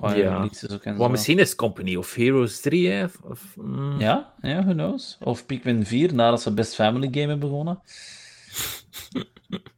[0.00, 0.32] Qua Ja.
[0.36, 3.04] releases ook en Wat misschien is Company of Heroes 3, hè?
[3.22, 4.00] Of, mm.
[4.00, 5.16] Ja, ja, who knows.
[5.20, 7.80] Of Pikmin 4, nadat ze Best Family Game hebben begonnen.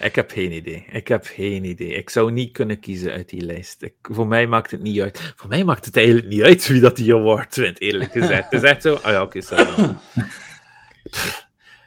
[0.00, 0.86] Ik heb geen idee.
[0.90, 1.94] Ik heb geen idee.
[1.94, 3.82] Ik zou niet kunnen kiezen uit die lijst.
[3.82, 5.32] Ik, voor mij maakt het niet uit.
[5.36, 8.50] Voor mij maakt het eigenlijk niet uit wie dat die award wint, eerlijk gezegd.
[8.50, 8.94] Het is echt zo...
[8.94, 9.38] Ah ja, oké.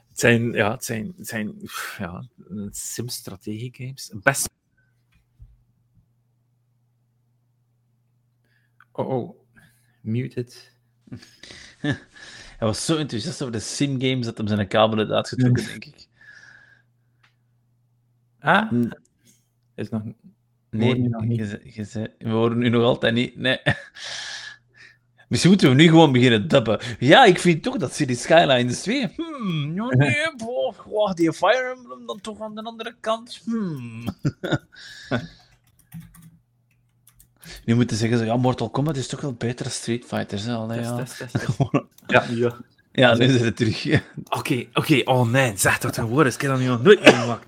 [0.10, 1.54] Het zijn, ja, het zijn, het zijn
[1.98, 2.24] ja,
[2.72, 4.12] sim-strategie-games.
[4.24, 4.50] Best
[8.98, 9.36] Oh, oh.
[10.02, 10.72] Muted.
[12.58, 16.08] Hij was zo enthousiast over de sim-games dat hem zijn kabel had uitgetrokken, denk ik.
[18.40, 18.70] Ah?
[18.70, 18.90] Hm.
[19.76, 20.02] Is nog...
[20.70, 21.60] Nee, nog niet?
[21.64, 23.38] je je we horen nu nog altijd niet.
[23.38, 23.60] Nee.
[25.28, 26.80] Misschien moeten we nu gewoon beginnen dubben.
[27.00, 29.14] Ja, ik vind toch dat City Skylines 2.
[29.16, 30.32] Hmm, ja, nee,
[30.86, 33.42] wow, die Fire Emblem dan toch aan de andere kant.
[33.44, 34.08] Hmm.
[37.68, 40.44] Nu moeten zeggen, zo, ja, Mortal Kombat is toch wel beter dan Street Fighters.
[40.44, 40.54] Hè?
[40.54, 40.96] Allee, ja.
[40.96, 41.84] Test, test, test, test.
[42.08, 42.26] Ja.
[42.30, 42.58] Ja.
[42.92, 44.02] ja, nu is het terug.
[44.30, 45.02] Oké, oké.
[45.06, 46.36] Oh nee, zeg dat een woord is.
[46.36, 47.46] Ik heb dat nu nog nooit meegemaakt.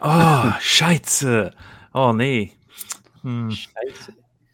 [0.00, 1.52] Oh, scheisse.
[1.92, 2.56] Oh nee.
[3.20, 3.50] Hmm.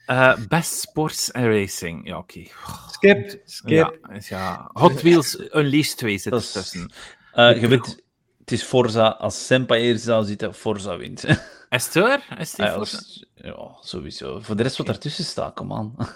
[0.07, 2.09] Eh, best Sports and Racing.
[2.09, 2.43] Ja, oké.
[2.91, 3.39] Skip.
[3.45, 3.99] Skip.
[4.29, 4.71] Ja.
[4.73, 6.91] Hot Wheels Unleashed 2 zit Dat is- ertussen.
[7.33, 8.03] Eh, je weet,
[8.39, 9.09] het is Forza.
[9.09, 11.25] Als Senpai hier zou zitten, Forza wint.
[11.69, 12.37] Is het waar?
[12.41, 14.41] Is Ah, ja, voor- als- ja, sowieso.
[14.41, 15.95] Voor de rest wat daartussen staat, kom aan.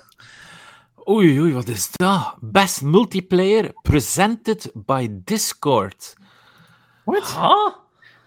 [1.08, 2.34] Oei, oei, wat is dat?
[2.40, 6.14] Best Multiplayer presented by Discord.
[7.04, 7.34] What?
[7.36, 7.74] Ah?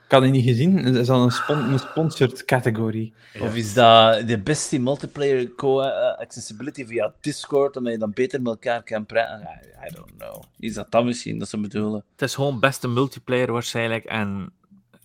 [0.06, 0.78] Ik had het niet gezien.
[0.78, 3.14] Het is al een, spon een sponsored categorie.
[3.42, 8.84] Of is dat de beste multiplayer co-accessibility via Discord, omdat je dan beter met elkaar
[8.84, 9.42] kan praten?
[9.42, 10.44] I, I don't know.
[10.60, 12.04] Is dat dat misschien, dat ze bedoelen?
[12.12, 14.52] Het is gewoon beste multiplayer waarschijnlijk en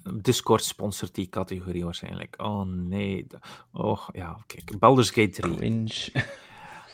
[0.02, 2.35] Discord sponsort die categorie waarschijnlijk.
[2.39, 3.27] Oh nee.
[3.72, 4.78] Oh ja, kijk.
[4.78, 6.10] Baldur's Gate 3, Cringe.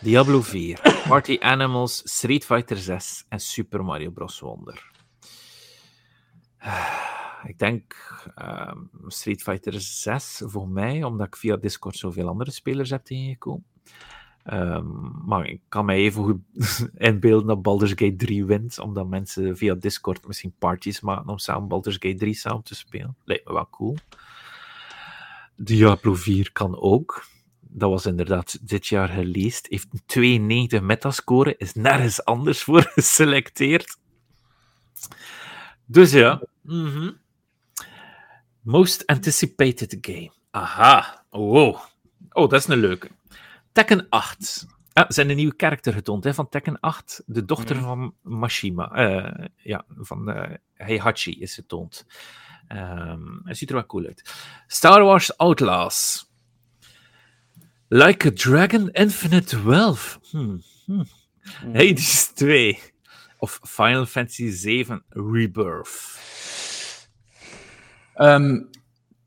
[0.01, 4.41] Diablo 4, Party Animals, Street Fighter 6 en Super Mario Bros.
[4.41, 4.91] Wonder.
[7.47, 7.95] Ik denk
[8.35, 13.67] ehm, Street Fighter 6 voor mij, omdat ik via Discord zoveel andere spelers heb tegengekomen.
[14.47, 14.87] Ehm,
[15.25, 16.41] maar ik kan mij even goed
[16.95, 21.69] inbeelden dat Baldur's Gate 3 wint, omdat mensen via Discord misschien parties maken om samen
[21.69, 23.17] Baldur's Gate 3 samen te spelen.
[23.25, 23.97] Lijkt me wel cool.
[25.57, 27.25] Diablo 4 kan ook.
[27.61, 29.67] Dat was inderdaad dit jaar released.
[29.69, 33.99] Heeft een 92 metascore, is nergens anders voor geselecteerd.
[35.85, 36.43] Dus ja.
[36.63, 37.11] mhm.
[38.61, 40.33] Most anticipated game.
[40.51, 41.25] Aha.
[41.31, 41.77] Wow.
[42.31, 43.11] Oh, dat is een leuke.
[43.77, 44.67] Tekken 8.
[44.93, 47.23] Ah, zijn een nieuwe karakter getoond hè, van Tekken 8.
[47.27, 47.85] De dochter Mhm.
[47.85, 48.91] van Mashima.
[48.91, 52.07] Eh, ja, van eh, Heihachi is getoond.
[53.45, 54.35] Hij ziet er wel cool uit.
[54.67, 56.31] Star Wars Outlaws.
[57.89, 60.19] Like a Dragon Infinite Wealth.
[60.31, 60.63] Hmm.
[60.85, 61.07] hmm.
[61.73, 62.79] Hades 2.
[63.39, 66.15] Of Final Fantasy 7 Rebirth.
[68.15, 68.59] Ehm,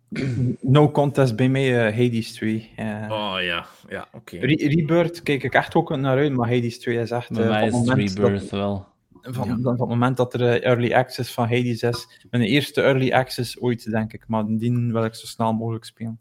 [0.62, 2.72] no contest bij mij, eh, Hades 2.
[2.76, 4.38] Eh, Oh ja, ja, oké.
[4.38, 7.32] Re- Rebirth kijk ik echt ook naar uit, maar Hades 2 is echt...
[7.32, 8.88] Bij eh, mij van is moment dat- Rebirth wel.
[9.22, 9.54] Van, Ja.
[9.54, 12.08] van, van het moment dat er early access van Hades is.
[12.30, 14.24] Mijn eerste early access ooit, denk ik.
[14.28, 16.20] Maar die wil ik zo snel mogelijk spelen.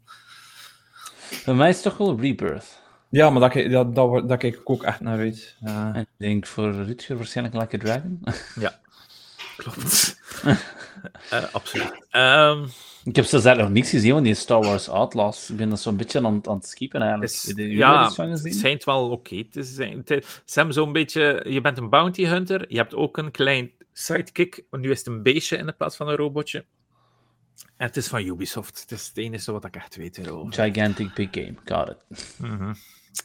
[1.45, 2.81] Bij mij is het toch wel Rebirth.
[3.09, 3.95] Ja, maar dat, dat,
[4.29, 5.55] dat, kijk ik ook echt naar uit.
[5.63, 8.23] En ik denk voor Rutger waarschijnlijk Like a Dragon.
[9.57, 10.17] Klopt.
[11.29, 12.05] Eh, absoluut.
[12.09, 12.65] Ehm,
[13.03, 15.49] ik heb zelfs nog niks gezien van die Star Wars Outlaws.
[15.49, 17.31] Ik ben dat zo'n beetje aan, aan het skippen eigenlijk.
[17.31, 20.03] is- ja, het schijnt wel oké te zijn.
[20.53, 21.45] Hebben zo'n beetje...
[21.49, 25.07] Je bent een bounty hunter, je hebt ook een klein sidekick, want nu is het
[25.07, 26.65] een beestje in plaats van een robotje.
[27.77, 28.81] En het is van Ubisoft.
[28.81, 30.19] Het is het enige wat ik echt weet.
[30.49, 32.35] Gigantic big game, got it.
[32.37, 32.73] Mhm.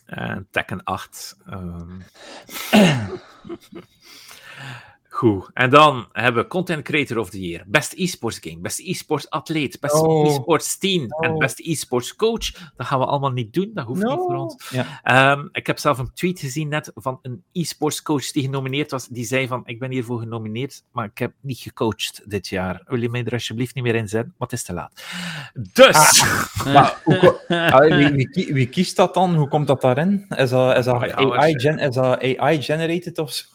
[0.07, 1.37] En Tekken 8.
[1.47, 2.01] ehm.
[5.15, 5.51] Goed.
[5.53, 7.65] En dan hebben we Content Creator of the Year.
[7.67, 10.27] Best e-sports game, best e-sports atleet, best Oh.
[10.29, 11.39] e-sports team en Oh.
[11.39, 12.51] best e-sports coach.
[12.77, 14.69] Dat gaan we allemaal niet doen, dat hoeft niet voor ons.
[14.71, 15.01] Ja.
[15.03, 19.09] Ehm, ik heb zelf een tweet gezien net van een e-sports coach die genomineerd was.
[19.09, 22.83] Die zei van, ik ben hiervoor genomineerd, maar ik heb niet gecoacht dit jaar.
[22.87, 24.35] Wil je mij er alsjeblieft niet meer in zetten?
[24.39, 25.03] Maar het is te laat.
[25.73, 26.23] Dus...
[26.75, 29.35] Maar hoe ko- Allee, wie, wie, kie- wie kiest dat dan?
[29.35, 30.27] Hoe komt dat daarin?
[30.29, 33.47] Is dat, is dat, Ah, ja, AI, gen, is dat AI-generated of zo?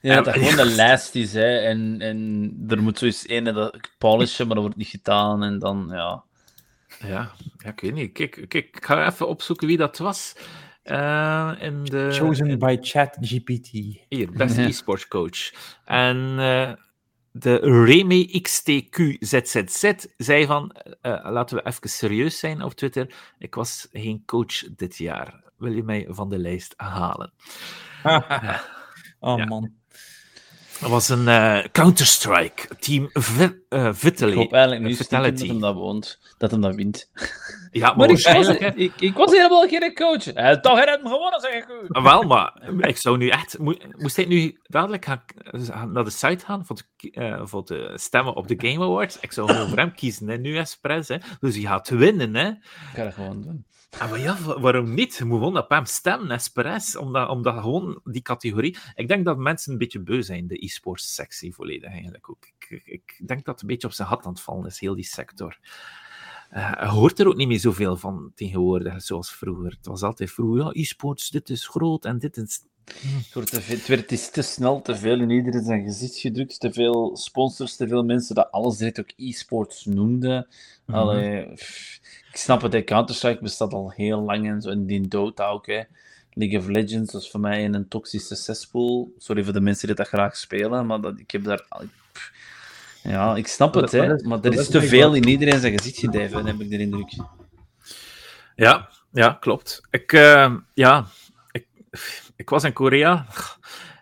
[0.00, 1.58] Ja, dat gewoon de lijst is, hè.
[1.58, 5.42] En, en er moet zo eens ene dat polishen, maar dat wordt niet gedaan.
[5.42, 6.24] En dan, ja...
[6.98, 8.12] Ja, ja, ik weet niet.
[8.12, 10.34] Kijk, kijk, ik ga even opzoeken wie dat was.
[10.82, 13.68] Eh, in de, Chosen by ChatGPT.
[14.08, 14.66] Hier, beste Ja.
[14.66, 15.52] e-sports coach.
[15.84, 16.72] En eh,
[17.32, 23.88] de Remy XTQZZZ zei van, eh, laten we even serieus zijn op Twitter, ik was
[23.92, 25.44] geen coach dit jaar.
[25.56, 27.32] Wil je mij van de lijst halen?
[29.26, 29.44] oh Ja.
[29.44, 29.70] man.
[30.80, 34.30] Dat was een eh, Counter-Strike, Team Vi- eh, Vitaly.
[34.32, 36.18] Ik hoop eigenlijk nu stiekem dat hem dat woont.
[36.38, 37.10] Dat hem dat wint.
[37.70, 40.26] Ja, maar, Maar ik was, ik, ik was helemaal geen coach.
[40.32, 41.86] Eh, toch had hij hem gewonnen, zeg ik u.
[41.88, 43.58] Ah, Wel, maar ik zou nu echt...
[43.58, 45.22] mo- Moest ik nu dadelijk gaan,
[45.92, 49.18] naar de site gaan voor te, eh, voor te stemmen op de Game Awards?
[49.20, 51.08] Ik zou gewoon voor hem kiezen, hè, nu expres.
[51.08, 51.16] Hè.
[51.40, 52.48] Dus hij gaat winnen, hè.
[52.48, 52.56] Ik
[52.94, 53.66] ga dat gewoon doen.
[54.00, 55.14] Ah, maar ja, wa- waarom niet?
[55.14, 56.96] Je moet gewoon op hem stemmen, expres.
[56.96, 58.76] Omdat, omdat gewoon die categorie...
[58.94, 62.46] Ik denk dat mensen een beetje beu zijn, de e-sports sectie volledig eigenlijk ook.
[62.68, 64.94] Ik, ik, denk dat het een beetje op zijn gat aan het vallen is, heel
[64.94, 65.58] die sector.
[66.50, 69.70] Je hoort er ook niet meer zoveel van tegenwoordig, zoals vroeger.
[69.70, 72.60] Het was altijd vroeger, ja, e-sports, dit is groot en dit is...
[73.32, 76.72] Het, veel- het werd is te snel, te veel in iedereen zijn gezicht gedrukt, te
[76.72, 80.46] veel sponsors, te veel mensen dat alles direct ook e-sports noemden.
[80.86, 80.98] Mhm.
[80.98, 82.00] Allee, pff,
[82.36, 85.60] ik snap het, Counter-Strike bestaat al heel lang en zo, en die Dota.
[86.30, 89.12] League of Legends was voor mij een toxische cesspool.
[89.18, 91.66] Sorry voor de mensen die dat graag spelen, maar dat, ik heb daar...
[93.02, 96.46] Ja, ik snap het, hè, maar er is te veel in iedereen zijn gezicht gedijven,
[96.46, 97.16] heb ik de indruk.
[98.56, 99.80] Ja, ja, klopt.
[99.90, 101.06] Ik, eh, ja,
[101.50, 101.66] ik,
[102.36, 103.26] ik was in Korea.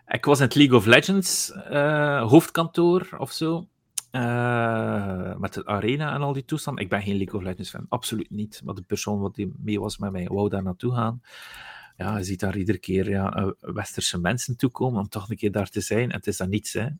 [0.07, 3.67] Ik was in het League of Legends eh, hoofdkantoor of zo.
[4.15, 6.83] Eh, met de arena en al die toestanden.
[6.83, 8.61] Ik ben geen League of Legends fan, absoluut niet.
[8.63, 11.21] Maar de persoon wat die mee was met mij, wou daar naartoe gaan.
[11.97, 15.51] Ja, je ziet daar iedere keer ja, eh, westerse mensen toekomen om toch een keer
[15.51, 16.09] daar te zijn.
[16.09, 16.87] En het is dan niets, hè.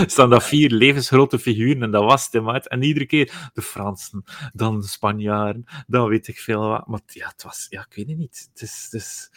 [0.00, 2.68] Er staan daar vier levensgrote figuren en dat was het, maat.
[2.68, 6.86] En iedere keer de Fransen, dan de Spanjaarden, dan weet ik veel wat.
[6.86, 8.48] Maar ja, het was, ja, ik weet het niet.
[8.52, 9.30] Het is, het is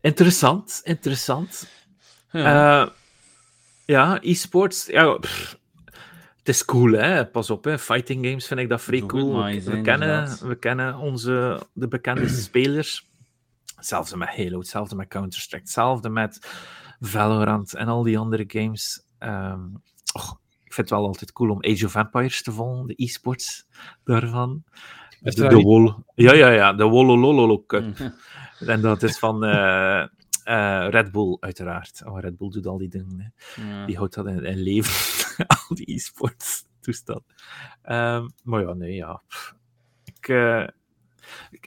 [0.00, 1.68] interessant, interessant.
[2.30, 2.82] Ja.
[2.82, 2.90] Eh,
[3.84, 5.58] ja, e-sports, ja, pff,
[6.44, 7.26] het is cool, hè.
[7.26, 7.78] Pas op, hè.
[7.78, 9.44] Fighting games vind ik dat vrij cool.
[9.44, 13.08] We, kennen, we kennen onze, de bekende spelers.
[13.76, 16.38] Hetzelfde met Halo, hetzelfde met Counter-Strike, hetzelfde met
[17.00, 19.06] Valorant en al die andere games.
[19.18, 19.60] Ehm,
[20.12, 23.66] och, ik vind het wel altijd cool om Age of Empires te volgen, de e-sports
[24.04, 24.64] daarvan.
[25.20, 27.84] De, Wol, ja, ja, ja, de Wolololo Cup.
[27.84, 28.10] Mhm.
[28.58, 30.04] En dat is van eh,
[30.44, 32.02] eh, Red Bull, uiteraard.
[32.06, 33.20] Oh, Red Bull doet al die dingen.
[33.20, 33.62] Hè.
[33.62, 33.86] Ja.
[33.86, 37.22] Die houdt dat in, in leven, al die e-sports toestand.
[37.82, 39.22] Ehm, maar ja, nee, ja.
[40.04, 40.66] Ik, eh,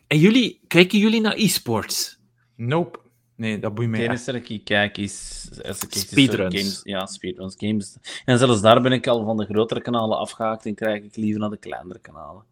[0.07, 2.19] En jullie, kijken jullie naar e-sports?
[2.55, 2.99] Nope.
[3.35, 4.27] Nee, dat boeit mij Het echt.
[4.27, 5.49] enige dat ik kijk is...
[5.65, 6.55] Als ik Speedruns.
[6.55, 7.55] Games, ja, speedruns.
[7.57, 7.97] Games.
[8.25, 11.39] En zelfs daar ben ik al van de grotere kanalen afgehaakt en krijg ik liever
[11.39, 12.43] naar de kleinere kanalen.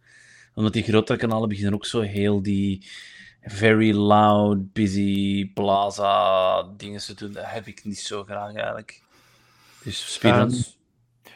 [0.53, 2.88] Omdat die grotere kanalen beginnen ook zo heel die
[3.46, 7.32] very loud, busy, plaza dingen te doen.
[7.32, 9.02] Dat heb ik niet zo graag eigenlijk.
[9.84, 10.78] Dus speedruns.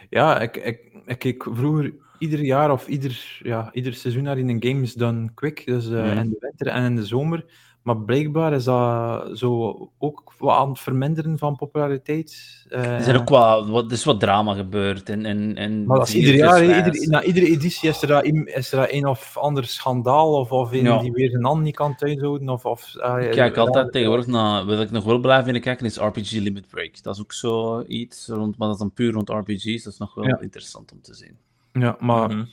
[0.09, 4.49] Ja, ik, ik, ik keek vroeger ieder jaar of ieder, ja, ieder seizoen naar in
[4.49, 5.65] een Games Done Quick.
[5.65, 6.17] Dus Mhm.
[6.17, 7.45] in de winter en in de zomer.
[7.89, 12.63] Maar blijkbaar is dat zo ook wat aan het verminderen van populariteit.
[12.69, 15.09] Eh, er zijn ook wat, wat, er is wat drama gebeurd.
[15.09, 18.25] En, en, en maar dat is ieder jaar, ieder, na iedere editie is er, dat,
[18.25, 20.97] een- is er een of ander schandaal, of, of een Ja.
[20.99, 22.49] die weer een hand niet kan thuishouden.
[22.49, 25.85] Of, of, ah, Ik kijk altijd tegenwoordig naar, wat ik nog wel blijf willen kijken,
[25.85, 27.03] is RPG Limit Break.
[27.03, 29.83] Dat is ook zo iets, rond, maar dat is dan puur rond RPG's.
[29.83, 30.39] Dat is nog wel Ja.
[30.39, 31.37] interessant om te zien.
[31.73, 32.43] Ja, maar Mhm.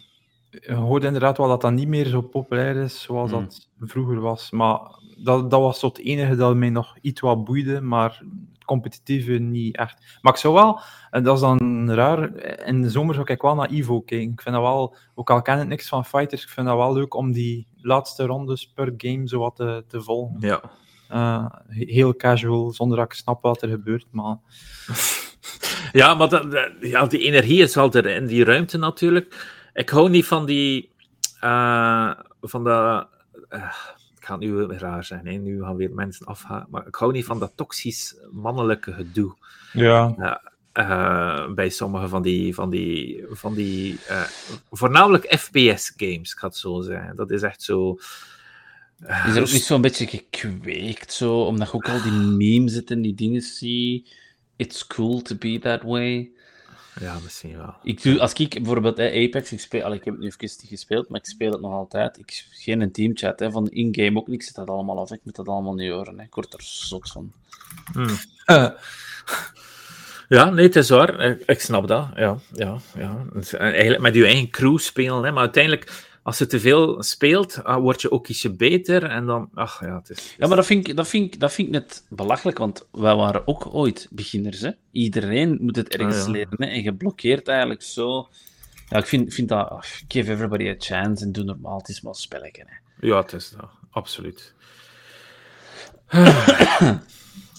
[0.60, 3.40] Je hoort inderdaad wel dat dat niet meer zo populair is zoals Hmm.
[3.40, 4.50] dat vroeger was.
[4.50, 4.80] Maar
[5.16, 8.22] dat, dat was tot het enige dat mij nog iets wat boeide, maar
[8.54, 10.18] het competitieve niet echt.
[10.22, 10.80] Maar ik zou wel,
[11.10, 14.32] en dat is dan raar, in de zomer zou ik wel naar Evo kijken.
[14.32, 16.92] Ik vind dat wel, ook al ken ik niks van fighters, ik vind dat wel
[16.92, 20.36] leuk om die laatste rondes per game zo wat te, te volgen.
[20.40, 20.60] Ja.
[21.08, 24.06] Eh, he- heel casual, zonder dat ik snap wat er gebeurt.
[24.10, 24.36] Maar
[25.92, 26.46] Ja, maar dat,
[26.80, 29.54] ja, die energie is wel er in die ruimte natuurlijk.
[29.76, 30.90] Ik hou niet van die.
[31.40, 33.08] eh, van dat.
[33.48, 33.74] eh,
[34.18, 35.32] ik ga nu weer raar zijn, hè?
[35.32, 36.66] nu gaan weer mensen afgaan.
[36.70, 39.34] Maar ik hou niet van dat toxisch mannelijke gedoe.
[40.18, 42.54] ja, eh, bij sommige van die.
[42.54, 44.22] Van die, van die eh,
[44.70, 47.16] voornamelijk FPS-games, ik ga het zo zeggen.
[47.16, 47.98] Dat is echt zo.
[49.00, 52.72] eh, Is er ook niet zo'n beetje gekweekt, zo, omdat je ook al die memes
[52.72, 54.06] zit en die dingen zie.
[54.56, 56.30] It's cool to be that way.
[57.00, 57.74] Ja, misschien wel.
[57.82, 60.56] Ik doe, als ik bijvoorbeeld hè, Apex, ik, speel, allee, ik heb het nu even
[60.60, 62.18] niet gespeeld, maar ik speel het nog altijd.
[62.18, 64.40] Ik geen een teamchat, hè, van in-game ook niet.
[64.40, 66.18] Ik zet dat allemaal af, ik moet dat allemaal niet horen.
[66.18, 66.24] Hè.
[66.24, 67.32] Ik word er zot van.
[67.92, 68.16] Hmm.
[68.44, 68.68] Eh,
[70.28, 71.20] Ja, nee, het is waar.
[71.46, 72.08] Ik, snap dat.
[72.14, 73.24] Ja, ja, ja.
[73.58, 75.92] Eigenlijk met je eigen crew spelen, hè, maar uiteindelijk
[76.26, 79.02] als je te veel speelt, ah, word je ook ietsje beter.
[79.04, 80.34] En dan, ach ja, het is...
[80.38, 83.14] Ja, maar dat vind, ik, dat, vind ik, dat vind ik net belachelijk, want wij
[83.14, 84.60] waren ook ooit beginners.
[84.60, 84.70] Hè?
[84.92, 86.30] Iedereen moet het ergens Ah, ja.
[86.30, 86.56] leren.
[86.62, 86.66] Hè?
[86.66, 88.28] En je blokkeert eigenlijk zo.
[88.88, 89.68] Ja, ik vind, vind dat.
[89.68, 91.78] ach, Give everybody a chance en doe normaal.
[91.78, 92.64] Het is maar een spelletje.
[92.66, 93.06] Hè?
[93.06, 93.70] Ja, het is dat.
[93.90, 94.54] Absoluut.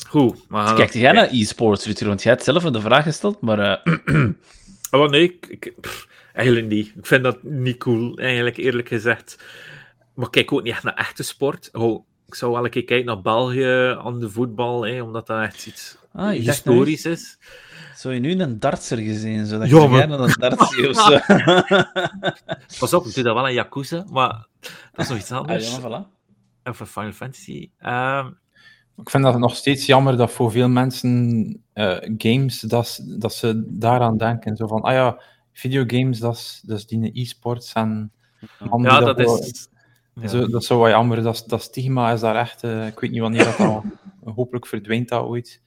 [0.09, 0.75] Goed, maar...
[0.75, 1.99] Kijk jij naar e-sports?
[1.99, 3.59] Want jij hebt zelf de vraag gesteld, maar.
[3.59, 4.25] eh,
[4.91, 5.73] Oh, nee, ik,
[6.37, 6.93] eigenlijk niet.
[6.97, 9.43] Ik vind dat niet cool, eigenlijk, eerlijk gezegd.
[10.13, 11.69] Maar ik kijk ook niet echt naar echte sport.
[11.73, 15.41] Oh, ik zou wel een keer kijken naar België aan de voetbal, hè, omdat dat
[15.41, 17.37] echt iets Ah, historisch is.
[17.95, 19.45] Zou je nu een dartser gezien?
[19.45, 21.17] Zodat Ja, maar- jij naar een dartsie of zo.
[22.79, 24.47] Pas op, ik doe dat wel in Yakuza, maar
[24.91, 25.75] dat is nog iets Ah, anders.
[25.75, 26.05] ja, maar voilà.
[26.63, 27.69] Of een Final Fantasy.
[27.79, 28.27] Ehm,
[28.97, 33.63] Ik vind dat nog steeds jammer dat voor veel mensen eh, games, dat, dat ze
[33.67, 34.55] daaraan denken.
[34.55, 35.21] Zo van, ah ja,
[35.57, 37.73] videogames, dat is, dat is die e-sports.
[37.73, 38.11] En
[38.81, 39.67] ja, dat is...
[40.13, 40.27] ja.
[40.27, 41.23] Zo, dat is zo wat jammer.
[41.23, 42.63] Dat, dat stigma is daar echt...
[42.63, 43.83] eh, ik weet niet wanneer dat al...
[44.35, 45.61] hopelijk verdwijnt dat ooit.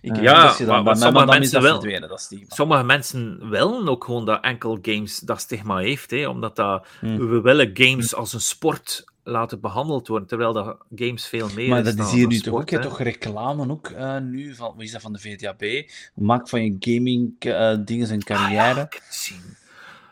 [0.00, 2.08] Ik Ja, ja, dat je maar- dan, maar sommige mensen dat wel.
[2.08, 2.30] dat.
[2.48, 7.28] Sommige mensen willen ook gewoon dat enkel games dat stigma heeft, hè, omdat dat, Hmm.
[7.30, 11.84] we willen games als een sport laten behandeld worden, terwijl dat games veel meer Maar
[11.84, 12.82] dat is hier nu sport, toch ook.
[12.82, 15.90] Je toch reclame ook eh, nu van, wat is dat van de VTAB?
[16.14, 18.80] Maak van je gaming eh, dingen een carrière.
[18.80, 19.56] Ah, ja, zien.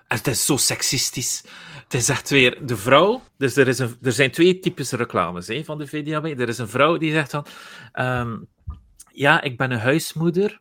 [0.08, 1.44] En Het is zo seksistisch.
[1.82, 3.22] Het is echt weer de vrouw.
[3.36, 6.24] Dus er, is een, er zijn twee types reclames hè, van de VDAB.
[6.24, 7.46] Er is een vrouw die zegt van...
[7.92, 8.36] ehm,
[9.12, 10.60] ja, ik ben een huismoeder.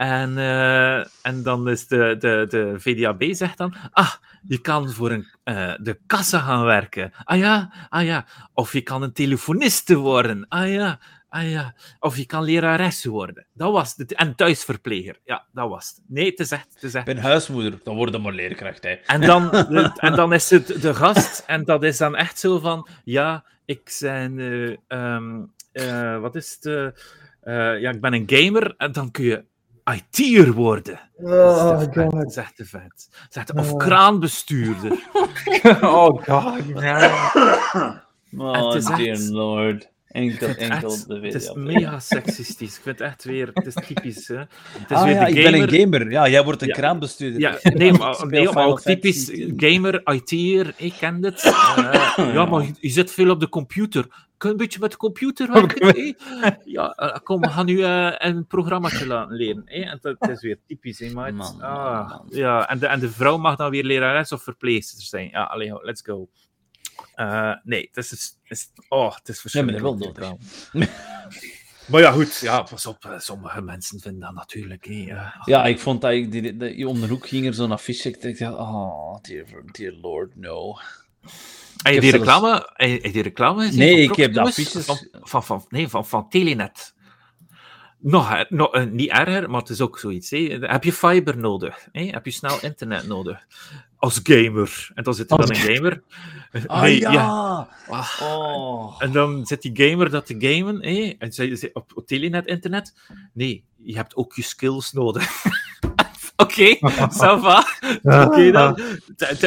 [0.00, 3.74] En, eh, en dan is de, de, de VDAB zegt dan...
[3.92, 4.12] Ah,
[4.42, 7.12] je kan voor een, eh, de kassa gaan werken.
[7.24, 8.26] Ah ja, ah ja.
[8.54, 10.46] Of je kan een telefoniste worden.
[10.48, 10.98] Ah ja,
[11.28, 11.74] ah ja.
[11.98, 13.46] Of je kan lerares worden.
[13.52, 14.14] Dat was het.
[14.14, 15.20] En thuisverpleger.
[15.24, 16.04] Ja, dat was het.
[16.06, 16.74] Nee, het is echt...
[16.74, 18.82] Het is echt Ik ben huismoeder, dan word je maar leerkracht.
[18.82, 18.90] Hè.
[18.90, 19.52] en dan,
[20.06, 23.96] en dan is het de gast, en dat is dan echt zo van: ja, ik
[24.00, 24.38] ben.
[24.38, 26.94] eh, ehm, eh, wat is het?
[27.80, 29.48] ja, ik ben een gamer, en dan kun je
[29.94, 31.00] IT'er worden.
[31.16, 32.10] dat is te vet.
[32.10, 33.08] Dat is echt te vet.
[33.54, 33.78] Of Oh.
[33.78, 34.92] kraanbestuurder.
[35.82, 36.58] oh god.
[38.38, 39.88] Oh, het is dear echt- lord.
[40.08, 42.76] Enkel, enkel echt- de Het is mega seksistisch.
[42.76, 43.50] Ik vind het echt weer.
[43.54, 44.28] Het is typisch.
[44.28, 44.36] Hè.
[44.36, 45.66] Het is Ah weer ja, de ik gamer.
[45.68, 46.10] ben een gamer.
[46.10, 46.74] Ja, jij wordt een Ja.
[46.74, 47.40] kraanbestuurder.
[47.40, 49.72] Ja, Ik nee, maar, nee, maar Final ook typisch Fantasy 10.
[49.74, 51.42] gamer, IT'er, ik ken het.
[51.44, 54.06] Eh, ja, maar je, je zit veel op de computer.
[54.40, 56.16] Kun je een beetje met de computer werken?
[56.64, 59.62] Ja, eh, kom, we gaan nu eh, een programmaatje laten leren.
[59.64, 59.80] hè?
[59.82, 61.32] En dat, dat is weer typisch, hè, maat?
[61.32, 62.26] Man, Ah, man.
[62.28, 65.28] Ja, en de, en de vrouw mag dan weer lerares of verpleegster zijn.
[65.30, 66.28] Ja, alleen, let's go.
[67.14, 69.82] Eh, nee, het is, het is, oh, het is maar verschrikkelijk.
[69.82, 70.36] wel dit nodig.
[70.72, 70.86] programma.
[71.86, 72.38] Maar ja, goed.
[72.40, 73.14] Ja, pas op.
[73.18, 74.84] Sommige mensen vinden dat natuurlijk.
[74.86, 75.34] hè, ja.
[75.44, 78.08] Ja, ik vond dat ik die, die, om de hoek ging er zo'n affiche.
[78.10, 80.76] Ik dacht, oh, dear, dear lord, no.
[81.82, 83.78] Heb je die reclame, heb je- die reclame gezien?
[83.78, 86.94] Nee, van ik heb de affiches- Van, van, van, nee, van, van Telenet.
[88.02, 90.30] Nog, nog eh, niet erger, maar het is ook zoiets.
[90.30, 90.38] Hè.
[90.60, 91.88] Heb je fiber nodig?
[91.92, 92.02] Hè?
[92.04, 93.46] Heb je snel internet nodig?
[93.96, 94.90] Als gamer.
[94.94, 96.02] En dan zit er dan een gamer.
[96.66, 97.68] Ah Nee, ja!
[97.88, 98.20] Ah.
[98.22, 98.94] Oh.
[98.98, 100.82] En dan zit die gamer dat te gamen.
[100.82, 101.14] Hè?
[101.18, 102.94] En ze, ze- op, op telenet internet.
[103.32, 105.42] Nee, je hebt ook je skills nodig.
[106.40, 106.76] Oké,
[107.20, 107.64] ça va.
[108.02, 108.80] Oké dan.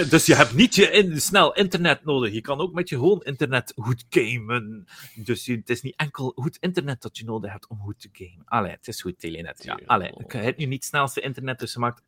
[0.09, 2.33] Dus je hebt niet je in, snel internet nodig.
[2.33, 4.85] Je kan ook met je gewoon internet goed gamen.
[5.15, 8.09] Dus je, het is niet enkel goed internet dat je nodig hebt om goed te
[8.11, 8.45] gamen.
[8.45, 9.63] Allee, het is goed telenet.
[9.63, 9.79] Ja.
[9.85, 12.01] Allee, ik heb nu niet het snelste internet, dus je maakt...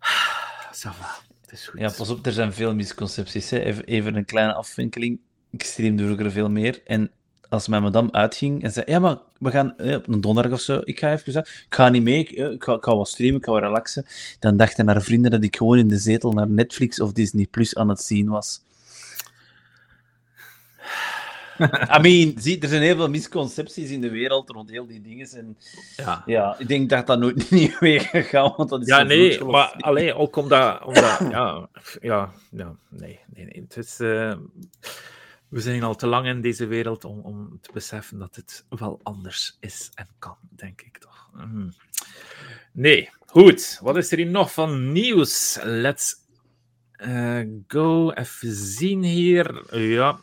[0.72, 1.18] Ça va.
[1.40, 1.80] Het is goed.
[1.80, 3.50] Ja, pas op, er zijn veel misconcepties.
[3.50, 3.58] Hè.
[3.58, 5.20] Even, even een kleine afwinkeling.
[5.50, 6.80] Ik streamde vroeger veel meer.
[6.84, 7.10] En
[7.50, 10.60] als mijn madame uitging en zei: Ja, maar we gaan eh, op een donderdag of
[10.60, 10.80] zo.
[10.84, 12.18] Ik ga even zeggen: Ik ga niet mee.
[12.18, 14.06] Ik, eh, ik, ga, ik ga wat streamen, ik ga wat relaxen.
[14.38, 17.76] Dan dachten haar vrienden dat ik gewoon in de zetel naar Netflix of Disney Plus
[17.76, 18.60] aan het zien was.
[21.96, 25.28] I mean, zie, er zijn heel veel misconcepties in de wereld rond heel die dingen.
[25.30, 25.56] En
[25.96, 26.22] Ja.
[26.26, 30.14] ja, ik denk dat dat nooit niet weggegaan, want dat is Ja, nee, maar alleen
[30.14, 31.68] ook omdat, omdat ja,
[32.00, 33.64] ja, ja, nee, nee, nee.
[33.68, 34.32] Het is, eh,
[35.50, 39.00] we zijn al te lang in deze wereld om, om te beseffen dat het wel
[39.02, 41.30] anders is en kan, denk ik toch.
[41.34, 41.70] Mhm.
[42.72, 43.78] Nee, goed.
[43.82, 45.58] Wat is er hier nog van nieuws?
[45.62, 46.14] Let's
[46.92, 48.10] eh, go.
[48.10, 49.76] Even zien hier.
[49.78, 50.20] Ja,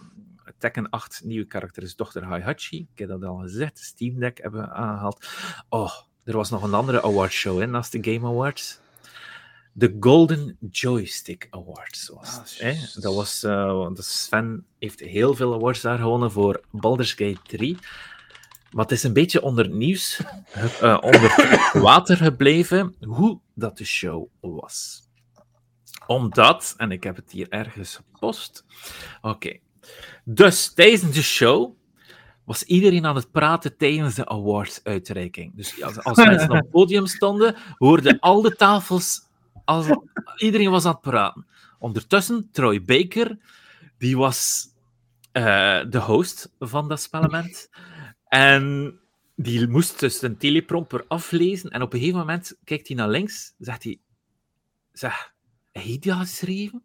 [0.57, 2.87] Tekken 8 nieuwe karakter is dochter Heihachi.
[2.93, 3.79] Ik heb dat al gezegd.
[3.79, 5.27] Steam Deck hebben we aangehaald.
[5.69, 5.91] Oh,
[6.23, 8.79] er was nog een andere awardshow hè, naast de Game Awards.
[9.77, 13.01] De Golden Joystick Awards was Ah, hè.
[13.01, 17.77] Dat was, want Sven heeft heel veel awards daar gewonnen voor Baldur's Gate 3.
[18.71, 20.21] Maar het is een beetje onder het nieuws,
[20.81, 25.01] eh, onder water gebleven, hoe dat de show was.
[26.07, 28.65] Omdat, en ik heb het hier ergens gepost.
[29.21, 29.57] Oké.
[30.23, 31.75] Dus tijdens de show
[32.45, 35.55] was iedereen aan het praten tijdens de awards-uitreiking.
[35.55, 39.25] Dus als, als mensen op het podium stonden, hoorden al de tafels...
[39.67, 39.87] Als,
[40.37, 41.47] iedereen was aan het praten.
[41.79, 43.37] Ondertussen, Troy Baker,
[43.97, 44.67] die was
[45.31, 47.69] eh, de host van dat spellement.
[48.27, 48.93] En
[49.35, 51.69] die moest dus een teleprompter aflezen.
[51.69, 53.99] En op een gegeven moment kijkt hij naar links, zegt hij...
[54.91, 55.33] Zeg,
[55.71, 56.83] je die al geschreven?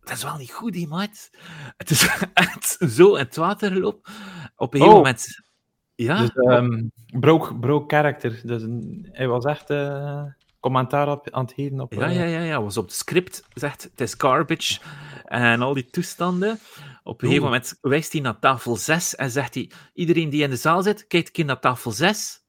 [0.00, 1.30] Dat is wel niet goed, die maat.
[1.76, 4.12] Het is echt zo in het water gelopen.
[4.56, 5.02] Op een gegeven Oh.
[5.02, 5.44] moment...
[5.94, 6.20] Ja?
[6.20, 6.82] Dus, ehm
[7.20, 8.40] broke, broke character.
[8.44, 8.62] Dus
[9.12, 10.24] hij was echt eh,
[10.66, 11.92] commentaar op, aan het geven op...
[11.92, 12.62] Ja, eh, ja, ja, ja.
[12.62, 14.78] Was op het script zegt het is garbage
[15.24, 16.58] en al die toestanden.
[17.02, 20.50] Op een gegeven moment wijst hij naar tafel 6 en zegt hij: Iedereen die in
[20.50, 22.45] de zaal zit, kijkt een keer naar tafel 6.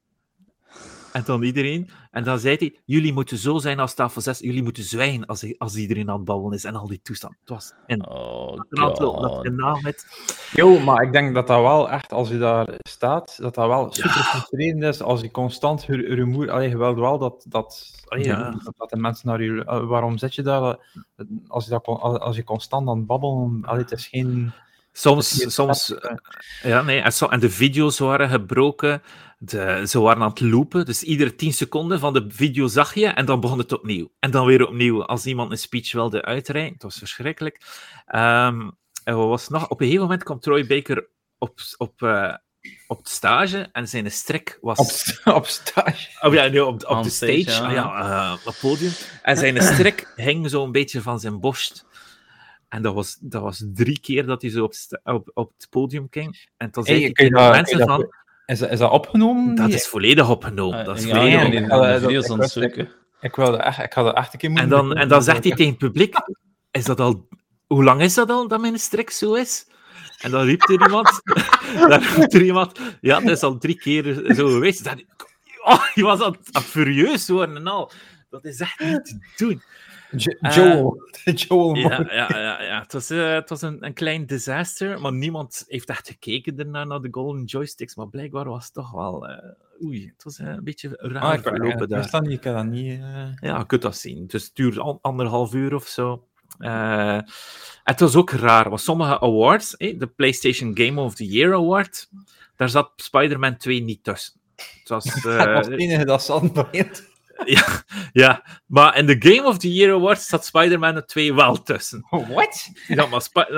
[1.17, 1.89] En dan iedereen.
[2.11, 4.39] En dan zei hij: Jullie moeten zo zijn als tafel 6.
[4.39, 7.39] Jullie moeten zwijgen als, als iedereen aan het babbelen is en al die toestanden.
[7.39, 10.05] Het was een, Oh, een aantal dat naam met.
[10.51, 13.93] Jo, maar ik denk dat dat wel echt, als je daar staat, dat dat wel
[13.93, 16.51] super frustrerend is als je constant ru- rumoer...
[16.51, 18.55] Allee, je wilt wel dat, dat, allee, Ja.
[18.77, 19.65] dat, de mensen naar je...
[19.65, 20.77] eh, waarom zit je daar?
[21.15, 21.85] eh, Als je, dat,
[22.19, 23.59] als je constant aan het babbelen...
[23.65, 24.51] Allee, het is geen...
[24.97, 26.15] Soms, soms eh,
[26.63, 27.01] Ja, nee.
[27.01, 29.01] En, zo, en de video's waren gebroken.
[29.37, 30.85] De, ze waren aan het loopen.
[30.85, 34.11] Dus iedere 10 seconden van de video zag je en dan begon het opnieuw.
[34.19, 35.05] En dan weer opnieuw.
[35.05, 36.73] Als iemand een speech wilde uitreiken.
[36.73, 37.61] Het was verschrikkelijk.
[38.05, 38.69] Ehm,
[39.03, 39.63] en wat was nog?
[39.69, 41.07] Op een gegeven moment kwam Troy Baker
[41.37, 42.33] op, op, eh,
[42.87, 44.77] op de stage en zijn strik was.
[45.23, 46.09] op, op stage.
[46.27, 47.71] Oh ja, nee, op, op de stage, stage, ja.
[47.71, 48.91] ja, eh, op het podium.
[49.21, 51.85] En zijn strik hing zo een beetje van zijn borst.
[52.69, 54.73] En dat was, dat was drie keer dat hij zo op,
[55.03, 56.49] op, op het podium ging.
[56.57, 58.13] En toen zei Hey, dat- mensen dat- van...
[58.45, 59.55] Is, dat- is dat opgenomen?
[59.55, 60.79] Dat is volledig opgenomen.
[60.79, 62.89] Eh, Dat is ja, volledig ja, video's aan het zoeken.
[63.21, 64.97] Ik wilde echt, ik had dat echt een keer En moeten dan, doen.
[64.97, 66.15] en dan zegt hij tegen het publiek:
[66.71, 67.27] Is dat al.
[67.67, 69.67] Hoe lang is dat al dat mijn strik zo is?
[70.21, 71.21] En dan riep er iemand:
[71.89, 74.83] dan riep er iemand Ja, dat is al drie keer zo geweest.
[74.83, 75.03] Dat,
[75.63, 77.91] oh, je was het furieus worden en al.
[78.29, 79.61] Dat is echt niet te doen.
[80.39, 81.01] Eh, Joel.
[81.35, 82.79] Joel Ja, ja, ja, ja.
[82.81, 86.87] Het was, eh, het was een, een klein disaster, maar niemand heeft echt gekeken ernaar,
[86.87, 87.95] naar de golden joysticks.
[87.95, 89.27] Maar blijkbaar was het toch wel.
[89.27, 92.21] eh, oei, het was een beetje raar Ah, verlopen daar.
[92.21, 92.99] niet, ik had dat niet...
[93.41, 94.27] Ja, je kunt dat zien.
[94.27, 96.23] Dus het duurde an- anderhalf uur of zo.
[97.83, 102.09] Het was ook raar, want sommige awards, eh, de PlayStation Game of the Year Award,
[102.55, 104.33] daar zat Spider-Man 2 niet tussen.
[104.55, 107.03] Het was, was het enige dat.
[107.57, 112.05] ja, ja, maar in de Game of the Year Award zat Spider-Man 2 wel tussen.
[112.09, 112.69] What?
[112.87, 113.05] Ja,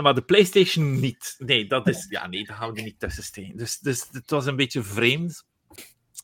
[0.01, 1.35] maar, de PlayStation niet.
[1.37, 3.57] Nee, dat is, ja, nee, daar gaan we niet tussen steken.
[3.57, 5.47] Dus, dus het was een beetje vreemd.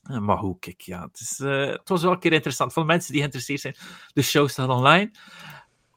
[0.04, 2.74] Eh, Maar hoe, kijk, ja, het, is, eh, het was wel een keer interessant.
[2.74, 3.76] Voor mensen die geïnteresseerd zijn,
[4.14, 5.12] de show staat online.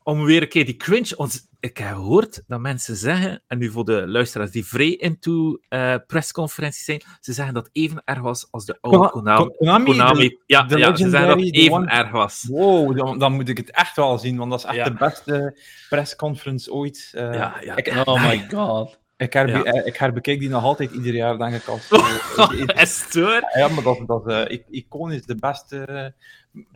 [0.09, 1.15] Om weer een keer die cringe...
[1.17, 5.59] Want ik heb gehoord dat mensen zeggen, en nu voor de luisteraars die vrij into
[5.69, 9.51] eh pressconferenties zijn, ze zeggen dat het even erg was als de oude Kona- Konami.
[9.57, 10.29] Konami, Konami.
[10.29, 12.45] de- ja, de ja, ze zeggen dat het even one- erg was.
[12.49, 14.85] Wow, dan, dan moet ik het echt wel zien, want dat is echt Ja.
[14.85, 15.59] de beste
[15.89, 17.11] pressconference ooit.
[17.15, 17.77] Eh, Ja, ja.
[17.77, 18.99] Ik, Oh my god.
[19.17, 19.63] ik, herbe, Ja.
[19.65, 21.67] eh, ik herbekijk die nog altijd ieder jaar, denk ik.
[21.67, 21.89] Als,
[22.83, 23.07] Is
[23.55, 26.15] ja, maar dat, dat is eh, iconisch, de beste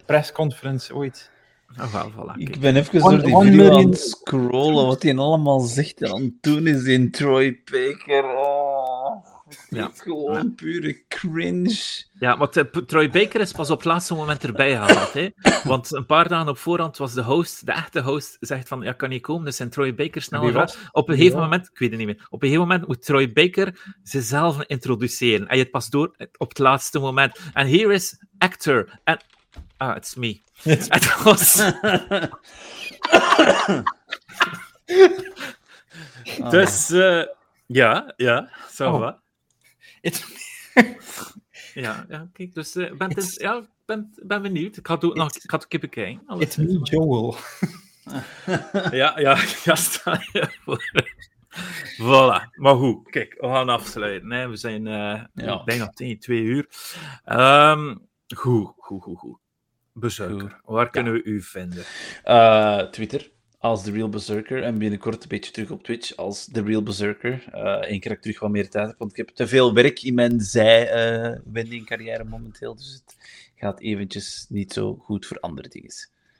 [0.06, 1.30] pressconference ooit.
[1.81, 5.61] Oh, voilà, Ik ben even One- door die video aan het scrollen, wat hij allemaal
[5.61, 8.24] zegt en aan het doen is in Troy Baker.
[8.24, 9.90] Oh, het Ja.
[9.94, 12.05] is gewoon pure cringe.
[12.19, 12.49] Ja, maar
[12.86, 15.12] Troy Baker is pas op het laatste moment erbij gehaald.
[15.12, 15.28] Hè?
[15.65, 18.93] Want een paar dagen op voorhand was de host, de echte host, zegt van, ja,
[18.93, 19.44] kan niet komen.
[19.44, 20.77] Dus zijn Troy Baker snel was?
[20.93, 23.32] Op een gegeven moment, ik weet het niet meer, op een gegeven moment moet Troy
[23.32, 25.49] Baker zichzelf introduceren.
[25.49, 27.39] En je het pas door op het laatste moment.
[27.55, 29.01] En here is actor.
[29.05, 29.19] En,
[29.76, 30.40] ah, it's me.
[30.62, 31.54] Het was...
[36.50, 37.24] Dus, eh,
[37.66, 38.98] ja, ja, zo Oh.
[39.00, 39.20] wat.
[40.00, 40.50] It's-
[41.74, 44.76] Ja, ja, kijk, dus eh, ben, het- ja, ik ben, ben benieuwd.
[44.76, 46.22] Ik ga het ook nog ik ga het bekijken.
[46.26, 47.36] Alles It's me, Joel.
[48.90, 50.90] Ja, ja, ja, sta je voor.
[52.00, 54.30] Voilà, maar goed, kijk, we gaan afsluiten.
[54.30, 54.48] Hè.
[54.48, 55.64] We zijn eh, Ja.
[55.64, 56.68] bijna tegen twee uur.
[57.24, 57.96] Ehm,
[58.36, 59.38] goed, goed, goed, goed.
[59.93, 61.85] Bezuiker, waar kunnen we u vinden?
[62.24, 66.62] Eh, Twitter als The Real Berserker en binnenkort een beetje terug op Twitch als The
[66.62, 67.44] Real Berserker.
[67.52, 70.02] Eén keer dat ik terug wat meer tijd heb, want ik heb te veel werk
[70.02, 73.16] in mijn zij-wending carrière momenteel, dus het
[73.56, 75.93] gaat eventjes niet zo goed voor andere dingen.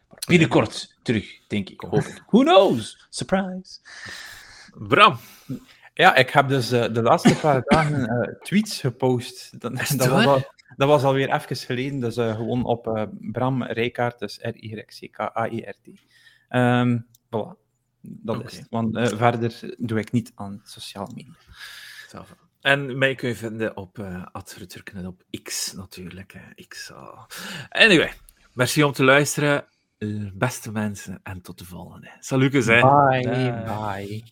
[0.09, 1.81] Maar binnenkort terug, denk ik.
[1.81, 2.23] Hoop ik.
[2.27, 3.07] Who knows?
[3.11, 3.79] Surprise.
[4.75, 5.19] Bram,
[5.95, 9.61] Ja, ik heb dus eh, de laatste paar dagen eh, tweets gepost.
[9.61, 10.27] Dat, dat, was waar?
[10.27, 10.43] al,
[10.77, 15.89] dat was alweer even geleden, dus eh, gewoon op eh, Bram Rijkaard, dus R-Y-C-K-A-I-R-T.
[16.49, 17.61] Ehm voilà.
[18.01, 18.67] Dat is het.
[18.71, 21.33] Want eh, verder doe ik niet aan sociale media.
[22.09, 22.25] Va.
[22.61, 24.25] En mij kun je vinden op uh,
[24.95, 26.33] en op X natuurlijk.
[26.33, 26.65] Hè.
[26.69, 26.93] X.
[27.69, 28.13] Anyway,
[28.53, 29.67] merci om te luisteren.
[30.35, 32.17] Beste mensen, en tot de volgende.
[32.19, 32.81] Salutjes, hè.
[32.81, 33.63] Bye, Bye.
[33.65, 34.25] bye.